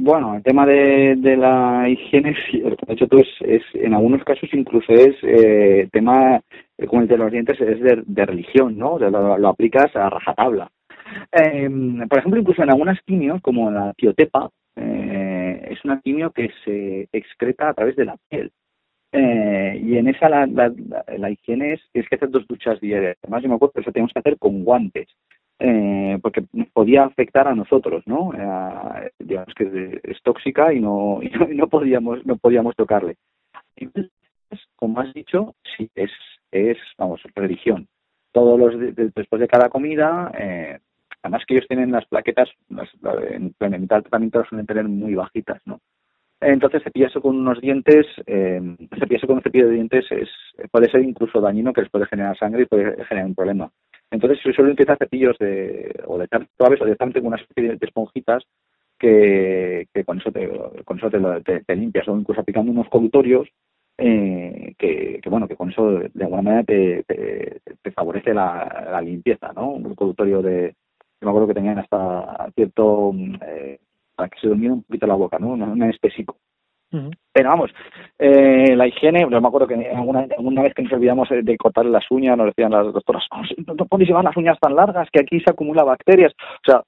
Bueno, 0.00 0.36
el 0.36 0.42
tema 0.44 0.64
de, 0.64 1.16
de 1.18 1.36
la 1.36 1.88
higiene, 1.88 2.30
has 2.82 2.88
dicho 2.88 3.08
tú, 3.08 3.18
es, 3.18 3.28
es, 3.40 3.62
en 3.74 3.94
algunos 3.94 4.22
casos 4.24 4.48
incluso 4.52 4.92
es 4.92 5.16
eh, 5.22 5.88
tema, 5.92 6.40
como 6.86 7.02
el 7.02 7.08
de 7.08 7.18
los 7.18 7.32
dientes, 7.32 7.60
es 7.60 7.80
de, 7.80 8.02
de 8.06 8.26
religión, 8.26 8.78
¿no? 8.78 8.98
Lo, 8.98 9.38
lo 9.38 9.48
aplicas 9.48 9.94
a 9.96 10.10
rajatabla. 10.10 10.70
Eh, 11.32 11.68
por 12.08 12.18
ejemplo, 12.18 12.40
incluso 12.40 12.62
en 12.62 12.70
algunas 12.70 13.00
quimios, 13.02 13.40
como 13.42 13.70
la 13.70 13.92
tiotepa, 13.94 14.50
eh, 14.76 15.68
es 15.70 15.84
una 15.84 16.00
quimio 16.00 16.30
que 16.30 16.50
se 16.64 17.08
excreta 17.12 17.70
a 17.70 17.74
través 17.74 17.96
de 17.96 18.04
la 18.04 18.16
piel. 18.28 18.52
Eh, 19.10 19.80
y 19.82 19.96
en 19.96 20.08
esa 20.08 20.28
la, 20.28 20.46
la, 20.46 21.30
higiene 21.30 21.72
es, 21.72 21.80
tienes 21.92 22.08
que 22.10 22.16
hacer 22.16 22.30
dos 22.30 22.46
duchas 22.46 22.78
diarias. 22.80 23.16
Además, 23.22 23.42
yo 23.42 23.48
me 23.48 23.54
acuerdo 23.54 23.72
que 23.72 23.80
eso 23.80 23.92
teníamos 23.92 24.12
que 24.12 24.18
hacer 24.18 24.38
con 24.38 24.64
guantes 24.64 25.08
eh, 25.58 26.18
porque 26.22 26.44
podía 26.72 27.04
afectar 27.04 27.48
a 27.48 27.54
nosotros, 27.54 28.04
¿no? 28.06 28.32
Eh, 28.34 29.10
digamos 29.18 29.54
que 29.54 30.00
es 30.04 30.22
tóxica 30.22 30.72
y 30.72 30.80
no, 30.80 31.20
y 31.22 31.54
no 31.54 31.68
podíamos 31.68 32.24
no 32.26 32.36
podíamos 32.36 32.76
tocarle. 32.76 33.16
Entonces, 33.76 34.12
como 34.76 35.00
has 35.00 35.12
dicho, 35.14 35.54
sí 35.76 35.90
es 35.94 36.10
es 36.52 36.78
vamos 36.98 37.20
religión. 37.34 37.88
Todos 38.32 38.58
los 38.58 38.78
de- 38.78 38.92
de- 38.92 39.10
después 39.14 39.40
de 39.40 39.48
cada 39.48 39.68
comida, 39.68 40.30
eh, 40.38 40.78
además 41.22 41.44
que 41.46 41.54
ellos 41.54 41.68
tienen 41.68 41.92
las 41.92 42.06
plaquetas 42.06 42.48
las, 42.68 42.88
la- 43.02 43.14
en 43.30 43.54
en 43.60 43.70
del 43.72 43.88
tratamiento 43.88 44.44
suelen 44.44 44.66
tener 44.66 44.84
muy 44.84 45.14
bajitas, 45.14 45.60
¿no? 45.66 45.80
Entonces 46.40 46.82
cepillarse 46.84 47.20
con 47.20 47.36
unos 47.36 47.60
dientes, 47.60 48.06
eh, 48.26 48.60
cepillarse 48.98 49.26
con 49.26 49.36
un 49.36 49.42
cepillo 49.42 49.66
de 49.68 49.74
dientes 49.74 50.04
es 50.12 50.28
puede 50.70 50.90
ser 50.90 51.02
incluso 51.02 51.40
dañino 51.40 51.72
que 51.72 51.80
les 51.82 51.90
puede 51.90 52.06
generar 52.06 52.38
sangre 52.38 52.62
y 52.62 52.66
puede 52.66 53.04
generar 53.06 53.26
un 53.26 53.34
problema. 53.34 53.70
Entonces 54.10 54.38
se 54.42 54.52
suelen 54.52 54.74
utilizar 54.74 54.98
cepillos 54.98 55.36
de, 55.38 55.92
o 56.06 56.16
de 56.18 56.28
suaves 56.56 56.80
o 56.80 56.84
directamente 56.84 57.20
con 57.20 57.28
una 57.28 57.36
especie 57.38 57.76
de, 57.76 57.86
esponjitas 57.86 58.44
que, 58.98 59.86
que 59.92 60.04
con 60.04 60.18
eso 60.18 60.30
te, 60.32 60.48
con 60.84 60.98
eso 60.98 61.10
te, 61.10 61.18
te- 61.44 61.64
te 61.64 61.76
limpias 61.76 62.06
o 62.08 62.16
incluso 62.16 62.40
aplicando 62.40 62.70
unos 62.72 62.88
colutorios 62.88 63.48
eh, 63.98 64.74
que, 64.78 65.20
que, 65.22 65.30
bueno 65.30 65.48
que 65.48 65.56
con 65.56 65.70
eso 65.70 65.90
de 65.90 66.24
alguna 66.24 66.42
manera 66.42 66.64
te, 66.64 67.02
te, 67.04 67.60
te 67.82 67.90
favorece 67.90 68.32
la, 68.32 68.88
la 68.92 69.00
limpieza, 69.00 69.52
¿no? 69.52 69.70
Un 69.70 69.94
colutorio 69.94 70.40
de 70.40 70.74
yo 71.20 71.26
me 71.26 71.30
acuerdo 71.30 71.48
que 71.48 71.54
tenían 71.54 71.78
hasta 71.78 72.48
cierto 72.54 73.12
eh, 73.44 73.78
para 74.14 74.28
que 74.28 74.40
se 74.40 74.48
durmiera 74.48 74.74
un 74.74 74.82
poquito 74.84 75.06
la 75.06 75.14
boca, 75.14 75.38
¿no? 75.38 75.48
Un, 75.48 75.62
anestésico. 75.62 76.36
Pero 76.90 77.50
vamos, 77.50 77.70
eh, 78.18 78.74
la 78.74 78.86
higiene, 78.86 79.26
yo 79.28 79.40
me 79.40 79.48
acuerdo 79.48 79.66
que 79.66 79.74
alguna, 79.90 80.26
alguna 80.38 80.62
vez 80.62 80.72
que 80.72 80.82
nos 80.82 80.92
olvidamos 80.92 81.28
de 81.28 81.56
cortarle 81.58 81.90
las 81.90 82.10
uñas, 82.10 82.38
nos 82.38 82.46
decían 82.46 82.70
las 82.70 82.94
doctoras, 82.94 83.24
"Oh, 83.30 83.42
no, 83.66 83.74
no 83.74 83.84
podéis 83.84 84.08
llevar 84.08 84.24
las 84.24 84.36
uñas 84.36 84.58
tan 84.58 84.74
largas, 84.74 85.06
que 85.12 85.20
aquí 85.20 85.38
se 85.40 85.50
acumula 85.50 85.84
bacterias. 85.84 86.32
O 86.32 86.70
sea, 86.70 86.82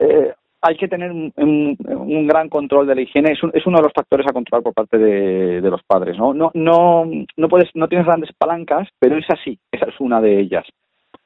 eh, 0.00 0.34
hay 0.62 0.76
que 0.76 0.88
tener 0.88 1.10
un, 1.10 1.32
un- 1.36 1.76
un 1.86 2.26
gran 2.26 2.48
control 2.48 2.86
de 2.86 2.94
la 2.94 3.00
higiene, 3.02 3.32
es, 3.32 3.42
un- 3.42 3.50
es 3.52 3.66
uno 3.66 3.78
de 3.78 3.82
los 3.84 3.92
factores 3.92 4.26
a 4.28 4.32
controlar 4.32 4.62
por 4.62 4.74
parte 4.74 4.96
de, 4.96 5.60
de 5.60 5.70
los 5.70 5.82
padres, 5.82 6.16
¿no? 6.16 6.32
No, 6.32 6.50
no, 6.54 7.04
no 7.36 7.48
puedes, 7.48 7.68
no 7.74 7.88
tienes 7.88 8.06
grandes 8.06 8.30
palancas, 8.38 8.88
pero 8.98 9.16
esa 9.16 9.34
sí, 9.44 9.58
esa 9.72 9.86
es 9.86 10.00
una 10.00 10.20
de 10.20 10.38
ellas. 10.38 10.64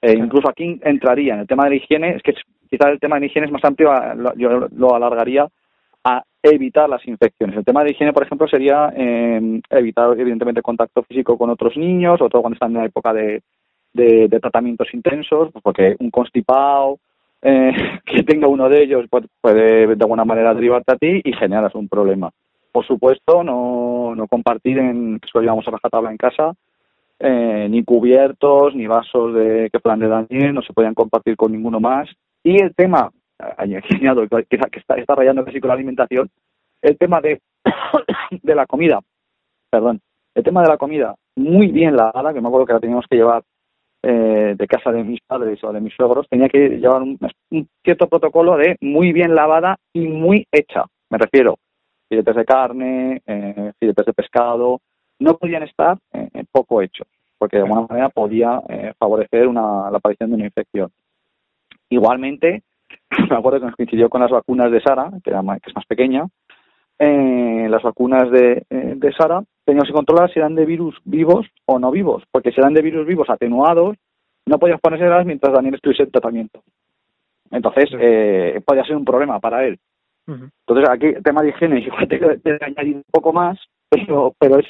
Eh, 0.03 0.14
incluso 0.16 0.49
aquí 0.49 0.78
entraría 0.82 1.34
en 1.34 1.41
el 1.41 1.47
tema 1.47 1.64
de 1.64 1.70
la 1.70 1.76
higiene, 1.76 2.11
es 2.16 2.22
que 2.22 2.32
es- 2.32 2.43
quizás 2.70 2.89
el 2.91 2.99
tema 3.01 3.16
de 3.16 3.20
la 3.20 3.26
higiene 3.26 3.47
es 3.47 3.53
más 3.53 3.64
amplio, 3.64 3.91
yo 4.37 4.68
lo 4.74 4.95
alargaría 4.95 5.47
a 6.05 6.22
evitar 6.43 6.89
las 6.89 7.07
infecciones. 7.07 7.57
El 7.57 7.64
tema 7.64 7.82
de 7.84 7.91
higiene, 7.91 8.12
por 8.12 8.22
ejemplo, 8.22 8.47
sería 8.49 8.93
eh, 8.97 9.61
evitar, 9.70 10.18
evidentemente, 10.18 10.62
contacto 10.62 11.03
físico 11.03 11.37
con 11.37 11.51
otros 11.51 11.76
niños, 11.76 12.18
sobre 12.18 12.30
todo 12.30 12.43
cuando 12.43 12.55
están 12.55 12.70
en 12.72 12.78
la 12.78 12.84
época 12.87 13.12
de, 13.12 13.43
de, 13.93 14.28
de 14.28 14.41
tratamientos 14.41 14.93
intensos, 14.95 15.51
pues 15.53 15.62
porque 15.62 15.97
un 15.99 16.11
constipado 16.11 16.99
eh, 17.43 17.72
que 18.05 18.22
tenga 18.22 18.49
uno 18.49 18.68
de 18.68 18.82
ellos 18.82 19.07
pues, 19.11 19.24
puede 19.41 19.87
de 19.87 20.05
alguna 20.05 20.24
manera 20.24 20.55
derivarte 20.55 20.93
a 20.93 20.97
ti 20.97 21.20
y 21.24 21.32
generas 21.32 21.74
un 21.74 21.89
problema. 21.89 22.30
Por 22.72 22.87
supuesto, 22.87 23.43
no, 23.43 24.14
no 24.14 24.26
compartir 24.28 24.78
en 24.78 25.18
que 25.20 25.41
llevamos 25.41 25.66
a 25.66 25.70
rajatabla 25.70 26.11
en 26.11 26.16
casa, 26.18 26.53
eh, 27.18 27.66
ni 27.70 27.82
cubiertos, 27.84 28.74
ni 28.74 28.87
vasos 28.87 29.34
de 29.34 29.70
que 29.72 29.80
plan 29.80 29.99
de 29.99 30.09
Daniel, 30.09 30.53
no 30.55 30.62
se 30.62 30.74
podían 30.74 30.95
compartir 30.95 31.37
con 31.37 31.53
ninguno 31.53 31.80
más. 31.80 32.09
Y 32.45 32.61
el 32.62 32.74
tema, 32.74 33.11
añ- 33.39 33.82
añado, 33.99 34.28
que, 34.28 34.45
que 34.45 34.78
está, 34.78 34.97
está 34.97 35.14
rayando 35.14 35.45
casi 35.45 35.59
con 35.61 35.68
la 35.68 35.74
alimentación, 35.74 36.28
el 36.82 36.99
tema 36.99 37.20
de, 37.22 37.41
de 38.30 38.55
la 38.55 38.66
comida, 38.66 39.01
perdón, 39.70 40.01
el 40.34 40.45
tema 40.45 40.62
de 40.62 40.68
la 40.68 40.76
comida 40.76 41.14
muy 41.34 41.68
bien 41.68 41.97
lavada, 41.97 42.34
que 42.34 42.41
me 42.43 42.49
acuerdo 42.49 42.66
que 42.66 42.72
la 42.74 42.80
teníamos 42.80 43.07
que 43.09 43.16
llevar 43.16 43.43
eh, 44.09 44.55
de 44.57 44.67
casa 44.69 44.93
de 44.93 45.03
mis 45.03 45.21
padres 45.27 45.63
o 45.65 45.73
de 45.73 45.81
mis 45.81 45.93
suegros, 45.95 46.29
tenía 46.29 46.49
que 46.49 46.69
llevar 46.69 47.03
un, 47.03 47.19
un 47.51 47.69
cierto 47.83 48.09
protocolo 48.09 48.57
de 48.57 48.77
muy 48.81 49.13
bien 49.13 49.35
lavada 49.35 49.77
y 49.93 50.07
muy 50.07 50.47
hecha, 50.53 50.85
me 51.11 51.19
refiero, 51.19 51.59
filetes 52.09 52.37
de 52.37 52.45
carne, 52.45 53.21
eh, 53.27 53.73
filetes 53.81 54.07
de 54.07 54.13
pescado, 54.13 54.81
no 55.19 55.37
podían 55.37 55.65
estar 55.65 55.99
eh, 56.13 56.45
poco 56.53 56.83
hechos, 56.83 57.09
porque 57.37 57.57
de 57.57 57.65
alguna 57.65 57.87
manera 57.89 58.09
podía 58.11 58.61
eh, 58.69 58.93
favorecer 58.99 59.49
una, 59.49 59.91
la 59.91 59.99
aparición 59.99 60.31
de 60.31 60.37
una 60.37 60.47
infección. 60.47 60.91
Igualmente, 61.89 62.63
me 63.31 63.37
acuerdo 63.37 63.59
que 63.59 63.67
nos 63.67 63.77
coincidió 63.77 64.09
con 64.09 64.21
las 64.21 64.31
vacunas 64.31 64.71
de 64.71 64.81
Sara, 64.81 65.11
que, 65.25 65.31
era 65.31 65.43
más, 65.43 65.61
que 65.61 65.71
es 65.71 65.77
más 65.77 65.87
pequeña, 65.87 66.27
eh, 66.99 67.67
las 67.69 67.83
vacunas 67.83 68.31
de, 68.31 68.65
eh, 68.71 68.95
de 68.97 69.13
Sara, 69.13 69.43
teníamos 69.67 69.89
que 69.89 69.93
controlar 69.95 70.33
si 70.33 70.39
eran 70.39 70.55
de 70.55 70.64
virus 70.64 70.97
vivos 71.05 71.47
o 71.67 71.79
no 71.79 71.91
vivos, 71.91 72.23
porque 72.31 72.53
si 72.53 72.61
eran 72.61 72.73
de 72.73 72.81
virus 72.83 73.07
vivos 73.07 73.29
atenuados, 73.29 73.97
no 74.47 74.59
podías 74.59 74.81
ponérselas 74.81 75.27
mientras 75.27 75.53
Daniel 75.53 75.75
estuviese 75.75 76.05
en 76.05 76.11
tratamiento. 76.11 76.62
Entonces, 77.51 77.91
eh, 77.99 78.61
podía 78.64 78.85
ser 78.85 78.97
un 78.97 79.05
problema 79.05 79.39
para 79.41 79.64
él. 79.67 79.79
Entonces, 80.67 80.89
aquí 80.89 81.07
el 81.07 81.23
tema 81.23 81.43
de 81.43 81.51
higiene, 81.51 81.81
igual 81.87 82.09
te, 82.09 82.19
te 82.39 82.64
añadir 82.64 82.97
un 82.97 83.05
poco 83.11 83.33
más, 83.33 83.59
pero, 83.91 84.33
pero 84.39 84.59
es 84.59 84.67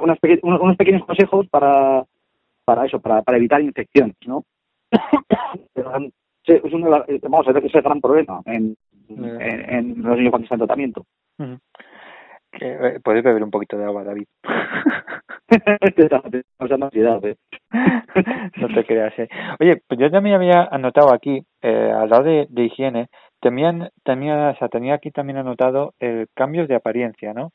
unos, 0.00 0.18
peque- 0.18 0.40
unos, 0.42 0.76
pequeños 0.76 1.04
consejos 1.04 1.46
para, 1.48 2.04
para 2.64 2.86
eso, 2.86 3.00
para, 3.00 3.22
para 3.22 3.38
evitar 3.38 3.60
infecciones, 3.60 4.16
¿no? 4.26 4.44
Pero, 5.74 5.90
um, 5.96 6.10
es 6.44 6.72
la- 6.72 7.04
eh, 7.08 7.20
es 7.64 7.74
el 7.74 7.82
gran 7.82 8.00
problema 8.00 8.40
en, 8.46 8.74
en, 9.08 9.74
en 9.74 10.02
los 10.02 10.16
niños 10.16 10.30
cuando 10.30 10.44
están 10.44 10.56
en 10.56 10.66
tratamiento. 10.66 11.04
Eh, 12.60 12.98
Puedes 13.02 13.22
beber 13.24 13.42
un 13.42 13.50
poquito 13.50 13.76
de 13.78 13.84
agua, 13.84 14.04
David. 14.04 14.26
Te 15.48 15.56
está 15.56 15.78
te 15.78 16.02
está 16.04 16.20
causando 16.58 16.86
ansiedad, 16.86 17.24
¿eh? 17.24 17.36
no 18.56 18.68
te 18.68 18.84
creas. 18.84 19.18
eh. 19.18 19.28
Oye, 19.58 19.80
pues 19.88 19.98
yo 19.98 20.10
también 20.10 20.36
había 20.36 20.64
anotado 20.70 21.10
aquí, 21.14 21.42
eh, 21.62 21.90
al 21.90 22.10
lado 22.10 22.24
de, 22.24 22.46
de 22.50 22.64
higiene, 22.64 23.08
también, 23.40 23.88
también, 24.04 24.34
o 24.34 24.56
sea, 24.56 24.68
tenía 24.68 24.94
aquí 24.94 25.10
también 25.10 25.38
anotado 25.38 25.94
el 26.00 26.26
cambios 26.34 26.68
de 26.68 26.74
apariencia, 26.74 27.32
¿no? 27.32 27.52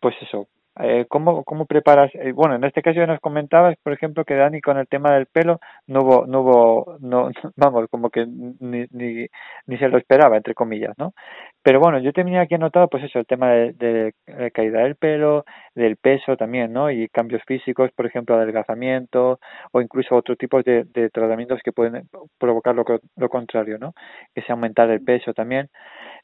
Pues 0.00 0.16
eso, 0.22 0.48
eh, 0.80 1.06
¿cómo, 1.08 1.44
¿cómo 1.44 1.66
preparas? 1.66 2.14
eh, 2.14 2.32
bueno, 2.32 2.54
en 2.56 2.64
este 2.64 2.82
caso 2.82 2.98
ya 2.98 3.06
nos 3.06 3.20
comentabas, 3.20 3.76
por 3.82 3.92
ejemplo, 3.92 4.24
que 4.24 4.34
Dani 4.34 4.60
con 4.60 4.78
el 4.78 4.88
tema 4.88 5.12
del 5.12 5.26
pelo 5.26 5.60
no 5.86 6.00
hubo, 6.02 6.26
no 6.26 6.40
hubo, 6.40 6.96
no, 7.00 7.30
vamos, 7.56 7.86
como 7.90 8.10
que 8.10 8.26
ni, 8.26 8.86
ni, 8.90 9.26
ni 9.66 9.78
se 9.78 9.88
lo 9.88 9.98
esperaba, 9.98 10.36
entre 10.36 10.54
comillas, 10.54 10.94
¿no? 10.98 11.14
Pero 11.62 11.80
bueno, 11.80 11.98
yo 11.98 12.12
tenía 12.12 12.42
aquí 12.42 12.54
anotado, 12.54 12.88
pues 12.88 13.04
eso, 13.04 13.18
el 13.18 13.26
tema 13.26 13.50
de, 13.50 14.14
caída 14.54 14.80
del 14.82 14.96
pelo, 14.96 15.44
del 15.74 15.96
peso 15.96 16.36
también, 16.36 16.72
¿no? 16.72 16.90
Y 16.90 17.08
cambios 17.08 17.42
físicos, 17.46 17.90
por 17.92 18.06
ejemplo, 18.06 18.36
adelgazamiento 18.36 19.40
o 19.72 19.80
incluso 19.80 20.16
otros 20.16 20.38
tipos 20.38 20.64
de, 20.64 20.84
de 20.84 21.10
tratamientos 21.10 21.60
que 21.64 21.72
pueden 21.72 22.08
provocar 22.38 22.74
lo, 22.74 22.84
lo 23.16 23.28
contrario, 23.28 23.78
¿no? 23.78 23.94
Que 24.34 24.42
sea 24.42 24.54
aumentar 24.54 24.90
el 24.90 25.02
peso 25.04 25.34
también. 25.34 25.68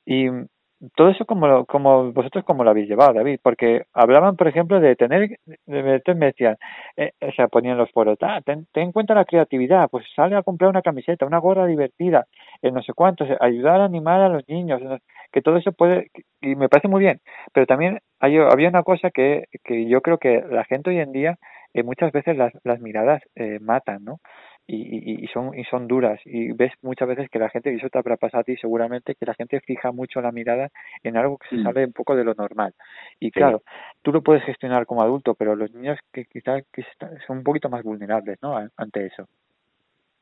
Y 0.07 0.28
todo 0.96 1.08
eso 1.10 1.24
como, 1.24 1.46
lo- 1.46 1.64
como 1.66 2.12
vosotros 2.12 2.44
como 2.44 2.64
lo 2.64 2.70
habéis 2.70 2.88
llevado, 2.88 3.14
David, 3.14 3.40
porque 3.42 3.84
hablaban, 3.94 4.36
por 4.36 4.48
ejemplo, 4.48 4.80
de 4.80 4.96
tener, 4.96 5.38
entonces 5.66 6.16
me 6.16 6.26
decían, 6.26 6.56
eh, 6.96 7.12
o 7.20 7.32
sea, 7.32 7.48
ponían 7.48 7.78
los 7.78 7.90
foros, 7.92 8.18
ah, 8.22 8.40
ten, 8.44 8.66
ten 8.72 8.84
en 8.84 8.92
cuenta 8.92 9.14
la 9.14 9.24
creatividad, 9.24 9.88
pues 9.90 10.04
sale 10.14 10.36
a 10.36 10.42
comprar 10.42 10.70
una 10.70 10.82
camiseta, 10.82 11.26
una 11.26 11.38
gorra 11.38 11.66
divertida, 11.66 12.26
eh, 12.62 12.70
no 12.70 12.82
sé 12.82 12.92
cuántos, 12.92 13.28
eh, 13.30 13.36
ayudar 13.40 13.80
a 13.80 13.84
animar 13.86 14.20
a 14.20 14.28
los 14.28 14.46
niños, 14.48 14.80
no- 14.82 14.98
que 15.32 15.42
todo 15.42 15.56
eso 15.56 15.72
puede, 15.72 16.08
y 16.40 16.54
me 16.56 16.68
parece 16.68 16.88
muy 16.88 17.00
bien, 17.00 17.20
pero 17.52 17.66
también 17.66 18.00
hay, 18.20 18.36
había 18.38 18.68
una 18.68 18.82
cosa 18.82 19.10
que, 19.10 19.44
que 19.64 19.88
yo 19.88 20.00
creo 20.02 20.18
que 20.18 20.42
la 20.50 20.64
gente 20.64 20.90
hoy 20.90 20.98
en 20.98 21.12
día, 21.12 21.38
eh, 21.72 21.82
muchas 21.82 22.12
veces 22.12 22.36
las, 22.36 22.52
las 22.64 22.80
miradas 22.80 23.22
eh, 23.34 23.58
matan, 23.60 24.04
¿no? 24.04 24.18
Y, 24.66 25.22
y, 25.22 25.26
son 25.26 25.54
y 25.58 25.62
son 25.64 25.86
duras 25.86 26.18
y 26.24 26.52
ves 26.52 26.72
muchas 26.80 27.06
veces 27.06 27.28
que 27.28 27.38
la 27.38 27.50
gente 27.50 27.70
y 27.70 27.76
eso 27.76 27.90
te 27.90 27.98
habrá 27.98 28.16
pasado 28.16 28.40
a 28.40 28.44
ti 28.44 28.56
seguramente 28.56 29.14
que 29.14 29.26
la 29.26 29.34
gente 29.34 29.60
fija 29.60 29.92
mucho 29.92 30.22
la 30.22 30.32
mirada 30.32 30.70
en 31.02 31.18
algo 31.18 31.36
que 31.36 31.48
se 31.50 31.56
Mm. 31.56 31.64
sale 31.64 31.84
un 31.84 31.92
poco 31.92 32.16
de 32.16 32.24
lo 32.24 32.32
normal 32.32 32.72
y 33.20 33.30
claro 33.30 33.60
tú 34.00 34.10
lo 34.10 34.22
puedes 34.22 34.42
gestionar 34.44 34.86
como 34.86 35.02
adulto 35.02 35.34
pero 35.34 35.54
los 35.54 35.70
niños 35.74 35.98
que 36.14 36.24
quizás 36.24 36.64
que 36.72 36.82
son 37.26 37.38
un 37.38 37.44
poquito 37.44 37.68
más 37.68 37.82
vulnerables 37.82 38.38
no 38.40 38.56
ante 38.78 39.04
eso 39.04 39.26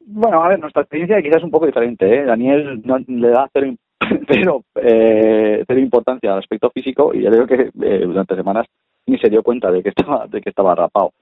Bueno, 0.04 0.42
a 0.42 0.48
ver, 0.48 0.58
nuestra 0.58 0.82
experiencia 0.82 1.22
quizás 1.22 1.36
es 1.36 1.44
un 1.44 1.52
poco 1.52 1.66
diferente. 1.66 2.04
¿eh? 2.12 2.24
Daniel 2.24 2.82
no, 2.84 2.98
le 3.06 3.28
da 3.28 3.48
cero, 3.52 3.72
cero, 4.28 4.64
eh, 4.74 5.62
cero 5.64 5.78
importancia 5.78 6.32
al 6.32 6.40
aspecto 6.40 6.68
físico 6.70 7.14
y 7.14 7.22
ya 7.22 7.30
veo 7.30 7.46
que 7.46 7.70
eh, 7.80 8.02
durante 8.04 8.34
semanas 8.34 8.66
ni 9.06 9.18
se 9.18 9.30
dio 9.30 9.44
cuenta 9.44 9.70
de 9.70 9.84
que 9.84 9.90
estaba, 9.90 10.26
de 10.26 10.40
que 10.40 10.50
estaba 10.50 10.74
rapado. 10.74 11.12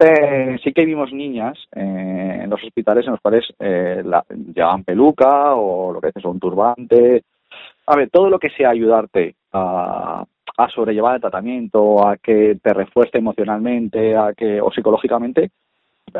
Eh, 0.00 0.58
sí 0.62 0.72
que 0.72 0.84
vimos 0.84 1.12
niñas 1.12 1.58
eh, 1.74 2.40
en 2.44 2.50
los 2.50 2.62
hospitales 2.62 3.04
en 3.06 3.12
los 3.12 3.20
cuales 3.20 3.44
eh, 3.58 4.02
la, 4.04 4.24
llevaban 4.54 4.84
peluca 4.84 5.54
o 5.54 5.92
lo 5.92 6.00
que 6.00 6.08
dices, 6.08 6.24
un 6.24 6.38
turbante. 6.38 7.22
A 7.86 7.96
ver, 7.96 8.10
todo 8.10 8.30
lo 8.30 8.38
que 8.38 8.50
sea 8.50 8.70
ayudarte 8.70 9.34
a, 9.52 10.24
a 10.56 10.68
sobrellevar 10.70 11.16
el 11.16 11.20
tratamiento, 11.20 12.06
a 12.06 12.16
que 12.16 12.58
te 12.62 12.74
refuerce 12.74 13.18
emocionalmente, 13.18 14.16
a 14.16 14.34
que 14.34 14.60
o 14.60 14.70
psicológicamente, 14.70 15.50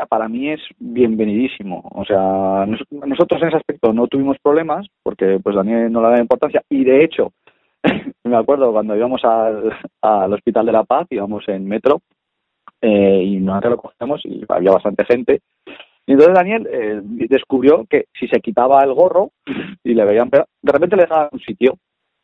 para 0.08 0.28
mí 0.28 0.50
es 0.50 0.60
bienvenidísimo. 0.78 1.82
O 1.94 2.04
sea, 2.04 2.66
nos- 2.66 2.84
nosotros 2.90 3.40
en 3.42 3.48
ese 3.48 3.56
aspecto 3.58 3.92
no 3.92 4.06
tuvimos 4.08 4.38
problemas 4.42 4.86
porque 5.02 5.38
pues 5.42 5.56
Daniel 5.56 5.90
no 5.92 6.00
le 6.00 6.08
daba 6.08 6.20
importancia 6.20 6.62
y 6.68 6.84
de 6.84 7.04
hecho 7.04 7.32
me 8.24 8.36
acuerdo 8.36 8.72
cuando 8.72 8.96
íbamos 8.96 9.22
al 9.24 10.32
Hospital 10.32 10.66
de 10.66 10.72
la 10.72 10.84
Paz, 10.84 11.06
íbamos 11.10 11.48
en 11.48 11.66
metro 11.68 12.02
eh, 12.82 13.22
y 13.24 13.36
nosotros 13.38 13.72
lo 13.72 13.76
cogíamos 13.78 14.20
y 14.24 14.44
había 14.48 14.72
bastante 14.72 15.04
gente. 15.04 15.40
Y 16.06 16.12
entonces 16.12 16.34
Daniel 16.34 16.66
eh, 16.72 17.00
descubrió 17.04 17.84
que 17.88 18.06
si 18.18 18.28
se 18.28 18.40
quitaba 18.40 18.82
el 18.82 18.94
gorro 18.94 19.30
y 19.84 19.94
le 19.94 20.04
veían 20.04 20.30
de 20.30 20.72
repente 20.72 20.96
le 20.96 21.02
dejaban 21.02 21.28
un 21.32 21.40
sitio. 21.40 21.74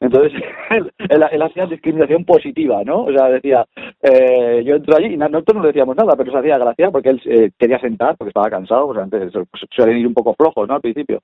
Entonces 0.01 0.33
él, 1.09 1.43
hacía 1.43 1.67
discriminación 1.67 2.25
positiva, 2.25 2.83
¿no? 2.85 3.05
O 3.05 3.13
sea, 3.13 3.29
decía, 3.29 3.65
eh, 4.03 4.63
yo 4.65 4.77
entro 4.77 4.97
allí 4.97 5.15
y 5.15 5.17
nosotros 5.17 5.57
no 5.57 5.63
le 5.63 5.69
decíamos 5.69 5.97
nada, 5.97 6.15
pero 6.17 6.33
se 6.33 6.39
hacía 6.39 6.59
gracia 6.59 6.91
porque 6.91 7.11
él 7.11 7.23
eh, 7.27 7.51
quería 7.59 7.79
sentar 7.79 8.17
porque 8.17 8.31
estaba 8.31 8.51
cansado, 8.51 8.87
pues 8.87 8.99
antes 8.99 9.33
pues, 9.33 9.65
suelen 9.71 9.99
ir 9.99 10.07
un 10.07 10.15
poco 10.15 10.35
flojos, 10.35 10.67
¿no? 10.69 10.75
Al 10.75 10.81
principio. 10.81 11.21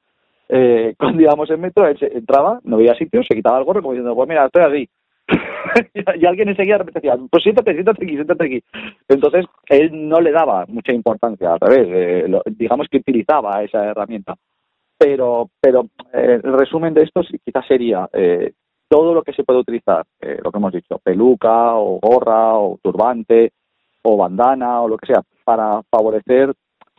Eh, 0.49 0.95
cuando 0.99 1.23
íbamos 1.23 1.51
en 1.51 1.61
metro, 1.61 1.87
él 1.87 1.99
se- 1.99 2.17
entraba, 2.17 2.61
no 2.65 2.77
veía 2.77 2.95
sitio, 2.95 3.23
se 3.23 3.35
quitaba 3.35 3.59
el 3.59 3.65
gorro 3.65 3.83
como 3.83 3.93
diciendo, 3.93 4.15
pues 4.15 4.29
mira, 4.29 4.47
estoy 4.47 4.63
así. 4.63 4.89
y 6.17 6.27
alguien 6.27 6.49
enseguida 6.49 6.79
decía, 6.93 7.17
pues 7.31 7.43
siéntate, 7.43 7.73
siéntate 7.75 8.05
aquí, 8.05 8.15
siéntate 8.15 8.45
aquí. 8.45 8.63
Entonces, 9.09 9.47
él 9.69 10.09
no 10.09 10.21
le 10.21 10.33
daba 10.33 10.65
mucha 10.69 10.93
importancia, 10.93 11.53
al 11.53 11.61
revés, 11.61 11.89
eh, 11.91 12.29
lo- 12.29 12.43
digamos 12.47 12.89
que 12.91 12.99
utilizaba 12.99 13.63
esa 13.63 13.85
herramienta. 13.87 14.35
Pero, 14.99 15.49
pero 15.61 15.87
eh, 16.13 16.41
el 16.43 16.53
resumen 16.59 16.93
de 16.95 17.03
esto 17.05 17.23
quizás 17.45 17.67
sería 17.67 18.09
eh, 18.13 18.53
todo 18.89 19.15
lo 19.15 19.23
que 19.23 19.33
se 19.33 19.45
puede 19.45 19.61
utilizar, 19.61 20.05
eh, 20.21 20.39
lo 20.43 20.51
que 20.53 20.59
hemos 20.59 20.73
dicho, 20.73 20.99
peluca 21.03 21.75
o 21.77 21.99
gorra 22.01 22.55
o 22.59 22.79
turbante 22.83 23.53
o 24.03 24.17
bandana 24.17 24.83
o 24.83 24.89
lo 24.89 24.99
que 24.99 25.07
sea, 25.07 25.23
para 25.45 25.83
favorecer 25.91 26.53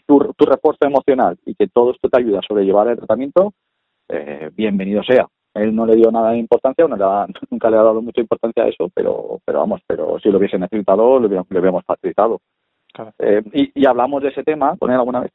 tu, 0.07 0.19
tu 0.35 0.45
refuerzo 0.45 0.85
emocional 0.87 1.37
y 1.45 1.55
que 1.55 1.67
todo 1.67 1.91
esto 1.91 2.09
te 2.09 2.19
ayuda 2.19 2.39
a 2.39 2.47
sobrellevar 2.47 2.87
el 2.87 2.97
tratamiento, 2.97 3.53
eh, 4.09 4.49
bienvenido 4.53 5.03
sea. 5.03 5.27
Él 5.53 5.75
no 5.75 5.85
le 5.85 5.95
dio 5.95 6.11
nada 6.11 6.31
de 6.31 6.37
importancia, 6.37 6.87
no 6.87 6.95
le 6.95 7.03
ha- 7.03 7.27
nunca 7.49 7.69
le 7.69 7.77
ha 7.77 7.83
dado 7.83 8.01
mucha 8.01 8.21
importancia 8.21 8.63
a 8.63 8.67
eso, 8.67 8.89
pero, 8.93 9.39
pero 9.45 9.59
vamos, 9.59 9.81
pero 9.87 10.19
si 10.19 10.29
lo 10.29 10.37
hubiese 10.37 10.57
necesitado, 10.57 11.19
lo 11.19 11.27
hubiéramos, 11.27 11.49
le 11.51 11.59
hubiéramos 11.59 11.83
facilitado. 11.85 12.39
Claro. 12.93 13.13
Eh, 13.19 13.41
y, 13.53 13.81
y 13.81 13.85
hablamos 13.85 14.21
de 14.23 14.29
ese 14.29 14.43
tema 14.43 14.75
con 14.77 14.89
él 14.91 14.97
alguna 14.97 15.21
vez. 15.21 15.31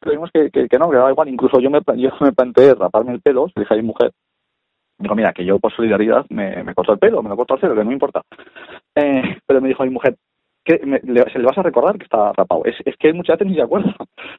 Creímos 0.00 0.30
que, 0.32 0.50
que, 0.50 0.66
que 0.68 0.78
no, 0.78 0.88
que 0.90 0.96
daba 0.96 1.10
igual. 1.10 1.28
Incluso 1.28 1.60
yo 1.60 1.70
me, 1.70 1.80
yo 1.96 2.10
me 2.20 2.32
planteé 2.32 2.74
raparme 2.74 3.12
el 3.12 3.20
pelo, 3.20 3.46
le 3.54 3.62
dije 3.62 3.74
a 3.74 3.76
mi 3.76 3.82
mujer, 3.82 4.12
digo, 4.98 5.14
mira, 5.14 5.32
que 5.32 5.44
yo 5.44 5.58
por 5.58 5.72
solidaridad 5.74 6.24
me, 6.30 6.62
me 6.64 6.74
corto 6.74 6.92
el 6.92 6.98
pelo, 6.98 7.22
me 7.22 7.28
lo 7.28 7.36
corto 7.36 7.54
al 7.54 7.60
cero, 7.60 7.74
que 7.74 7.80
no 7.80 7.86
me 7.86 7.92
importa. 7.94 8.22
Eh, 8.94 9.22
pero 9.46 9.60
me 9.60 9.68
dijo 9.68 9.84
mi 9.84 9.90
mujer, 9.90 10.16
que 10.64 10.78
me- 10.84 11.00
le- 11.04 11.30
se 11.30 11.38
le 11.38 11.44
vas 11.46 11.56
a 11.58 11.62
recordar 11.62 11.96
que 11.98 12.04
está 12.04 12.32
rapado. 12.32 12.64
Es, 12.64 12.76
es 12.84 12.96
que 12.96 13.12
muchas 13.12 13.38
veces 13.38 13.48
ni 13.50 13.56
se 13.56 13.62
acuerda 13.62 13.94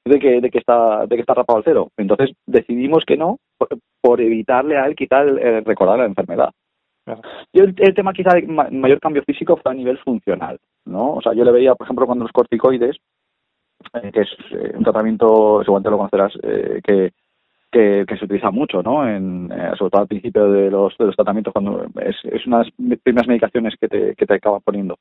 de 0.06 0.20
que, 0.20 0.42
de 0.42 0.50
que 0.50 0.58
está 0.60 1.06
de 1.06 1.16
que 1.16 1.22
está 1.22 1.34
rapado 1.36 1.58
al 1.58 1.64
cero. 1.64 1.90
Entonces 1.98 2.32
decidimos 2.48 3.04
que 3.06 3.18
no 3.18 3.38
por, 4.02 4.20
evitarle 4.22 4.78
a 4.78 4.86
él 4.86 4.96
quitar 4.96 5.28
el 5.28 5.64
recordar 5.64 6.00
la 6.00 6.06
enfermedad. 6.06 6.50
Claro. 7.06 7.22
Yo 7.54 7.64
el, 7.64 7.76
el 7.78 7.94
tema 7.94 8.14
quizá 8.14 8.36
de 8.36 8.44
ma- 8.44 8.70
mayor 8.72 9.00
cambio 9.00 9.24
físico 9.24 9.58
fue 9.58 9.72
a 9.72 9.76
nivel 9.76 9.98
funcional, 10.00 10.60
¿no? 10.86 11.14
O 11.14 11.22
sea, 11.22 11.34
yo 11.34 11.44
le 11.44 11.52
veía, 11.52 11.74
por 11.76 11.86
ejemplo, 11.86 12.06
cuando 12.06 12.26
los 12.26 12.32
corticoides, 12.32 12.98
eh, 13.94 14.12
que 14.14 14.22
es 14.22 14.30
eh, 14.52 14.74
un 14.76 14.84
tratamiento, 14.84 15.62
seguramente 15.64 15.90
lo 15.90 15.98
conocerás, 15.98 16.34
eh, 16.44 16.80
que, 16.84 17.12
que, 17.72 18.06
que 18.08 18.18
se 18.18 18.26
utiliza 18.26 18.52
mucho, 18.52 18.84
¿no? 18.84 19.08
En, 19.08 19.52
eh, 19.52 19.72
sobre 19.78 19.90
todo 19.90 20.02
al 20.02 20.08
principio 20.08 20.52
de 20.52 20.70
los, 20.70 20.96
de 20.98 21.06
los 21.06 21.16
tratamientos, 21.16 21.54
cuando 21.54 21.86
es, 22.02 22.16
es 22.24 22.46
una 22.46 22.60
de 22.60 22.66
las 22.66 23.00
primeras 23.00 23.28
medicaciones 23.28 23.74
que 23.80 23.88
te, 23.88 24.16
que 24.16 24.26
te 24.26 24.34
acaban 24.36 24.62
poniendo. 24.64 24.98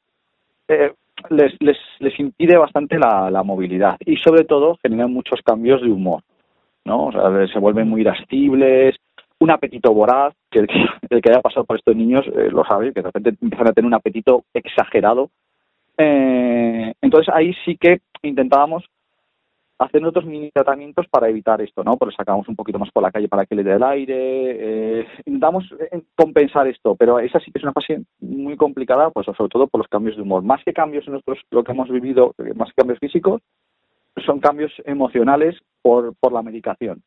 Eh, 0.69 0.93
les, 1.29 1.53
les, 1.61 1.77
les 1.99 2.19
impide 2.19 2.57
bastante 2.57 2.99
la, 2.99 3.31
la 3.31 3.43
movilidad 3.43 3.99
y 4.07 4.17
sobre 4.17 4.45
todo 4.45 4.79
generan 4.81 5.13
muchos 5.13 5.43
cambios 5.45 5.83
de 5.83 5.91
humor, 5.91 6.23
¿no? 6.85 7.07
O 7.07 7.13
sea, 7.13 7.23
se 7.49 7.59
vuelven 7.59 7.89
muy 7.89 8.03
irascibles, 8.03 8.97
un 9.39 9.51
apetito 9.51 9.93
voraz, 9.93 10.35
que 10.51 10.61
el 10.61 10.67
que, 10.67 10.75
el 11.11 11.23
que 11.23 11.31
haya 11.31 11.41
pasado 11.41 11.65
por 11.65 11.77
estos 11.77 11.97
niños 11.97 12.27
eh, 12.27 12.51
lo 12.51 12.65
sabe, 12.65 12.93
que 12.93 13.01
de 13.01 13.07
repente 13.07 13.31
empiezan 13.41 13.69
a 13.69 13.73
tener 13.73 13.87
un 13.87 13.95
apetito 13.95 14.45
exagerado. 14.55 15.31
Eh, 15.97 16.93
entonces 17.01 17.33
ahí 17.35 17.55
sí 17.65 17.77
que 17.77 18.01
intentábamos 18.23 18.85
hacer 19.81 20.05
otros 20.05 20.27
mini 20.27 20.51
tratamientos 20.51 21.07
para 21.09 21.29
evitar 21.29 21.61
esto, 21.63 21.83
¿no? 21.83 21.97
Porque 21.97 22.15
sacamos 22.15 22.47
un 22.49 22.57
poquito 22.57 22.79
más 22.79 22.91
por 22.91 23.03
la 23.03 23.11
calle 23.11 23.29
para 23.29 23.47
que 23.47 23.55
le 23.55 23.65
dé 23.65 23.73
el 23.73 23.83
aire, 23.83 24.15
eh, 25.01 25.07
intentamos 25.25 25.65
eh, 25.91 26.03
compensar 26.15 26.69
esto, 26.69 26.95
pero 26.97 27.19
esa 27.19 27.41
sí 27.41 27.51
que 27.51 27.59
es 27.59 27.63
una 27.63 27.73
fase 27.73 28.03
muy 28.21 28.57
complicada, 28.57 29.11
pues 29.11 29.25
sobre 29.25 29.49
todo 29.49 29.69
por 29.69 29.81
los 29.81 29.89
cambios 29.89 30.17
de 30.17 30.23
humor. 30.23 30.43
Más 30.43 30.63
que 30.65 30.75
cambios 30.75 31.07
en 31.07 31.15
nosotros, 31.15 31.39
lo 31.51 31.65
que 31.65 31.73
hemos 31.73 31.89
vivido, 31.89 32.35
eh, 32.39 32.53
más 32.55 32.69
que 32.69 32.75
cambios 32.77 32.99
físicos, 32.99 33.41
son 34.25 34.41
cambios 34.41 34.73
emocionales 34.85 35.57
por, 35.83 36.15
por 36.17 36.33
la 36.33 36.43
medicación. 36.43 37.03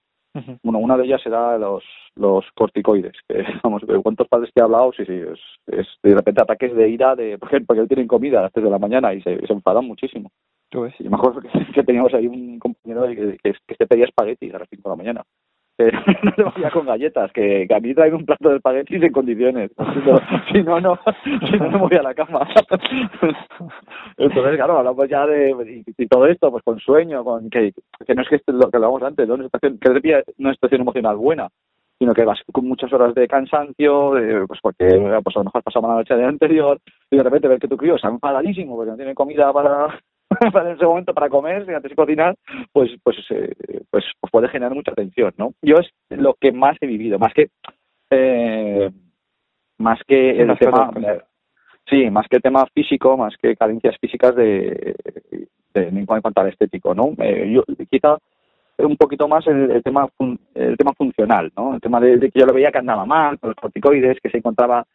Bueno, 0.64 0.80
una 0.80 0.97
de 0.97 1.05
ellas 1.05 1.22
será 1.22 1.59
los, 1.59 1.84
los 2.16 2.43
corticoides. 2.55 3.14
Que, 3.28 3.43
vamos, 3.64 3.84
cuántos 4.01 4.28
padres 4.28 4.49
que 4.53 4.61
he 4.61 4.64
hablado, 4.64 4.91
sí, 4.93 5.05
sí, 5.05 5.14
es, 5.14 5.39
es 5.68 5.88
de 6.01 6.16
repente 6.16 6.41
ataques 6.41 6.76
de 6.76 6.89
ira, 6.89 7.16
de, 7.16 7.38
porque 7.38 7.82
él 7.82 7.88
tienen 7.88 8.07
comida 8.07 8.39
a 8.39 8.43
las 8.43 8.53
3 8.53 8.64
de 8.64 8.72
la 8.72 8.80
mañana 8.80 9.14
y 9.14 9.22
se, 9.22 9.45
se 9.45 9.53
enfadan 9.53 9.86
muchísimo. 9.86 10.32
Tú 10.70 10.82
ves. 10.82 10.95
Y 10.99 11.07
me 11.07 11.18
acuerdo 11.18 11.41
que, 11.41 11.49
que 11.74 11.84
teníamos 11.84 12.14
ahí 12.16 12.26
un 12.26 12.57
compañero 12.57 13.05
que, 13.07 13.38
que, 13.43 13.55
que 13.68 13.76
se 13.76 13.86
pedía 13.86 14.05
espagueti 14.05 14.49
a 14.49 14.59
las 14.59 14.70
5 14.70 14.82
de 14.84 14.89
la 14.89 14.95
mañana. 14.95 15.24
Que 15.78 15.92
no 16.24 16.34
le 16.38 16.44
valía 16.44 16.72
con 16.72 16.86
galletas, 16.86 17.32
que, 17.32 17.66
que 17.68 17.74
a 17.74 17.80
mí 17.80 17.94
traen 17.96 18.14
un 18.14 18.26
plato 18.26 18.50
de 18.50 18.58
espaguetis 18.58 19.02
en 19.02 19.12
condiciones. 19.12 19.72
Si 20.52 20.62
no, 20.62 20.80
no, 20.80 21.00
si 21.26 21.58
no, 21.58 21.72
me 21.72 21.78
voy 21.78 21.98
a 21.98 22.04
la 22.04 22.14
cama. 22.14 22.42
Entonces, 24.18 24.56
claro, 24.56 24.78
hablamos 24.78 25.10
ya 25.10 25.26
de 25.26 25.84
y, 25.98 26.08
todo 26.08 26.28
esto, 26.28 26.52
pues 26.52 26.64
con 26.64 26.80
sueño, 26.80 27.24
con 27.24 27.50
que, 27.50 27.74
que 28.06 28.14
no 28.14 28.22
es 28.22 28.30
que 28.30 28.40
lo 28.48 28.70
que 28.70 28.78
hablábamos 28.78 29.02
antes, 29.02 29.28
¿no? 29.28 29.38
Situación, 29.38 29.80
que 29.80 30.00
te 30.00 30.24
una 30.38 30.54
situación 30.54 30.82
emocional 30.82 31.16
buena, 31.16 31.48
sino 31.98 32.14
que 32.14 32.26
vas 32.26 32.40
con 32.52 32.68
muchas 32.68 32.92
horas 32.94 33.16
de 33.16 33.28
cansancio, 33.28 34.14
de, 34.14 34.46
pues 34.46 34.60
porque 34.62 34.86
pues 35.24 35.36
a 35.36 35.40
lo 35.40 35.46
mejor 35.46 35.60
has 35.60 35.64
pasado 35.64 35.88
una 35.88 35.96
noche 35.96 36.16
de 36.16 36.26
anterior, 36.26 36.80
y 37.10 37.18
de 37.18 37.24
repente 37.24 37.48
ver 37.48 37.60
que 37.60 37.68
tu 37.68 37.78
crío 37.78 37.96
está 37.96 38.10
enfadadísimo 38.10 38.76
porque 38.76 38.92
no 38.92 38.98
tiene 38.98 39.16
comida 39.16 39.52
para, 39.52 40.00
para 40.52 40.70
en 40.70 40.76
ese 40.76 40.86
momento 40.86 41.14
para 41.14 41.30
comer, 41.30 41.70
antes 41.74 41.89
de 41.89 41.96
cocinar, 41.96 42.36
pues 42.72 42.91
pues, 43.04 43.18
eh, 43.30 43.54
pues 43.89 44.06
pues 44.20 44.32
puede 44.32 44.48
generar 44.50 44.74
mucha 44.74 44.94
tensión, 44.94 45.34
¿no? 45.38 45.54
Yo 45.62 45.76
es 45.78 45.89
lo 46.10 46.34
que 46.36 46.52
más 46.52 46.78
he 46.82 46.88
vivido, 46.88 47.20
más 47.20 47.34
que 47.34 47.50
eh, 48.10 48.89
más 49.78 50.00
que 50.08 50.32
el 50.41 50.58
tema 50.60 50.72
cosas, 50.72 50.94
pues. 50.94 51.06
sí, 51.89 52.10
más 52.10 52.28
que 52.28 52.38
el 52.38 52.41
tema 52.41 52.66
físico, 52.74 53.18
más 53.18 53.36
que 53.38 53.56
carencias 53.56 53.96
físicas 54.00 54.36
de, 54.36 54.96
de 55.74 55.88
en 55.88 56.06
cuanto 56.06 56.41
al 56.41 56.50
estético, 56.50 56.94
¿no? 56.94 57.12
Eh, 57.18 57.52
yo 57.54 57.64
quizá 57.89 58.18
un 58.78 58.98
poquito 58.98 59.28
más 59.28 59.46
el, 59.48 59.72
el 59.72 59.84
tema 59.84 60.08
fun- 60.18 60.39
el 60.56 60.76
tema 60.78 60.94
funcional, 60.94 61.52
¿no? 61.56 61.76
El 61.76 61.82
tema 61.82 62.00
de, 62.00 62.18
de 62.18 62.32
que 62.32 62.39
yo 62.39 62.46
lo 62.46 62.54
veía 62.54 62.72
que 62.72 62.80
andaba 62.80 63.06
mal 63.06 63.39
con 63.39 63.50
los 63.52 63.56
corticoides, 63.56 64.20
que 64.22 64.30
se 64.30 64.38
encontraba 64.38 64.86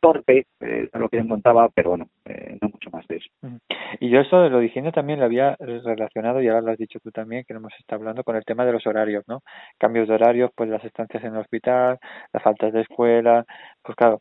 torpe, 0.00 0.46
eh, 0.60 0.88
lo 0.94 1.08
que 1.08 1.16
yo 1.16 1.22
encontraba, 1.22 1.68
pero 1.74 1.90
bueno, 1.90 2.08
eh, 2.24 2.58
no 2.60 2.68
mucho 2.68 2.90
más 2.90 3.06
de 3.08 3.16
eso. 3.16 3.28
Y 4.00 4.10
yo 4.10 4.20
eso 4.20 4.40
de 4.40 4.50
lo 4.50 4.62
higiene 4.62 4.92
también 4.92 5.20
lo 5.20 5.26
había 5.26 5.56
relacionado, 5.58 6.40
y 6.40 6.48
ahora 6.48 6.60
lo 6.60 6.72
has 6.72 6.78
dicho 6.78 6.98
tú 7.00 7.10
también, 7.10 7.44
que 7.46 7.54
lo 7.54 7.60
hemos 7.60 7.74
estado 7.78 8.00
hablando 8.00 8.24
con 8.24 8.36
el 8.36 8.44
tema 8.44 8.64
de 8.64 8.72
los 8.72 8.86
horarios, 8.86 9.24
¿no? 9.26 9.42
Cambios 9.78 10.08
de 10.08 10.14
horarios, 10.14 10.50
pues 10.54 10.70
las 10.70 10.84
estancias 10.84 11.22
en 11.24 11.34
el 11.34 11.40
hospital, 11.40 11.98
las 12.32 12.42
faltas 12.42 12.72
de 12.72 12.82
escuela, 12.82 13.44
pues 13.82 13.96
claro, 13.96 14.20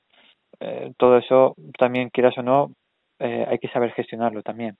eh, 0.59 0.93
todo 0.97 1.17
eso 1.17 1.55
también, 1.78 2.09
quieras 2.09 2.38
o 2.38 2.43
no, 2.43 2.71
eh, 3.19 3.45
hay 3.47 3.59
que 3.59 3.69
saber 3.69 3.91
gestionarlo 3.91 4.41
también. 4.41 4.76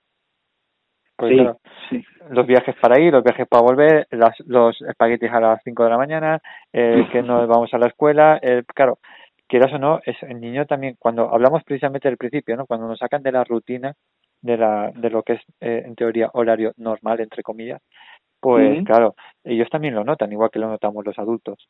Porque 1.16 1.34
Sí, 1.34 1.40
claro, 1.40 1.58
sí. 1.88 2.04
los 2.30 2.46
viajes 2.46 2.74
para 2.80 3.00
ir, 3.00 3.12
los 3.12 3.24
viajes 3.24 3.48
para 3.48 3.62
volver, 3.62 4.06
las, 4.10 4.38
los 4.40 4.80
espaguetis 4.82 5.30
a 5.32 5.40
las 5.40 5.62
5 5.64 5.84
de 5.84 5.90
la 5.90 5.96
mañana, 5.96 6.40
eh, 6.72 7.06
que 7.10 7.22
no 7.22 7.46
vamos 7.46 7.72
a 7.72 7.78
la 7.78 7.86
escuela, 7.86 8.38
eh, 8.42 8.62
claro, 8.74 8.98
quieras 9.46 9.72
o 9.72 9.78
no, 9.78 10.00
es 10.04 10.16
el 10.22 10.40
niño 10.40 10.66
también, 10.66 10.96
cuando 10.98 11.32
hablamos 11.32 11.62
precisamente 11.64 12.08
del 12.08 12.18
principio, 12.18 12.56
¿no? 12.56 12.66
Cuando 12.66 12.86
nos 12.88 12.98
sacan 12.98 13.22
de 13.22 13.32
la 13.32 13.44
rutina 13.44 13.94
de 14.42 14.56
la 14.56 14.92
de 14.94 15.10
lo 15.10 15.22
que 15.22 15.34
es 15.34 15.40
eh, 15.60 15.82
en 15.86 15.94
teoría 15.94 16.30
horario 16.34 16.72
normal 16.76 17.20
entre 17.20 17.42
comillas, 17.42 17.80
pues 18.40 18.84
claro, 18.84 19.14
ellos 19.44 19.68
también 19.70 19.94
lo 19.94 20.04
notan, 20.04 20.30
igual 20.30 20.50
que 20.50 20.58
lo 20.58 20.68
notamos 20.68 21.04
los 21.04 21.18
adultos. 21.18 21.68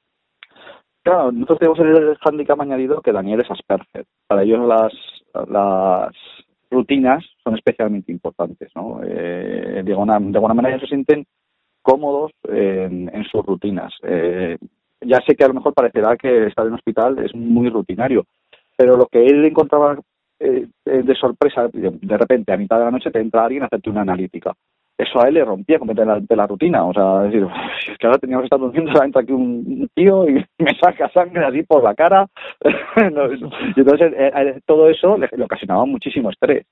Claro, 1.02 1.30
nosotros 1.30 1.58
tenemos 1.60 1.78
el 1.78 2.18
handicap 2.20 2.60
añadido 2.60 3.00
que 3.00 3.12
Daniel 3.12 3.40
es 3.40 3.50
Asperger. 3.50 4.04
Para 4.26 4.42
ellos 4.42 4.66
las, 4.66 4.92
las 5.48 6.12
rutinas 6.68 7.24
son 7.44 7.54
especialmente 7.54 8.10
importantes, 8.10 8.72
¿no? 8.74 9.00
Eh, 9.04 9.82
de, 9.84 9.92
alguna, 9.92 10.18
de 10.18 10.36
alguna 10.36 10.54
manera 10.54 10.74
ellos 10.74 10.88
se 10.88 10.94
sienten 10.94 11.24
cómodos 11.80 12.32
en, 12.48 13.08
en 13.14 13.24
sus 13.24 13.46
rutinas. 13.46 13.94
Eh, 14.02 14.58
ya 15.00 15.20
sé 15.26 15.34
que 15.34 15.44
a 15.44 15.48
lo 15.48 15.54
mejor 15.54 15.74
parecerá 15.74 16.16
que 16.16 16.46
estar 16.46 16.66
en 16.66 16.74
hospital 16.74 17.18
es 17.18 17.34
muy 17.34 17.68
rutinario, 17.68 18.24
pero 18.76 18.96
lo 18.96 19.06
que 19.06 19.24
él 19.24 19.44
encontraba 19.44 19.98
eh, 20.40 20.66
eh, 20.84 21.02
de 21.02 21.14
sorpresa, 21.14 21.68
de 21.72 22.16
repente 22.16 22.52
a 22.52 22.56
mitad 22.56 22.78
de 22.78 22.84
la 22.84 22.90
noche 22.90 23.10
te 23.10 23.20
entra 23.20 23.44
alguien 23.44 23.62
a 23.62 23.66
hacerte 23.66 23.90
una 23.90 24.02
analítica. 24.02 24.52
Eso 24.98 25.20
a 25.20 25.28
él 25.28 25.34
le 25.34 25.44
rompía 25.44 25.78
completamente 25.78 26.34
la, 26.34 26.42
la 26.42 26.46
rutina, 26.46 26.84
o 26.84 26.92
sea, 26.92 27.26
es 27.26 27.32
decir, 27.32 27.46
es 27.92 27.98
que 27.98 28.06
ahora 28.06 28.18
teníamos 28.18 28.42
que 28.42 28.46
estar 28.46 28.58
durmiendo, 28.60 29.02
entra 29.02 29.22
aquí 29.22 29.32
un 29.32 29.88
tío 29.94 30.28
y 30.28 30.34
me 30.58 30.74
saca 30.80 31.10
sangre 31.10 31.44
así 31.44 31.62
por 31.62 31.82
la 31.82 31.94
cara. 31.94 32.26
y 33.76 33.80
entonces 33.80 34.12
eh, 34.16 34.60
todo 34.64 34.88
eso 34.88 35.18
le, 35.18 35.28
ocasionaba 35.42 35.84
muchísimo 35.84 36.30
estrés. 36.30 36.66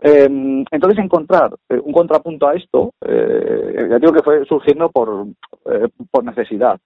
Eh, 0.00 0.28
entonces 0.70 0.98
encontrar 0.98 1.50
eh, 1.68 1.80
un 1.82 1.92
contrapunto 1.92 2.46
a 2.46 2.54
esto, 2.54 2.92
eh, 3.04 3.88
ya 3.90 3.98
digo 3.98 4.12
que 4.12 4.22
fue 4.22 4.44
surgiendo 4.44 4.90
por, 4.90 5.26
eh, 5.66 5.88
por 6.10 6.24
necesidad. 6.24 6.78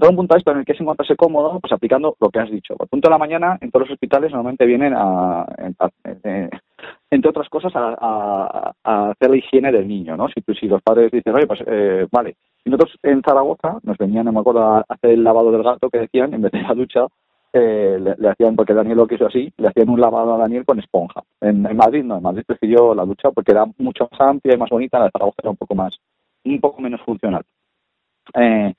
Encontrar 0.00 0.10
un 0.12 0.16
punto 0.16 0.34
a 0.34 0.38
esto 0.38 0.50
en 0.52 0.58
el 0.60 0.64
que 0.64 0.72
es 0.72 0.80
encontrarse 0.80 1.14
cómodo, 1.14 1.60
pues 1.60 1.72
aplicando 1.74 2.16
lo 2.18 2.30
que 2.30 2.38
has 2.38 2.50
dicho. 2.50 2.74
Al 2.78 2.88
punto 2.88 3.08
de 3.08 3.10
la 3.12 3.18
mañana, 3.18 3.58
en 3.60 3.70
todos 3.70 3.86
los 3.86 3.92
hospitales 3.94 4.30
normalmente 4.32 4.64
vienen 4.64 4.94
a, 4.94 5.42
a- 5.42 5.90
entre 7.10 7.28
otras 7.28 7.50
cosas, 7.50 7.70
a, 7.74 8.72
hacer 8.82 9.28
la 9.30 9.36
higiene 9.36 9.70
del 9.70 9.86
niño, 9.86 10.16
¿no? 10.16 10.26
Si, 10.28 10.42
si 10.58 10.66
los 10.68 10.80
padres 10.80 11.10
dicen, 11.10 11.34
oye, 11.34 11.46
pues 11.46 11.62
eh, 11.66 12.06
vale. 12.10 12.36
Y 12.64 12.70
nosotros 12.70 12.96
en 13.02 13.20
Zaragoza 13.22 13.78
nos 13.82 13.98
venían, 13.98 14.24
no 14.24 14.32
me 14.32 14.40
acuerdo, 14.40 14.62
a 14.62 14.84
hacer 14.88 15.10
el 15.10 15.22
lavado 15.22 15.52
del 15.52 15.62
gato 15.62 15.90
que 15.90 15.98
decían, 15.98 16.32
en 16.32 16.42
vez 16.42 16.52
de 16.52 16.62
la 16.62 16.72
ducha, 16.72 17.06
eh, 17.52 17.98
le, 18.00 18.14
le 18.16 18.28
hacían, 18.30 18.56
porque 18.56 18.72
Daniel 18.72 18.96
lo 18.96 19.06
quiso 19.06 19.26
así, 19.26 19.52
le 19.58 19.68
hacían 19.68 19.90
un 19.90 20.00
lavado 20.00 20.34
a 20.34 20.38
Daniel 20.38 20.64
con 20.64 20.78
esponja. 20.78 21.22
En, 21.42 21.66
en 21.66 21.76
Madrid 21.76 22.04
no, 22.04 22.16
en 22.16 22.22
Madrid 22.22 22.44
prefirió 22.46 22.94
la 22.94 23.04
ducha 23.04 23.30
porque 23.32 23.52
era 23.52 23.66
mucho 23.76 24.08
más 24.10 24.20
amplia 24.22 24.54
y 24.54 24.58
más 24.58 24.70
bonita, 24.70 24.98
la 24.98 25.06
de 25.06 25.10
Zaragoza 25.10 25.40
era 25.42 25.50
un 25.50 25.56
poco 25.56 25.74
más, 25.74 25.98
un 26.44 26.58
poco 26.58 26.80
menos 26.80 27.02
funcional. 27.02 27.42
Eh, 28.34 28.72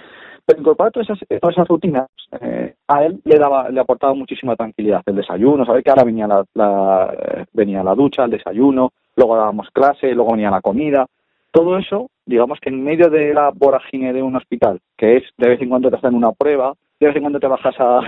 pero 0.46 0.60
incorporar 0.60 0.92
todas 0.92 1.10
esas, 1.10 1.28
todas 1.39 1.56
esas 1.56 1.68
rutinas, 1.68 2.08
eh, 2.39 2.76
a 2.88 3.04
él 3.06 3.22
le 3.24 3.38
daba, 3.38 3.70
le 3.70 3.80
aportaba 3.80 4.14
muchísima 4.14 4.56
tranquilidad. 4.56 5.02
El 5.06 5.16
desayuno, 5.16 5.66
saber 5.66 5.84
que 5.84 5.89
ahora 5.89 6.04
venía 6.04 6.28
la, 6.28 6.44
la- 6.54 7.14
eh, 7.18 7.46
venía 7.54 7.84
la 7.84 7.96
ducha, 7.96 8.24
el 8.26 8.32
desayuno, 8.32 8.92
luego 9.16 9.36
dábamos 9.38 9.70
clase, 9.72 10.14
luego 10.14 10.32
venía 10.32 10.50
la 10.52 10.62
comida. 10.62 11.06
Todo 11.52 11.78
eso, 11.78 12.10
digamos 12.26 12.60
que 12.62 12.70
en 12.70 12.84
medio 12.84 13.10
de 13.10 13.34
la 13.34 13.52
vorágine 13.54 14.14
de 14.14 14.24
un 14.24 14.36
hospital, 14.36 14.80
que 14.98 15.18
es 15.18 15.24
de 15.38 15.50
vez 15.50 15.62
en 15.62 15.70
cuando 15.70 15.89
te 15.89 15.98
hacen 15.98 16.16
una 16.16 16.32
prueba, 16.32 16.74
de 17.00 17.08
vez 17.08 17.16
en 17.16 17.22
cuando 17.24 17.39
te 17.39 17.48
bajas 17.48 17.76
a, 17.80 18.00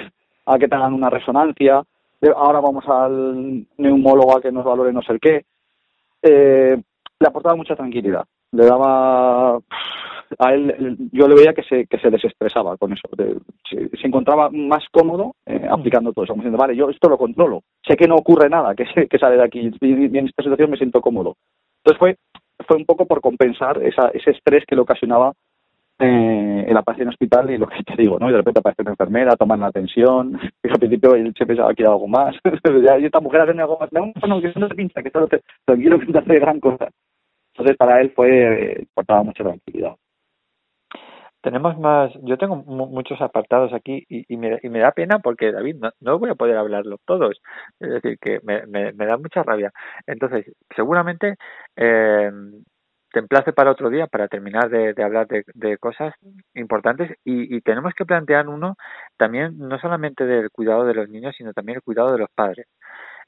a 0.46 0.58
que 0.60 0.68
te 0.68 0.76
hagan 0.76 0.94
una 0.94 1.10
resonancia, 1.10 1.84
ahora 2.38 2.62
vamos 2.62 2.88
al 2.88 3.66
neumólogo 3.78 4.38
a 4.38 4.42
que 4.42 4.52
nos 4.52 4.64
valore 4.64 4.94
no 4.94 5.02
sé 5.02 5.20
qué, 5.20 5.44
eh, 6.22 6.82
le 7.20 7.28
aportaba 7.28 7.56
mucha 7.56 7.76
tranquilidad. 7.76 8.24
Le 8.54 8.66
daba 8.66 9.60
a 10.40 10.54
él, 10.54 10.98
yo 11.12 11.28
le 11.28 11.36
veía 11.36 11.54
que 11.54 11.64
se, 11.64 11.86
que 11.88 11.98
se 12.00 12.10
desestresaba 12.10 12.78
con 12.78 12.94
eso. 12.94 13.08
de- 13.18 13.38
se, 13.70 13.90
se 13.98 14.08
encontraba 14.08 14.50
más 14.52 14.84
cómodo 14.92 15.36
eh, 15.46 15.68
aplicando 15.70 16.14
todo 16.14 16.26
eso. 16.26 16.34
Como 16.34 16.44
diciendo, 16.44 16.58
vale, 16.58 16.76
yo 16.76 16.90
esto 16.90 17.10
lo 17.10 17.18
controlo. 17.18 17.62
Sé 17.88 17.96
que 17.96 18.08
no 18.08 18.16
ocurre 18.16 18.50
nada, 18.50 18.76
que, 18.76 18.86
que 19.08 19.18
sale 19.20 19.38
de 19.38 19.44
aquí. 19.44 19.72
Y, 19.82 19.88
y 19.88 20.18
en 20.18 20.28
esta 20.28 20.44
situación 20.44 20.70
me 20.72 20.78
siento 20.78 21.02
cómodo. 21.02 21.36
Entonces 21.84 22.00
fue, 22.00 22.18
fue 22.68 22.78
un 22.78 22.86
poco 22.86 23.06
por 23.06 23.22
compensar 23.22 23.82
esa, 23.84 24.10
ese 24.14 24.32
estrés 24.32 24.64
que 24.66 24.76
le 24.76 24.82
ocasionaba 24.82 25.34
eh, 26.00 26.66
el 26.68 26.78
aparecer 26.78 27.04
en 27.04 27.10
hospital 27.10 27.50
y 27.52 27.58
lo 27.58 27.68
que 27.68 27.84
te 27.84 27.96
digo, 27.96 28.18
¿no? 28.20 28.28
Y 28.28 28.32
de 28.32 28.38
repente 28.38 28.60
aparece 28.60 28.82
una 28.82 28.92
enfermera, 28.92 29.36
toman 29.36 29.60
la 29.60 29.68
atención, 29.68 30.40
y 30.64 30.70
al 30.70 30.80
principio 30.80 31.16
él 31.16 31.34
se 31.38 31.46
pensaba 31.46 31.74
que 31.74 31.84
era 31.84 31.92
algo 31.92 32.08
más, 32.08 32.36
y 33.00 33.06
esta 33.06 33.20
mujer 33.20 33.42
hace 33.42 33.52
algo 33.60 33.78
más, 33.80 33.92
no, 33.94 34.12
no, 34.28 34.42
que 34.42 34.48
eso 34.48 34.60
no 34.60 34.68
te 34.68 34.76
pincha, 34.76 35.02
que 35.04 35.12
solo 35.12 35.28
te, 35.28 35.42
tranquilo 35.66 36.00
que 36.00 36.08
te 36.08 36.18
hace 36.18 36.40
gran 36.40 36.60
cosa. 36.60 36.90
Entonces 37.54 37.78
para 37.78 38.02
él 38.02 38.12
fue, 38.16 38.30
eh, 38.82 38.88
portaba 38.94 39.24
mucha 39.24 39.44
tranquilidad. 39.44 39.96
Tenemos 41.44 41.78
más, 41.78 42.12
yo 42.24 42.38
tengo 42.40 42.56
mu- 42.58 42.88
muchos 42.88 43.22
apartados 43.22 43.74
aquí 43.74 44.06
y, 44.10 44.26
y, 44.34 44.38
me, 44.38 44.60
y 44.64 44.70
me 44.70 44.80
da 44.80 44.94
pena 44.94 45.20
porque 45.20 45.52
David 45.52 45.76
no, 45.78 45.92
no 46.02 46.20
voy 46.20 46.32
a 46.32 46.36
poder 46.36 46.58
hablarlos 46.58 47.02
todos, 47.06 47.42
es 47.82 47.90
decir 47.90 48.18
que 48.22 48.40
me, 48.44 48.66
me, 48.68 48.94
me 48.94 49.06
da 49.08 49.18
mucha 49.18 49.44
rabia. 49.44 49.72
Entonces, 50.08 50.46
seguramente 50.76 51.36
eh, 51.78 52.32
te 53.12 53.20
emplace 53.20 53.54
para 53.54 53.72
otro 53.72 53.90
día 53.90 54.08
para 54.08 54.28
terminar 54.30 54.70
de, 54.70 54.94
de 54.94 55.04
hablar 55.04 55.28
de, 55.28 55.44
de 55.54 55.78
cosas 55.78 56.14
importantes 56.56 57.12
y, 57.26 57.56
y 57.56 57.62
tenemos 57.62 57.94
que 57.94 58.06
plantear 58.06 58.48
uno 58.48 58.76
también 59.18 59.58
no 59.60 59.78
solamente 59.80 60.26
del 60.26 60.50
cuidado 60.50 60.86
de 60.86 60.96
los 60.96 61.10
niños 61.10 61.36
sino 61.38 61.54
también 61.54 61.76
el 61.78 61.84
cuidado 61.84 62.12
de 62.14 62.20
los 62.20 62.30
padres. 62.34 62.68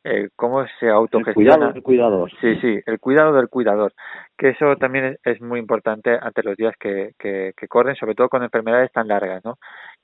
Eh, 0.08 0.30
cómo 0.36 0.64
se 0.80 0.86
El 0.86 0.92
autogestiona 0.92 1.34
cuidado 1.34 1.74
del 1.74 1.82
cuidador. 1.84 2.32
Sí, 2.40 2.56
sí, 2.62 2.80
el 2.86 3.00
cuidado 3.00 3.34
del 3.34 3.50
cuidador, 3.50 3.92
que 4.38 4.50
eso 4.50 4.76
también 4.76 5.06
es, 5.06 5.20
es 5.24 5.42
muy 5.42 5.60
importante 5.60 6.16
ante 6.22 6.44
los 6.44 6.56
días 6.56 6.76
que, 6.80 7.14
que, 7.18 7.54
que 7.58 7.68
corren, 7.68 7.96
sobre 7.96 8.14
todo 8.14 8.30
con 8.30 8.44
enfermedades 8.44 8.92
tan 8.92 9.08
largas, 9.08 9.44
¿no? 9.44 9.56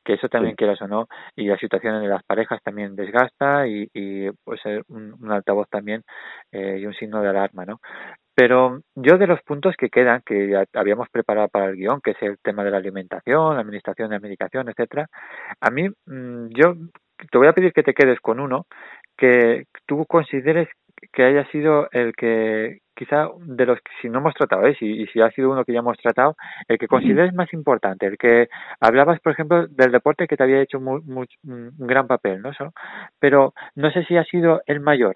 Que 0.04 0.14
eso 0.14 0.28
también, 0.28 0.54
Sí. 0.54 0.58
quieras 0.58 0.82
o 0.82 0.88
no, 0.88 1.08
y 1.36 1.46
la 1.46 1.58
situación 1.58 2.02
de 2.02 2.08
las 2.08 2.24
parejas 2.24 2.60
también 2.64 2.96
desgasta 2.96 3.68
y, 3.68 3.88
y 3.94 4.32
pues 4.44 4.60
ser 4.62 4.84
un, 4.90 5.14
un 5.22 5.32
altavoz 5.32 5.70
también 5.70 6.02
eh, 6.52 6.80
y 6.80 6.86
un 6.88 6.96
signo 6.96 7.22
de 7.22 7.30
alarma, 7.30 7.66
¿no? 7.66 7.80
Pero 8.34 8.80
yo 8.96 9.18
de 9.20 9.28
los 9.28 9.42
puntos 9.44 9.76
que 9.78 9.90
quedan, 9.90 10.22
que 10.26 10.50
ya 10.50 10.64
habíamos 10.74 11.10
preparado 11.10 11.48
para 11.50 11.66
el 11.66 11.76
guion, 11.76 12.02
que 12.02 12.12
es 12.12 12.22
el 12.22 12.40
tema 12.42 12.64
de 12.64 12.72
la 12.72 12.78
alimentación, 12.78 13.54
la 13.56 13.62
administración 13.62 14.10
de 14.10 14.20
medicación, 14.20 14.68
etcétera, 14.70 15.08
a 15.60 15.70
mí 15.70 15.90
mm, 16.08 16.48
yo 16.50 16.74
te 17.30 17.38
voy 17.38 17.48
a 17.48 17.54
pedir 17.54 17.72
que 17.72 17.84
te 17.84 17.94
quedes 17.94 18.20
con 18.20 18.40
uno 18.40 18.66
que 19.22 19.66
tú 19.86 20.06
consideres 20.08 20.68
que 21.14 21.24
haya 21.24 21.46
sido 21.52 21.88
el 21.92 22.14
que 22.14 22.80
quizá 22.96 23.28
de 23.40 23.66
los 23.68 23.78
que 23.80 23.92
si 24.02 24.10
no 24.10 24.20
hemos 24.20 24.34
tratado 24.34 24.66
¿eh? 24.68 24.76
si, 24.80 24.86
y 24.86 25.06
si 25.08 25.22
ha 25.22 25.30
sido 25.32 25.52
uno 25.52 25.64
que 25.64 25.74
ya 25.74 25.80
hemos 25.80 25.98
tratado 25.98 26.36
el 26.68 26.78
que 26.80 26.88
consideres 26.88 27.34
más 27.34 27.52
importante 27.54 28.06
el 28.08 28.18
que 28.18 28.48
hablabas 28.80 29.20
por 29.20 29.34
ejemplo 29.34 29.68
del 29.68 29.92
deporte 29.92 30.28
que 30.28 30.38
te 30.38 30.44
había 30.44 30.62
hecho 30.62 30.80
muy, 30.80 31.02
muy- 31.04 31.28
un 31.48 31.72
gran 31.92 32.08
papel 32.08 32.42
no 32.42 32.50
Eso, 32.50 32.74
pero 33.20 33.54
no 33.76 33.92
sé 33.92 34.04
si 34.06 34.18
ha 34.18 34.24
sido 34.26 34.62
el 34.66 34.80
mayor 34.80 35.16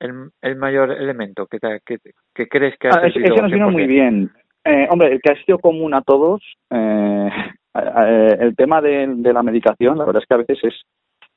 el, 0.00 0.12
el 0.42 0.56
mayor 0.56 0.90
elemento 0.92 1.46
que, 1.46 1.58
te- 1.58 1.80
que, 1.86 1.98
que 2.34 2.48
crees 2.48 2.76
que 2.78 2.88
ha 2.88 2.96
Ah, 2.96 3.00
servido 3.12 3.34
ese 3.34 3.42
nos 3.42 3.52
vino 3.52 3.68
100%. 3.68 3.72
muy 3.72 3.86
bien. 3.86 4.30
Eh, 4.64 4.86
hombre, 4.90 5.12
el 5.12 5.20
que 5.22 5.32
ha 5.32 5.44
sido 5.44 5.58
común 5.58 5.94
a 5.94 6.02
todos, 6.02 6.42
eh, 6.70 7.28
eh, 7.74 8.36
el 8.40 8.54
tema 8.56 8.82
de, 8.82 9.06
de 9.08 9.32
la 9.32 9.42
medicación, 9.42 9.96
la 9.96 10.04
verdad 10.04 10.22
es 10.22 10.28
que 10.28 10.34
a 10.34 10.44
veces 10.44 10.58
es, 10.64 10.74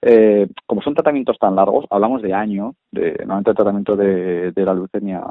eh, 0.01 0.47
como 0.65 0.81
son 0.81 0.93
tratamientos 0.93 1.37
tan 1.37 1.55
largos, 1.55 1.85
hablamos 1.89 2.21
de 2.21 2.33
años, 2.33 2.75
de 2.91 3.15
normalmente 3.19 3.51
el 3.51 3.55
tratamiento 3.55 3.95
de, 3.95 4.53
la 4.55 4.73
leucemia 4.73 5.21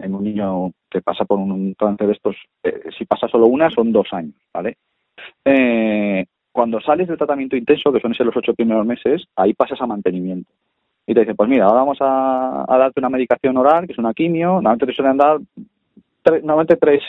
en 0.00 0.14
un 0.14 0.24
niño 0.24 0.72
que 0.90 1.02
pasa 1.02 1.24
por 1.24 1.38
un 1.38 1.74
cáncer 1.74 2.06
de 2.06 2.12
estos, 2.14 2.36
eh, 2.62 2.84
si 2.96 3.04
pasa 3.04 3.28
solo 3.28 3.46
una, 3.46 3.70
son 3.70 3.92
dos 3.92 4.08
años, 4.12 4.34
¿vale? 4.52 4.76
Eh, 5.44 6.24
cuando 6.52 6.80
sales 6.80 7.08
del 7.08 7.18
tratamiento 7.18 7.56
intenso, 7.56 7.92
que 7.92 8.00
son 8.00 8.14
los 8.18 8.36
ocho 8.36 8.54
primeros 8.54 8.86
meses, 8.86 9.24
ahí 9.36 9.54
pasas 9.54 9.80
a 9.80 9.86
mantenimiento. 9.86 10.50
Y 11.06 11.12
te 11.12 11.20
dicen, 11.20 11.36
pues 11.36 11.48
mira, 11.50 11.66
ahora 11.66 11.80
vamos 11.80 11.98
a, 12.00 12.64
a 12.66 12.78
darte 12.78 13.00
una 13.00 13.10
medicación 13.10 13.56
oral, 13.56 13.86
que 13.86 13.92
es 13.92 13.98
una 13.98 14.14
quimio, 14.14 14.52
normalmente 14.52 14.86
te 14.86 14.94
suelen 14.94 15.16
dar 15.18 15.38
tre- 16.22 16.40
normalmente 16.40 16.76
tres, 16.76 17.02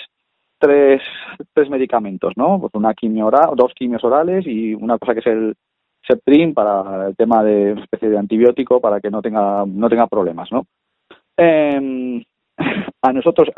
tres, 0.57 1.01
tres 1.53 1.69
medicamentos, 1.69 2.33
¿no? 2.35 2.59
Pues 2.59 2.73
una 2.73 2.93
quimio 2.93 3.27
oral, 3.27 3.51
dos 3.55 3.73
quimios 3.73 4.03
orales 4.03 4.45
y 4.47 4.73
una 4.73 4.97
cosa 4.97 5.13
que 5.13 5.19
es 5.21 5.27
el 5.27 5.55
Septrin 6.07 6.53
para 6.53 7.07
el 7.07 7.15
tema 7.15 7.43
de 7.43 7.73
una 7.73 7.83
especie 7.83 8.09
de 8.09 8.17
antibiótico 8.17 8.79
para 8.79 8.99
que 8.99 9.09
no 9.09 9.21
tenga, 9.21 9.63
no 9.65 9.89
tenga 9.89 10.07
problemas, 10.07 10.51
¿no? 10.51 10.65
Eh, 11.37 12.23
a 13.01 13.13
nosotros, 13.13 13.49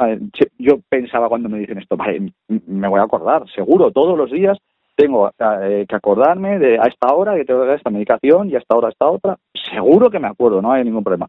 yo 0.57 0.79
pensaba 0.89 1.29
cuando 1.29 1.49
me 1.49 1.59
dicen 1.59 1.77
esto, 1.77 1.95
vale, 1.95 2.31
me 2.47 2.87
voy 2.87 2.99
a 2.99 3.03
acordar, 3.03 3.47
seguro, 3.49 3.91
todos 3.91 4.17
los 4.17 4.31
días 4.31 4.57
tengo 4.95 5.29
eh, 5.61 5.85
que 5.87 5.95
acordarme 5.95 6.57
de 6.57 6.79
a 6.79 6.83
esta 6.83 7.13
hora 7.13 7.35
que 7.35 7.45
tengo 7.45 7.61
que 7.61 7.67
dar 7.67 7.77
esta 7.77 7.91
medicación 7.91 8.49
y 8.49 8.55
a 8.55 8.57
esta 8.57 8.75
hora 8.75 8.89
esta 8.89 9.07
otra, 9.07 9.37
seguro 9.53 10.09
que 10.09 10.19
me 10.19 10.27
acuerdo, 10.27 10.61
no 10.61 10.71
hay 10.71 10.83
ningún 10.83 11.03
problema. 11.03 11.27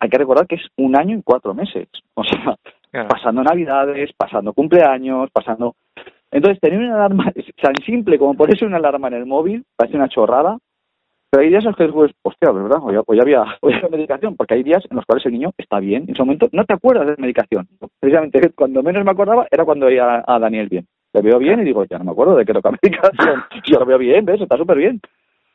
Hay 0.00 0.10
que 0.10 0.18
recordar 0.18 0.46
que 0.46 0.56
es 0.56 0.66
un 0.76 0.96
año 0.96 1.16
y 1.16 1.22
cuatro 1.22 1.54
meses, 1.54 1.88
o 2.14 2.24
sea, 2.24 2.56
Claro. 2.90 3.08
pasando 3.08 3.42
navidades, 3.42 4.10
pasando 4.16 4.52
cumpleaños, 4.52 5.30
pasando... 5.30 5.74
Entonces, 6.30 6.60
tener 6.60 6.78
una 6.78 6.94
alarma 6.96 7.32
tan 7.62 7.74
simple 7.84 8.18
como 8.18 8.34
ponerse 8.34 8.64
una 8.64 8.76
alarma 8.78 9.08
en 9.08 9.14
el 9.14 9.26
móvil, 9.26 9.64
parece 9.76 9.96
una 9.96 10.08
chorrada, 10.08 10.58
pero 11.30 11.42
hay 11.42 11.50
días 11.50 11.64
en 11.64 11.70
los 11.70 11.76
que 11.76 11.84
después, 11.84 12.12
hostia, 12.22 12.50
¿verdad? 12.52 12.78
Hoy, 12.82 12.96
hoy 13.04 13.20
había, 13.20 13.44
hoy 13.60 13.74
había 13.74 13.88
medicación, 13.88 14.36
porque 14.36 14.54
hay 14.54 14.62
días 14.62 14.84
en 14.88 14.96
los 14.96 15.04
cuales 15.04 15.26
el 15.26 15.32
niño 15.32 15.50
está 15.58 15.80
bien, 15.80 16.04
en 16.04 16.14
ese 16.14 16.22
momento 16.22 16.48
no 16.52 16.64
te 16.64 16.74
acuerdas 16.74 17.06
de 17.06 17.12
la 17.12 17.18
medicación. 17.18 17.68
Precisamente, 18.00 18.50
cuando 18.54 18.82
menos 18.82 19.04
me 19.04 19.10
acordaba 19.10 19.46
era 19.50 19.64
cuando 19.64 19.86
veía 19.86 20.24
a 20.26 20.38
Daniel 20.38 20.68
bien. 20.68 20.86
Le 21.12 21.22
veo 21.22 21.38
bien 21.38 21.60
y 21.60 21.64
digo, 21.64 21.84
ya 21.84 21.98
no 21.98 22.04
me 22.04 22.10
acuerdo 22.12 22.36
de 22.36 22.44
qué 22.44 22.52
toca 22.52 22.70
medicación. 22.82 23.42
Yo 23.64 23.78
lo 23.78 23.86
veo 23.86 23.98
bien, 23.98 24.24
¿ves? 24.24 24.40
Está 24.40 24.56
súper 24.56 24.76
bien. 24.76 25.00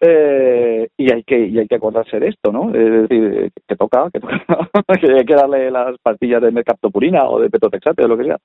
Eh, 0.03 0.87
y 0.97 1.13
hay 1.13 1.23
que 1.23 1.45
y 1.45 1.59
hay 1.59 1.67
que 1.67 1.75
acordarse 1.75 2.19
de 2.19 2.29
esto, 2.29 2.51
¿no? 2.51 2.73
Es 2.73 3.07
decir, 3.07 3.51
que 3.67 3.75
toca, 3.75 4.09
que 4.11 4.19
toca, 4.19 4.35
que 4.99 5.13
hay 5.13 5.25
que 5.25 5.35
darle 5.35 5.69
las 5.69 5.95
pastillas 6.01 6.41
de 6.41 6.49
mercaptopurina 6.49 7.29
o 7.29 7.39
de 7.39 7.51
petoxate 7.51 8.03
o 8.03 8.07
lo 8.07 8.17
que 8.17 8.23
sea. 8.23 8.37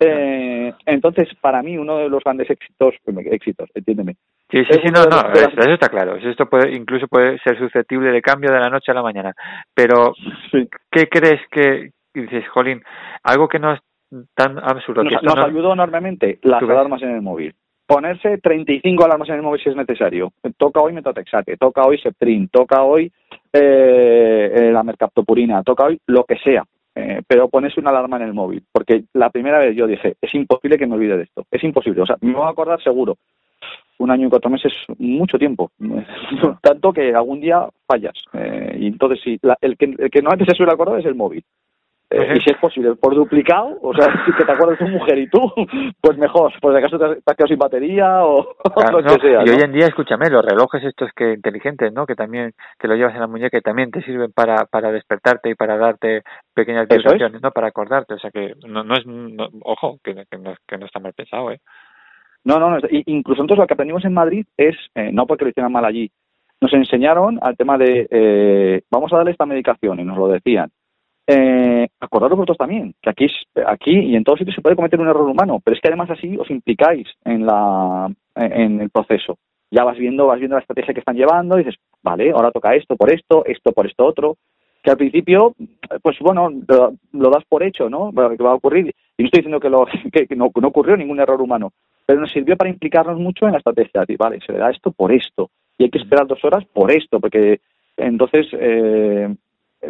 Eh, 0.00 0.72
entonces, 0.86 1.28
para 1.40 1.62
mí, 1.62 1.76
uno 1.76 1.98
de 1.98 2.08
los 2.08 2.24
grandes 2.24 2.48
éxitos, 2.50 2.94
éxitos, 3.30 3.68
entiéndeme, 3.74 4.16
Sí, 4.50 4.64
sí, 4.68 4.80
no, 4.92 5.04
no, 5.04 5.28
las- 5.28 5.38
eso, 5.52 5.60
eso 5.60 5.72
está 5.74 5.88
claro. 5.88 6.16
Esto 6.16 6.46
puede, 6.46 6.74
incluso 6.74 7.06
puede 7.06 7.38
ser 7.38 7.56
susceptible 7.56 8.10
de 8.10 8.20
cambio 8.20 8.50
de 8.50 8.58
la 8.58 8.68
noche 8.68 8.90
a 8.90 8.94
la 8.94 9.02
mañana. 9.02 9.32
Pero, 9.74 10.12
sí, 10.50 10.68
¿qué 10.90 11.08
crees 11.08 11.40
que, 11.52 11.90
dices, 12.12 12.48
Jolín, 12.48 12.82
algo 13.22 13.46
que 13.46 13.60
no 13.60 13.72
es 13.74 13.80
tan 14.34 14.58
absurdo, 14.58 15.04
nos, 15.04 15.12
esto 15.12 15.24
nos 15.26 15.36
no- 15.36 15.44
ayudó 15.44 15.72
enormemente 15.74 16.40
las 16.42 16.60
alarmas 16.62 17.00
en 17.02 17.10
el 17.10 17.22
móvil. 17.22 17.54
ponerse 17.86 18.38
35 18.38 19.04
alarmas 19.04 19.28
en 19.28 19.36
el 19.36 19.42
móvil 19.42 19.62
si 19.62 19.68
es 19.70 19.76
necesario. 19.76 20.32
Toca 20.56 20.80
hoy 20.80 20.92
metotrexate, 20.94 21.56
toca 21.56 21.82
hoy 21.82 21.98
Septrin, 21.98 22.48
toca 22.48 22.82
hoy 22.82 23.12
eh, 23.52 24.52
eh, 24.56 24.70
la 24.72 24.82
mercaptopurina, 24.82 25.62
toca 25.62 25.84
hoy 25.84 26.00
lo 26.06 26.24
que 26.24 26.38
sea. 26.38 26.64
Eh, 26.94 27.22
pero 27.26 27.48
ponerse 27.48 27.80
una 27.80 27.90
alarma 27.90 28.16
en 28.16 28.22
el 28.24 28.34
móvil. 28.34 28.62
Porque 28.72 29.04
la 29.14 29.30
primera 29.30 29.58
vez 29.58 29.76
yo 29.76 29.86
dije, 29.86 30.16
es 30.20 30.34
imposible 30.34 30.76
que 30.78 30.86
me 30.86 30.94
olvide 30.96 31.16
de 31.16 31.22
esto. 31.24 31.44
Es 31.50 31.62
imposible. 31.64 32.02
O 32.02 32.06
sea, 32.06 32.16
me 32.20 32.32
voy 32.32 32.44
a 32.46 32.50
acordar 32.50 32.82
seguro. 32.82 33.16
Un 33.98 34.10
año 34.10 34.26
y 34.26 34.30
cuatro 34.30 34.50
meses, 34.50 34.72
mucho 34.98 35.38
tiempo. 35.38 35.70
Tanto 36.62 36.92
que 36.92 37.14
algún 37.14 37.40
día 37.40 37.66
fallas. 37.86 38.14
Eh, 38.32 38.78
y 38.80 38.86
entonces, 38.86 39.20
sí, 39.22 39.38
la- 39.42 39.58
el, 39.60 39.76
que, 39.76 39.94
el 39.98 40.10
que 40.10 40.22
no 40.22 40.30
antes 40.30 40.46
se 40.48 40.54
suele 40.56 40.72
acordar 40.72 40.98
es 41.00 41.06
el 41.06 41.14
móvil. 41.14 41.44
Eh, 42.12 42.34
y 42.36 42.40
si 42.40 42.50
es 42.50 42.56
posible, 42.58 42.96
por 42.96 43.14
duplicado, 43.14 43.78
o 43.82 43.94
sea, 43.94 44.06
si 44.26 44.32
que 44.32 44.44
te 44.44 44.50
acuerdas 44.52 44.78
tu 44.78 44.88
mujer 44.88 45.16
y 45.18 45.28
tú, 45.28 45.40
pues 46.00 46.18
mejor. 46.18 46.52
Por 46.60 46.72
si 46.72 46.78
acaso 46.78 46.98
te 46.98 47.04
has, 47.04 47.10
te 47.24 47.34
quedado 47.36 47.46
sin 47.48 47.58
batería 47.58 48.24
o 48.24 48.54
Claro, 48.74 49.00
lo 49.00 49.02
no, 49.02 49.14
que 49.16 49.28
sea. 49.28 49.44
y 49.46 49.48
hoy 49.50 49.60
en 49.62 49.72
día, 49.72 49.86
escúchame, 49.86 50.28
los 50.28 50.44
relojes 50.44 50.82
estos 50.82 51.10
que 51.14 51.32
inteligentes, 51.34 51.92
¿no? 51.92 52.06
Que 52.06 52.16
también 52.16 52.52
que 52.80 52.88
lo 52.88 52.96
llevas 52.96 53.14
en 53.14 53.20
la 53.20 53.26
muñeca 53.28 53.58
y 53.58 53.62
también 53.62 53.90
te 53.92 54.02
sirven 54.02 54.32
para 54.32 54.64
para 54.66 54.90
despertarte 54.90 55.50
y 55.50 55.54
para 55.54 55.76
darte 55.78 56.22
pequeñas 56.52 56.86
es. 56.90 56.96
vibraciones, 56.98 57.40
¿no? 57.42 57.52
Para 57.52 57.68
acordarte, 57.68 58.14
o 58.14 58.18
sea 58.18 58.30
que 58.32 58.54
no, 58.66 58.82
no 58.82 58.94
es, 58.94 59.06
no- 59.06 59.48
ojo, 59.62 59.98
que, 60.02 60.14
que, 60.28 60.36
no, 60.38 60.54
que 60.66 60.78
no 60.78 60.86
está 60.86 60.98
mal 60.98 61.12
pensado, 61.12 61.52
¿eh? 61.52 61.60
No, 62.44 62.58
no, 62.58 62.70
no. 62.70 62.78
y- 62.90 63.04
Incluso 63.06 63.42
nosotros 63.42 63.58
lo 63.60 63.66
que 63.68 63.74
aprendimos 63.74 64.04
en 64.04 64.14
Madrid 64.14 64.46
es, 64.56 64.74
eh, 64.96 65.10
no 65.12 65.26
porque 65.26 65.44
lo 65.44 65.50
hicieran 65.50 65.70
mal 65.72 65.84
allí, 65.84 66.10
nos 66.60 66.72
enseñaron 66.72 67.38
al 67.40 67.56
tema 67.56 67.78
de, 67.78 68.08
eh, 68.10 68.82
vamos 68.90 69.12
a 69.12 69.16
darle 69.18 69.30
esta 69.32 69.46
medicación, 69.46 70.00
y 70.00 70.04
nos 70.04 70.18
lo 70.18 70.26
decían. 70.28 70.70
Eh, 71.32 71.86
acordaros 72.00 72.36
vosotros 72.38 72.58
también, 72.58 72.92
que 73.00 73.08
aquí, 73.08 73.26
es- 73.26 73.64
aquí 73.64 73.92
y 73.96 74.16
en 74.16 74.24
todos 74.24 74.40
sitios 74.40 74.56
se 74.56 74.62
puede 74.62 74.74
cometer 74.74 74.98
un 75.00 75.06
error 75.06 75.28
humano, 75.28 75.60
pero 75.62 75.76
es 75.76 75.80
que 75.80 75.86
además 75.86 76.10
así 76.10 76.36
os 76.36 76.50
implicáis 76.50 77.06
en, 77.24 77.46
la, 77.46 78.10
en 78.34 78.80
el 78.80 78.90
proceso. 78.90 79.38
Ya 79.70 79.84
vas 79.84 79.96
viendo, 79.96 80.26
vas 80.26 80.40
viendo 80.40 80.56
la 80.56 80.62
estrategia 80.62 80.92
que 80.92 80.98
están 80.98 81.14
llevando 81.14 81.54
y 81.54 81.62
dices, 81.62 81.78
vale, 82.02 82.32
ahora 82.32 82.50
toca 82.50 82.74
esto 82.74 82.96
por 82.96 83.12
esto, 83.12 83.44
esto 83.46 83.70
por 83.70 83.86
esto 83.86 84.04
otro, 84.06 84.38
que 84.82 84.90
al 84.90 84.96
principio, 84.96 85.54
pues 86.02 86.18
bueno, 86.18 86.50
lo, 86.66 86.94
lo 87.12 87.30
das 87.30 87.44
por 87.48 87.62
hecho, 87.62 87.88
¿no? 87.88 88.10
Que 88.10 88.42
va 88.42 88.50
a 88.50 88.54
ocurrir. 88.54 88.92
Y 89.16 89.22
no 89.22 89.26
estoy 89.26 89.38
diciendo 89.38 89.60
que, 89.60 89.70
lo, 89.70 89.86
que, 90.12 90.34
no, 90.34 90.46
ocurrió 90.46 90.96
ningún 90.96 91.20
error 91.20 91.40
humano, 91.40 91.70
pero 92.06 92.20
nos 92.20 92.32
sirvió 92.32 92.56
para 92.56 92.70
implicarnos 92.70 93.20
mucho 93.20 93.46
en 93.46 93.52
la 93.52 93.58
estrategia. 93.58 94.00
Decir, 94.00 94.18
vale, 94.18 94.40
se 94.44 94.52
le 94.52 94.58
da 94.58 94.70
esto 94.70 94.90
por 94.90 95.12
esto, 95.12 95.50
y 95.78 95.84
hay 95.84 95.90
que 95.90 95.98
esperar 95.98 96.26
dos 96.26 96.44
horas 96.44 96.64
por 96.72 96.90
esto, 96.90 97.20
porque 97.20 97.60
entonces 97.96 98.48
eh, 98.52 99.32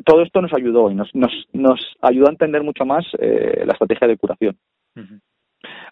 todo 0.04 0.22
esto 0.22 0.40
nos 0.40 0.52
ayudó 0.52 0.90
y 0.90 0.94
nos, 0.94 1.14
nos, 1.14 1.32
nos 1.52 1.96
ayudó 2.00 2.28
a 2.28 2.32
entender 2.32 2.62
mucho 2.62 2.84
más 2.84 3.04
eh, 3.18 3.64
la 3.66 3.72
estrategia 3.72 4.08
de 4.08 4.16
curación. 4.16 4.56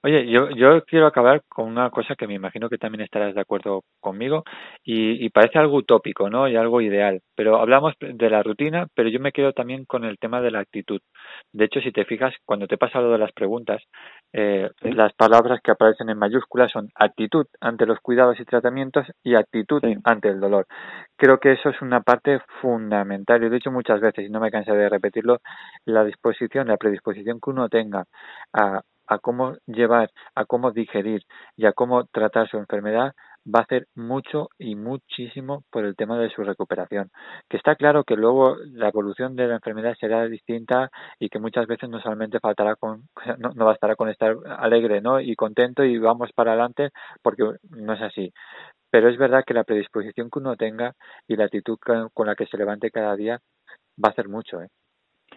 Oye, 0.02 0.30
yo, 0.30 0.50
yo 0.50 0.84
quiero 0.84 1.06
acabar 1.06 1.42
con 1.48 1.66
una 1.66 1.90
cosa 1.90 2.14
que 2.14 2.26
me 2.26 2.34
imagino 2.34 2.68
que 2.68 2.78
también 2.78 3.02
estarás 3.02 3.34
de 3.34 3.40
acuerdo 3.40 3.82
conmigo 4.00 4.44
y, 4.84 5.24
y 5.24 5.28
parece 5.30 5.58
algo 5.58 5.76
utópico, 5.76 6.30
¿no? 6.30 6.48
Y 6.48 6.56
algo 6.56 6.80
ideal. 6.80 7.20
Pero 7.34 7.60
hablamos 7.60 7.94
de 8.00 8.30
la 8.30 8.42
rutina, 8.42 8.86
pero 8.94 9.08
yo 9.08 9.20
me 9.20 9.32
quedo 9.32 9.52
también 9.52 9.84
con 9.84 10.04
el 10.04 10.18
tema 10.18 10.40
de 10.40 10.52
la 10.52 10.60
actitud. 10.60 11.00
De 11.52 11.64
hecho, 11.64 11.80
si 11.80 11.92
te 11.92 12.04
fijas, 12.04 12.34
cuando 12.44 12.66
te 12.66 12.78
pasa 12.78 13.00
lo 13.00 13.10
de 13.10 13.18
las 13.18 13.32
preguntas, 13.32 13.82
eh, 14.32 14.70
Sí. 14.80 14.92
las 14.92 15.12
palabras 15.14 15.60
que 15.62 15.70
aparecen 15.70 16.08
en 16.10 16.18
mayúsculas 16.18 16.70
son 16.72 16.88
actitud 16.94 17.46
ante 17.60 17.86
los 17.86 17.98
cuidados 18.00 18.38
y 18.40 18.44
tratamientos 18.44 19.06
y 19.22 19.34
actitud 19.34 19.80
Sí. 19.82 19.96
ante 20.04 20.28
el 20.28 20.40
dolor. 20.40 20.66
Creo 21.16 21.38
que 21.40 21.52
eso 21.52 21.70
es 21.70 21.80
una 21.82 22.00
parte 22.00 22.40
fundamental. 22.60 23.38
Y 23.42 23.48
lo 23.48 23.52
he 23.52 23.58
dicho 23.58 23.70
muchas 23.70 24.00
veces 24.00 24.26
y 24.26 24.30
no 24.30 24.40
me 24.40 24.50
cansé 24.50 24.72
de 24.72 24.88
repetirlo. 24.88 25.38
La 25.84 26.04
disposición, 26.04 26.68
la 26.68 26.76
predisposición 26.76 27.40
que 27.40 27.50
uno 27.50 27.68
tenga 27.68 28.04
a, 28.52 28.80
a 29.06 29.18
cómo 29.18 29.56
llevar, 29.66 30.10
a 30.34 30.44
cómo 30.44 30.70
digerir 30.72 31.22
y 31.56 31.66
a 31.66 31.72
cómo 31.72 32.04
tratar 32.06 32.48
su 32.48 32.58
enfermedad 32.58 33.12
va 33.54 33.60
a 33.60 33.62
hacer 33.62 33.86
mucho 33.94 34.48
y 34.58 34.76
muchísimo 34.76 35.64
por 35.70 35.84
el 35.84 35.96
tema 35.96 36.18
de 36.18 36.30
su 36.30 36.42
recuperación. 36.42 37.10
Que 37.48 37.56
está 37.56 37.76
claro 37.76 38.04
que 38.04 38.16
luego 38.16 38.56
la 38.72 38.88
evolución 38.88 39.36
de 39.36 39.48
la 39.48 39.56
enfermedad 39.56 39.96
será 39.98 40.26
distinta 40.26 40.90
y 41.18 41.28
que 41.28 41.38
muchas 41.38 41.66
veces 41.66 41.88
no 41.88 42.00
solamente 42.00 42.40
faltará 42.40 42.76
con, 42.76 43.08
no, 43.38 43.50
no 43.54 43.64
bastará 43.64 43.96
con 43.96 44.08
estar 44.08 44.36
alegre, 44.58 45.00
¿no? 45.00 45.20
Y 45.20 45.34
contento 45.36 45.84
y 45.84 45.98
vamos 45.98 46.30
para 46.32 46.52
adelante 46.52 46.90
porque 47.22 47.44
no 47.70 47.92
es 47.94 48.02
así. 48.02 48.32
Pero 48.90 49.08
es 49.08 49.18
verdad 49.18 49.44
que 49.46 49.54
la 49.54 49.64
predisposición 49.64 50.30
que 50.30 50.38
uno 50.38 50.56
tenga 50.56 50.94
y 51.26 51.36
la 51.36 51.44
actitud 51.44 51.78
con 51.78 52.26
la 52.26 52.34
que 52.34 52.46
se 52.46 52.56
levante 52.56 52.90
cada 52.90 53.16
día 53.16 53.38
va 54.02 54.08
a 54.08 54.12
hacer 54.12 54.28
mucho, 54.28 54.62
¿eh? 54.62 54.68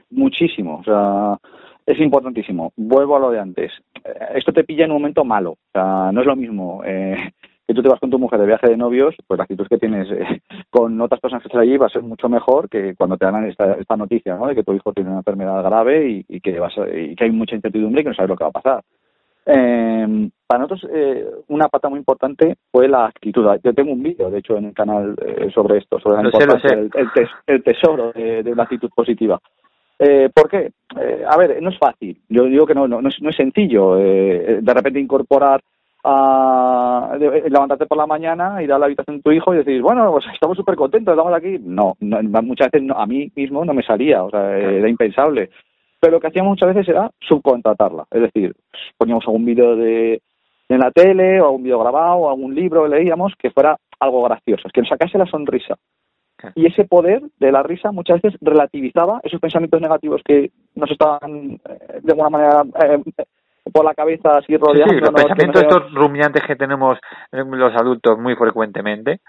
Muchísimo, 0.10 0.80
o 0.80 0.84
sea, 0.84 1.38
es 1.86 2.00
importantísimo. 2.00 2.74
Vuelvo 2.76 3.16
a 3.16 3.20
lo 3.20 3.32
de 3.32 3.40
antes. 3.40 3.72
Eh, 4.04 4.28
Esto 4.36 4.52
te 4.52 4.64
pilla 4.64 4.86
en 4.86 4.92
un 4.92 4.98
momento 4.98 5.24
malo, 5.24 5.52
o 5.52 5.72
sea, 5.72 6.12
no 6.12 6.22
es 6.22 6.28
lo 6.28 6.36
mismo 6.36 6.82
eh, 6.86 7.34
tú 7.74 7.82
te 7.82 7.90
vas 7.90 8.00
con 8.00 8.10
tu 8.10 8.20
mujer 8.20 8.40
de 8.40 8.46
viaje 8.48 8.68
de 8.70 8.78
novios, 8.78 9.16
pues 9.28 9.38
la 9.38 9.44
actitud 9.44 9.68
que 9.68 9.78
tienes 9.78 10.10
eh, 10.12 10.42
con 10.70 11.00
otras 11.02 11.20
personas 11.22 11.42
que 11.44 11.48
están 11.48 11.62
allí 11.62 11.78
va 11.78 11.88
a 11.88 11.90
ser 11.90 12.02
mucho 12.04 12.30
mejor 12.30 12.70
que 12.70 12.96
cuando 12.96 13.18
te 13.18 13.26
dan 13.26 13.46
esta, 13.46 13.74
esta 13.74 13.96
noticia, 13.98 14.36
¿no? 14.36 14.48
De 14.48 14.56
que 14.56 14.64
tu 14.64 14.74
hijo 14.74 14.94
tiene 14.94 15.10
una 15.10 15.20
enfermedad 15.20 15.64
grave 15.64 16.10
y, 16.10 16.26
y 16.28 16.40
que 16.42 16.60
vas 16.60 16.78
a- 16.78 16.90
y 16.90 17.16
que 17.16 17.24
hay 17.26 17.32
mucha 17.32 17.56
incertidumbre 17.56 18.02
y 18.02 18.04
que 18.04 18.10
no 18.10 18.16
sabes 18.16 18.30
lo 18.30 18.36
que 18.38 18.44
va 18.44 18.50
a 18.50 18.54
pasar. 18.62 18.84
Eh, 19.46 20.30
para 20.46 20.60
nosotros 20.64 20.88
eh, 20.94 21.26
una 21.48 21.68
pata 21.68 21.90
muy 21.90 21.98
importante 22.00 22.58
fue 22.72 22.88
la 22.88 23.06
actitud. 23.06 23.46
Yo 23.64 23.74
tengo 23.74 23.92
un 23.92 24.04
vídeo, 24.04 24.30
de 24.30 24.40
hecho, 24.40 24.58
en 24.58 24.66
el 24.66 24.74
canal 24.74 25.16
eh, 25.26 25.50
sobre 25.54 25.78
esto, 25.80 26.00
sobre 26.00 26.18
la 26.18 26.24
Lo 26.24 26.32
sé, 26.32 26.38
lo 26.38 26.44
importancia 26.44 26.70
sé. 26.70 26.76
del 26.76 26.92
el, 26.94 27.12
tes- 27.12 27.30
el 27.48 27.64
tesoro 27.64 28.12
de, 28.12 28.44
de 28.44 28.56
la 28.56 28.64
actitud 28.64 28.90
positiva. 28.96 29.40
Eh, 29.98 30.30
¿Por 30.34 30.50
qué? 30.50 30.72
Eh, 31.00 31.24
a 31.28 31.38
ver, 31.38 31.62
no 31.62 31.70
es 31.70 31.78
fácil. 31.78 32.20
Yo 32.30 32.44
digo 32.46 32.66
que 32.66 32.74
no, 32.76 32.88
no, 32.88 33.02
no, 33.02 33.10
es, 33.10 33.22
no 33.22 33.30
es 33.30 33.36
sencillo. 33.36 34.00
Eh, 34.00 34.60
de 34.62 34.74
repente 34.74 35.00
incorporar 35.00 35.62
a 36.04 37.16
de- 37.20 37.50
levantarte 37.50 37.86
por 37.86 37.98
la 37.98 38.08
mañana, 38.08 38.62
ir 38.64 38.72
a 38.74 38.80
la 38.80 38.86
habitación 38.86 39.18
de 39.18 39.24
tu 39.24 39.32
hijo 39.32 39.54
y 39.54 39.58
decir, 39.58 39.82
bueno, 39.82 40.12
pues 40.12 40.26
estamos 40.34 40.58
súper 40.58 40.76
contentos, 40.76 41.14
estamos 41.14 41.34
aquí. 41.34 41.58
No, 41.62 41.96
no, 42.00 42.22
muchas 42.42 42.70
veces 42.72 42.88
no- 42.88 42.96
a 42.96 43.06
mí 43.06 43.32
mismo 43.36 43.64
no 43.66 43.74
me 43.74 43.84
salía, 43.84 44.24
o 44.24 44.30
sea, 44.30 44.58
eh, 44.58 44.80
era 44.80 44.90
impensable. 44.90 45.50
Pero 46.00 46.14
lo 46.14 46.20
que 46.20 46.28
hacíamos 46.28 46.52
muchas 46.52 46.74
veces 46.74 46.90
era 46.90 47.12
subcontratarla. 47.20 48.06
Es 48.10 48.22
decir, 48.22 48.56
poníamos 48.98 49.24
algún 49.28 49.46
vídeo 49.46 49.76
de 49.76 50.22
en 50.70 50.80
la 50.80 50.90
tele 50.90 51.42
o 51.42 51.46
algún 51.48 51.64
vídeo 51.64 51.80
grabado 51.80 52.16
o 52.16 52.30
algún 52.30 52.56
libro 52.56 52.88
leíamos 52.88 53.34
que 53.38 53.52
fuera 53.52 53.76
algo 54.00 54.24
gracioso, 54.24 54.70
que 54.74 54.82
nos 54.82 54.90
sacase 54.90 55.18
la 55.18 55.26
sonrisa. 55.26 55.76
Y 56.56 56.66
ese 56.66 56.86
poder 56.86 57.22
de 57.40 57.52
la 57.52 57.62
risa 57.62 57.92
muchas 57.92 58.20
veces 58.20 58.40
relativizaba 58.42 59.20
esos 59.22 59.40
pensamientos 59.40 59.80
negativos 59.80 60.22
que 60.26 60.50
nos 60.74 60.90
estaban 60.90 61.60
eh, 61.70 62.00
de 62.02 62.12
alguna 62.14 62.30
manera 62.32 62.64
eh, 62.84 63.00
por 63.72 63.86
la 63.86 63.94
cabeza 63.94 64.38
así 64.38 64.54
Sí, 64.54 64.58
rodeando. 64.58 64.94
sí, 64.94 65.00
los 65.00 65.12
pensamientos 65.12 65.62
estos 65.62 65.94
rumiantes 65.94 66.44
que 66.44 66.56
tenemos 66.56 66.98
los 67.32 67.76
adultos 67.76 68.18
muy 68.18 68.36
frecuentemente. 68.36 69.20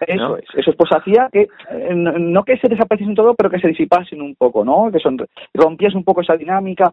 Eso 0.00 0.36
es, 0.38 0.44
eso 0.54 0.70
es, 0.70 0.76
pues 0.76 0.90
hacía 0.92 1.28
que, 1.32 1.48
eh, 1.70 1.94
no 1.94 2.44
que 2.44 2.56
se 2.58 2.68
desapareciesen 2.68 3.14
todo, 3.14 3.34
pero 3.34 3.50
que 3.50 3.58
se 3.60 3.68
disipasen 3.68 4.22
un 4.22 4.34
poco, 4.36 4.64
¿no? 4.64 4.90
Que 4.92 5.00
son, 5.00 5.18
rompías 5.54 5.94
un 5.94 6.04
poco 6.04 6.20
esa 6.22 6.36
dinámica, 6.36 6.92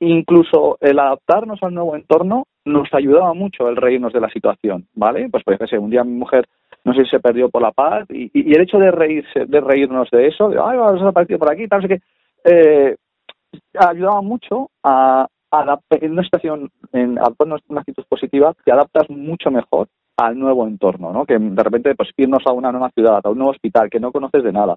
incluso 0.00 0.76
el 0.80 0.98
adaptarnos 0.98 1.62
al 1.62 1.74
nuevo 1.74 1.94
entorno 1.96 2.46
nos 2.64 2.92
ayudaba 2.92 3.32
mucho 3.34 3.68
el 3.68 3.76
reírnos 3.76 4.12
de 4.12 4.20
la 4.20 4.28
situación, 4.28 4.86
¿vale? 4.94 5.28
Pues 5.30 5.42
por 5.44 5.54
ejemplo, 5.54 5.80
un 5.80 5.90
día 5.90 6.04
mi 6.04 6.12
mujer, 6.12 6.46
no 6.84 6.92
sé 6.92 7.04
si 7.04 7.10
se 7.10 7.20
perdió 7.20 7.48
por 7.48 7.62
la 7.62 7.72
paz, 7.72 8.06
y, 8.10 8.30
y- 8.34 8.54
el 8.54 8.62
hecho 8.62 8.78
de 8.78 8.90
reírse, 8.90 9.46
de 9.46 9.60
reírnos 9.60 10.10
de 10.10 10.26
eso, 10.26 10.48
de, 10.48 10.58
ay, 10.62 10.76
vas 10.76 10.90
a 10.90 10.94
desaparecido 10.94 11.38
por 11.38 11.52
aquí, 11.52 11.66
tal, 11.68 11.80
no 11.82 11.88
sé 11.88 11.94
qué, 11.94 12.02
eh, 12.44 12.96
ayudaba 13.78 14.20
mucho 14.22 14.70
a, 14.82 15.26
en 15.90 16.12
una 16.12 16.22
situación, 16.22 16.70
en 16.92 17.18
una 17.68 17.80
actitud 17.80 18.04
positiva, 18.08 18.54
te 18.64 18.72
adaptas 18.72 19.08
mucho 19.10 19.50
mejor 19.50 19.88
al 20.16 20.38
nuevo 20.38 20.66
entorno, 20.66 21.12
¿no? 21.12 21.24
Que 21.24 21.38
de 21.38 21.62
repente, 21.62 21.94
pues 21.94 22.10
irnos 22.16 22.46
a 22.46 22.52
una 22.52 22.70
nueva 22.70 22.90
ciudad, 22.90 23.20
a 23.24 23.30
un 23.30 23.38
nuevo 23.38 23.50
hospital 23.52 23.88
que 23.90 24.00
no 24.00 24.12
conoces 24.12 24.44
de 24.44 24.52
nada, 24.52 24.76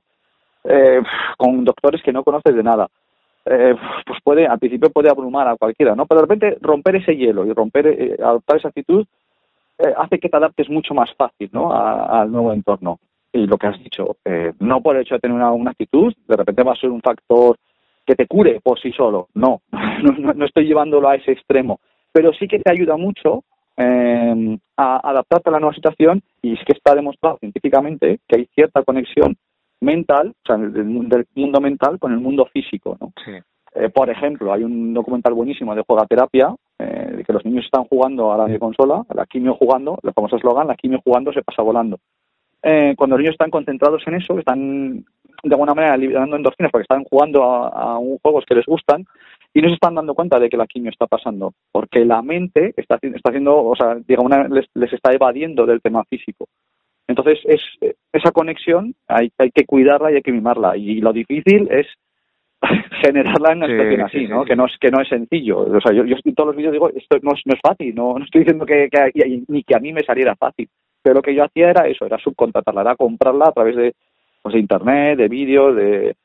eh, 0.64 1.02
con 1.38 1.64
doctores 1.66 2.02
que 2.02 2.14
no 2.14 2.24
conoces 2.24 2.56
de 2.56 2.64
nada, 2.64 2.88
eh, 3.46 3.76
pues 4.06 4.20
puede, 4.24 4.48
al 4.48 4.58
principio 4.60 4.90
puede 4.90 5.10
abrumar 5.10 5.48
a 5.50 5.58
cualquiera, 5.58 5.96
¿no? 5.96 6.06
Pero 6.06 6.22
de 6.22 6.28
repente 6.28 6.58
romper 6.62 6.96
ese 6.96 7.16
hielo 7.16 7.46
y 7.46 7.52
romper, 7.54 7.88
eh, 7.88 8.16
adoptar 8.24 8.58
esa 8.58 8.70
actitud 8.70 9.06
eh, 9.80 9.94
hace 9.98 10.20
que 10.20 10.30
te 10.30 10.38
adaptes 10.38 10.70
mucho 10.70 10.94
más 10.94 11.14
fácil, 11.16 11.50
¿no? 11.52 11.74
A- 11.74 12.22
al 12.22 12.32
nuevo 12.32 12.54
entorno. 12.54 13.00
Y 13.34 13.48
lo 13.48 13.58
que 13.58 13.68
has 13.68 13.84
dicho, 13.84 14.16
eh, 14.24 14.54
no 14.60 14.80
por 14.82 14.96
el 14.96 15.02
hecho 15.02 15.16
de 15.16 15.20
tener 15.22 15.36
una 15.36 15.72
actitud, 15.72 16.14
de 16.28 16.36
repente 16.38 16.64
va 16.64 16.74
a 16.74 16.76
ser 16.78 16.92
un 16.92 17.02
factor 17.02 17.58
que 18.06 18.16
te 18.16 18.28
cure 18.28 18.60
por 18.62 18.80
sí 18.80 18.92
solo. 18.92 19.28
No, 19.36 19.62
no, 19.72 20.34
no- 20.34 20.46
estoy 20.46 20.66
llevándolo 20.66 21.08
a 21.10 21.16
ese 21.16 21.32
extremo. 21.32 21.80
Pero 22.12 22.32
sí 22.34 22.48
que 22.48 22.60
te 22.60 22.72
ayuda 22.72 22.98
mucho 22.98 23.44
eh, 23.78 24.58
a 24.78 25.10
adaptarte 25.10 25.50
a 25.50 25.54
la 25.54 25.60
nueva 25.60 25.74
situación 25.76 26.22
y 26.42 26.54
es 26.54 26.60
que 26.66 26.74
está 26.74 26.94
demostrado 26.96 27.38
científicamente 27.40 28.20
que 28.28 28.38
hay 28.40 28.46
cierta 28.54 28.84
conexión 28.84 29.36
mental, 29.82 30.30
o 30.30 30.46
sea, 30.46 30.58
del, 30.58 30.86
mundo- 30.86 31.18
del 31.18 31.26
mundo 31.36 31.60
mental 31.60 32.00
con 32.00 32.12
el 32.14 32.20
mundo 32.20 32.46
físico, 32.54 32.98
¿no? 33.00 33.12
Sí. 33.26 33.32
Eh, 33.76 33.90
por 33.90 34.10
ejemplo, 34.10 34.54
hay 34.54 34.64
un 34.64 34.94
documental 34.94 35.34
buenísimo 35.34 35.74
de 35.74 35.82
juegaterapia, 35.82 36.54
eh, 36.80 37.14
de 37.18 37.24
que 37.24 37.34
los 37.34 37.44
niños 37.46 37.66
están 37.66 37.86
jugando 37.86 38.32
a 38.32 38.38
la 38.38 38.46
videoconsola, 38.46 39.04
a 39.10 39.14
la 39.16 39.26
quimio 39.26 39.56
jugando, 39.56 39.98
el 40.04 40.14
famoso 40.14 40.36
eslogan, 40.36 40.68
la 40.68 40.76
quimio 40.76 41.02
jugando 41.04 41.34
se 41.34 41.42
pasa 41.42 41.64
volando. 41.64 41.98
Eh, 42.62 42.94
cuando 42.96 43.16
los 43.18 43.22
niños 43.24 43.34
están 43.34 43.50
concentrados 43.50 44.04
en 44.08 44.14
eso, 44.16 44.38
están 44.38 45.04
de 45.44 45.54
alguna 45.54 45.74
manera 45.74 45.98
liberando 45.98 46.36
endorfinas 46.36 46.72
porque 46.72 46.84
están 46.84 47.04
jugando 47.04 47.44
a, 47.44 47.68
a 47.68 47.98
un 47.98 48.18
juegos 48.20 48.46
que 48.48 48.56
les 48.56 48.66
gustan, 48.66 49.06
y 49.54 49.62
no 49.62 49.68
se 49.68 49.76
están 49.76 49.96
dando 49.96 50.16
cuenta 50.16 50.40
de 50.40 50.50
que 50.50 50.58
la 50.58 50.66
quimio 50.66 50.90
está 50.90 51.06
pasando, 51.06 51.54
porque 51.72 52.06
la 52.06 52.22
mente 52.22 52.74
está, 52.76 52.98
está 53.02 53.30
haciendo, 53.30 53.64
o 53.64 53.76
sea, 53.76 53.96
digamos, 54.08 54.32
les, 54.50 54.66
les 54.74 54.94
está 54.94 55.12
evadiendo 55.12 55.66
del 55.66 55.82
tema 55.82 56.04
físico. 56.06 56.48
Entonces, 57.08 57.40
es, 57.46 57.62
esa 58.12 58.32
conexión 58.32 58.96
hay, 59.08 59.32
hay 59.38 59.52
que 59.52 59.66
cuidarla 59.66 60.12
y 60.12 60.16
hay 60.16 60.22
que 60.22 60.32
mimarla. 60.32 60.76
Y 60.76 61.02
lo 61.02 61.14
difícil 61.14 61.68
es 61.70 61.86
generarla 63.04 63.52
en 63.52 63.58
una 63.58 63.68
situación 63.68 64.02
así, 64.02 64.28
¿no? 64.28 64.46
Que 64.46 64.56
no 64.56 64.66
es 64.66 64.76
que 64.80 64.90
no 64.90 65.02
es 65.02 65.10
sencillo. 65.10 65.60
O 65.60 65.82
sea, 65.82 65.94
yo, 65.94 66.06
yo 66.06 66.16
en 66.24 66.36
todos 66.36 66.48
los 66.48 66.56
vídeos 66.56 66.72
digo, 66.72 66.90
esto 66.90 67.18
no 67.22 67.34
es, 67.34 67.42
no 67.46 67.54
es 67.54 67.60
fácil, 67.62 67.94
no, 67.94 68.18
no 68.18 68.26
estoy 68.26 68.40
diciendo 68.40 68.66
que, 68.66 68.90
que, 68.90 69.44
ni 69.48 69.64
que 69.64 69.76
a 69.76 69.80
mí 69.80 69.94
me 69.94 70.04
saliera 70.04 70.36
fácil. 70.36 70.68
Pero 71.04 71.16
lo 71.16 71.22
que 71.22 71.36
yo 71.36 71.44
hacía 71.44 71.70
era 71.70 71.88
eso, 71.88 72.06
era 72.06 72.18
subcontratarla, 72.18 72.82
era 72.82 72.96
comprarla 72.96 73.50
a 73.50 73.52
través 73.52 73.76
de, 73.76 73.94
pues, 74.44 74.54
de 74.54 74.60
internet, 74.60 75.18
de 75.18 75.28
vídeos, 75.28 75.76
de 75.76 76.16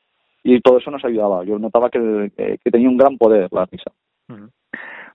y 0.44 0.60
todo 0.60 0.78
eso 0.78 0.90
nos 0.90 1.04
ayudaba. 1.04 1.44
Yo 1.44 1.58
notaba 1.58 1.90
que, 1.90 2.30
que 2.36 2.70
tenía 2.70 2.88
un 2.88 2.96
gran 2.96 3.16
poder 3.18 3.48
la 3.52 3.66
risa. 3.66 3.90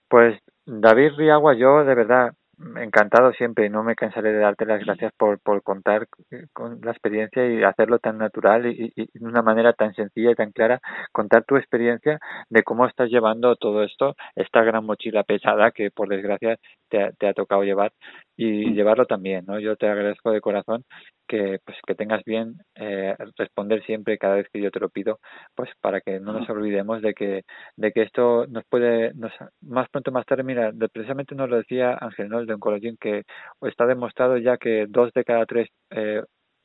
Pues 0.08 0.40
David 0.66 1.14
Riagua, 1.18 1.56
yo 1.56 1.84
de 1.84 1.96
verdad 1.96 2.34
encantado 2.80 3.34
siempre 3.34 3.66
y 3.66 3.70
no 3.70 3.84
me 3.84 3.96
cansaré 3.96 4.32
de 4.32 4.40
darte 4.40 4.66
las 4.66 4.84
gracias 4.84 5.12
por, 5.18 5.40
por 5.40 5.64
contar 5.64 6.08
con 6.54 6.80
la 6.82 6.92
experiencia 6.92 7.46
y 7.48 7.64
hacerlo 7.64 8.00
tan 8.00 8.18
natural 8.18 8.68
y, 8.68 8.94
y, 8.96 9.20
de 9.20 9.26
una 9.26 9.42
manera 9.42 9.74
tan 9.74 9.94
sencilla 9.94 10.32
y 10.32 10.36
tan 10.36 10.52
clara, 10.52 10.80
contar 11.12 11.44
tu 11.46 11.58
experiencia 11.58 12.20
de 12.50 12.64
cómo 12.64 12.86
estás 12.86 13.10
llevando 13.10 13.56
todo 13.56 13.84
esto, 13.84 14.16
esta 14.36 14.64
gran 14.64 14.86
mochila 14.86 15.24
pesada 15.24 15.72
que 15.72 15.92
por 15.92 16.10
desgracia 16.10 16.58
te, 16.90 17.12
te 17.18 17.28
ha 17.28 17.34
tocado 17.34 17.64
llevar 17.64 17.92
y 18.38 18.74
llevarlo 18.74 19.06
también, 19.06 19.46
¿no? 19.46 19.60
Yo 19.60 19.76
te 19.76 19.88
agradezco 19.88 20.32
de 20.32 20.42
corazón 20.42 20.86
que 21.28 21.60
pues 21.66 21.78
que 21.86 21.96
tengas 21.96 22.24
bien 22.26 22.58
eh, 22.76 23.16
responder 23.38 23.84
siempre 23.86 24.18
cada 24.18 24.36
vez 24.36 24.48
que 24.52 24.62
yo 24.62 24.72
te 24.72 24.80
lo 24.80 24.90
pido, 24.90 25.20
pues 25.56 25.70
para 25.82 26.02
que 26.02 26.20
no 26.20 26.34
nos 26.34 26.50
olvidemos 26.50 27.02
de 27.02 27.14
que 27.14 27.44
de 27.78 27.92
que 27.92 28.04
esto 28.04 28.46
nos 28.48 28.64
puede 28.66 29.14
nos, 29.16 29.32
más 29.62 29.90
pronto 29.90 30.12
más 30.12 30.26
tarde 30.26 30.44
mira 30.44 30.72
precisamente 30.92 31.36
nos 31.36 31.50
lo 31.50 31.58
decía 31.58 31.98
Ángel 32.00 32.30
¿no? 32.30 32.40
el 32.40 32.48
de 32.48 32.54
Oncologín 32.56 32.98
que 33.00 33.24
está 33.62 33.86
demostrado 33.86 34.38
ya 34.38 34.58
que 34.58 34.86
dos 34.90 35.12
de 35.14 35.24
cada 35.24 35.46
tres 35.46 35.70
eh, 35.92 36.22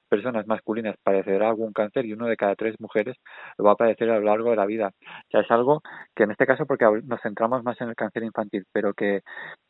personas 0.09 0.47
masculinas 0.47 0.97
padecerá 1.03 1.49
algún 1.49 1.73
cáncer 1.73 2.07
y 2.07 2.13
uno 2.13 2.27
de 2.27 2.37
cada 2.37 2.55
tres 2.57 2.75
mujeres 2.81 3.17
lo 3.59 3.65
va 3.65 3.73
a 3.73 3.77
padecer 3.77 4.11
a 4.11 4.19
lo 4.19 4.25
largo 4.25 4.51
de 4.51 4.57
la 4.57 4.67
vida. 4.67 4.91
O 5.03 5.31
sea, 5.31 5.41
es 5.43 5.51
algo 5.51 5.83
que 6.15 6.25
en 6.25 6.31
este 6.33 6.47
caso, 6.47 6.67
porque 6.67 6.87
nos 7.05 7.21
centramos 7.23 7.63
más 7.63 7.81
en 7.81 7.91
el 7.91 7.95
cáncer 7.95 8.23
infantil, 8.25 8.65
pero 8.73 8.95
que, 8.95 9.21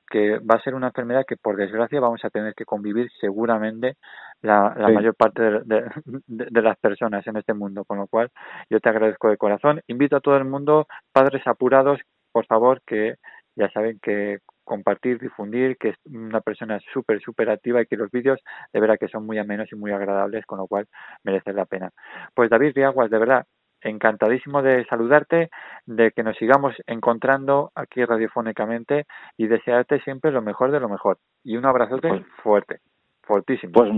que 0.08 0.38
va 0.38 0.56
a 0.56 0.62
ser 0.62 0.74
una 0.74 0.88
enfermedad 0.88 1.24
que 1.26 1.36
por 1.36 1.56
desgracia 1.56 2.00
vamos 2.00 2.24
a 2.24 2.30
tener 2.30 2.54
que 2.54 2.64
convivir 2.64 3.10
seguramente 3.20 3.96
la, 4.42 4.74
la 4.76 4.88
mayor 4.88 5.14
parte 5.14 5.42
de, 5.42 5.60
de, 5.64 5.84
de, 6.26 6.62
las 6.62 6.78
personas 6.78 7.26
en 7.26 7.36
este 7.36 7.54
mundo, 7.54 7.84
con 7.84 7.98
lo 7.98 8.06
cual 8.06 8.30
yo 8.70 8.80
te 8.80 8.88
agradezco 8.88 9.28
de 9.28 9.36
corazón. 9.36 9.80
Invito 9.88 10.16
a 10.16 10.20
todo 10.20 10.36
el 10.36 10.44
mundo, 10.44 10.86
padres 11.12 11.46
apurados, 11.46 12.00
por 12.32 12.46
favor, 12.46 12.80
que 12.86 13.16
ya 13.56 13.68
saben 13.70 13.98
que 14.00 14.38
compartir, 14.64 15.18
difundir, 15.18 15.76
que 15.78 15.88
es 15.90 15.96
una 16.06 16.40
persona 16.40 16.78
súper, 16.92 17.20
súper 17.20 17.50
activa 17.50 17.82
y 17.82 17.86
que 17.86 17.96
los 17.96 18.10
vídeos 18.10 18.38
de 18.72 18.80
verdad 18.80 18.98
que 19.00 19.08
son 19.08 19.26
muy 19.26 19.38
amenos 19.38 19.68
y 19.72 19.76
muy 19.76 19.90
agradables, 19.90 20.46
con 20.46 20.58
lo 20.58 20.66
cual 20.66 20.86
merece 21.24 21.52
la 21.52 21.64
pena. 21.64 21.90
Pues 22.34 22.50
David 22.50 22.72
Riaguas, 22.74 23.10
de 23.10 23.18
verdad, 23.18 23.46
encantadísimo 23.82 24.62
de 24.62 24.84
saludarte, 24.86 25.50
de 25.86 26.10
que 26.12 26.22
nos 26.22 26.36
sigamos 26.36 26.74
encontrando 26.86 27.70
aquí 27.74 28.04
radiofónicamente 28.04 29.06
y 29.36 29.46
desearte 29.46 30.00
siempre 30.00 30.32
lo 30.32 30.42
mejor 30.42 30.70
de 30.70 30.80
lo 30.80 30.88
mejor. 30.88 31.18
Y 31.44 31.56
un 31.56 31.66
abrazote 31.66 32.08
pues, 32.08 32.22
fuerte. 32.42 32.80
Fortísimo. 33.22 33.72
Pues, 33.72 33.90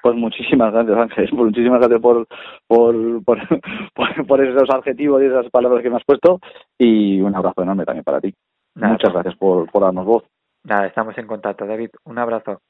pues 0.00 0.14
muchísimas 0.14 0.72
gracias, 0.72 0.96
Ángel. 0.96 1.28
Muchísimas 1.32 1.80
gracias 1.80 2.00
por, 2.00 2.26
por, 2.68 3.24
por, 3.24 4.26
por, 4.26 4.44
esos 4.44 4.70
adjetivos 4.70 5.20
y 5.22 5.26
esas 5.26 5.50
palabras 5.50 5.82
que 5.82 5.90
me 5.90 5.96
has 5.96 6.04
puesto. 6.04 6.38
Y 6.78 7.20
un 7.20 7.34
abrazo 7.34 7.62
enorme 7.62 7.84
también 7.84 8.04
para 8.04 8.20
ti. 8.20 8.32
Muchas 8.76 9.12
gracias 9.12 9.34
por, 9.36 9.68
por 9.72 9.82
darnos 9.82 10.06
voz. 10.06 10.24
Nada, 10.62 10.86
estamos 10.86 11.18
en 11.18 11.26
contacto, 11.26 11.66
David. 11.66 11.90
Un 12.04 12.18
abrazo. 12.18 12.60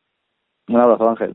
Un 0.69 0.81
abrazo, 0.81 1.09
Ángel. 1.09 1.35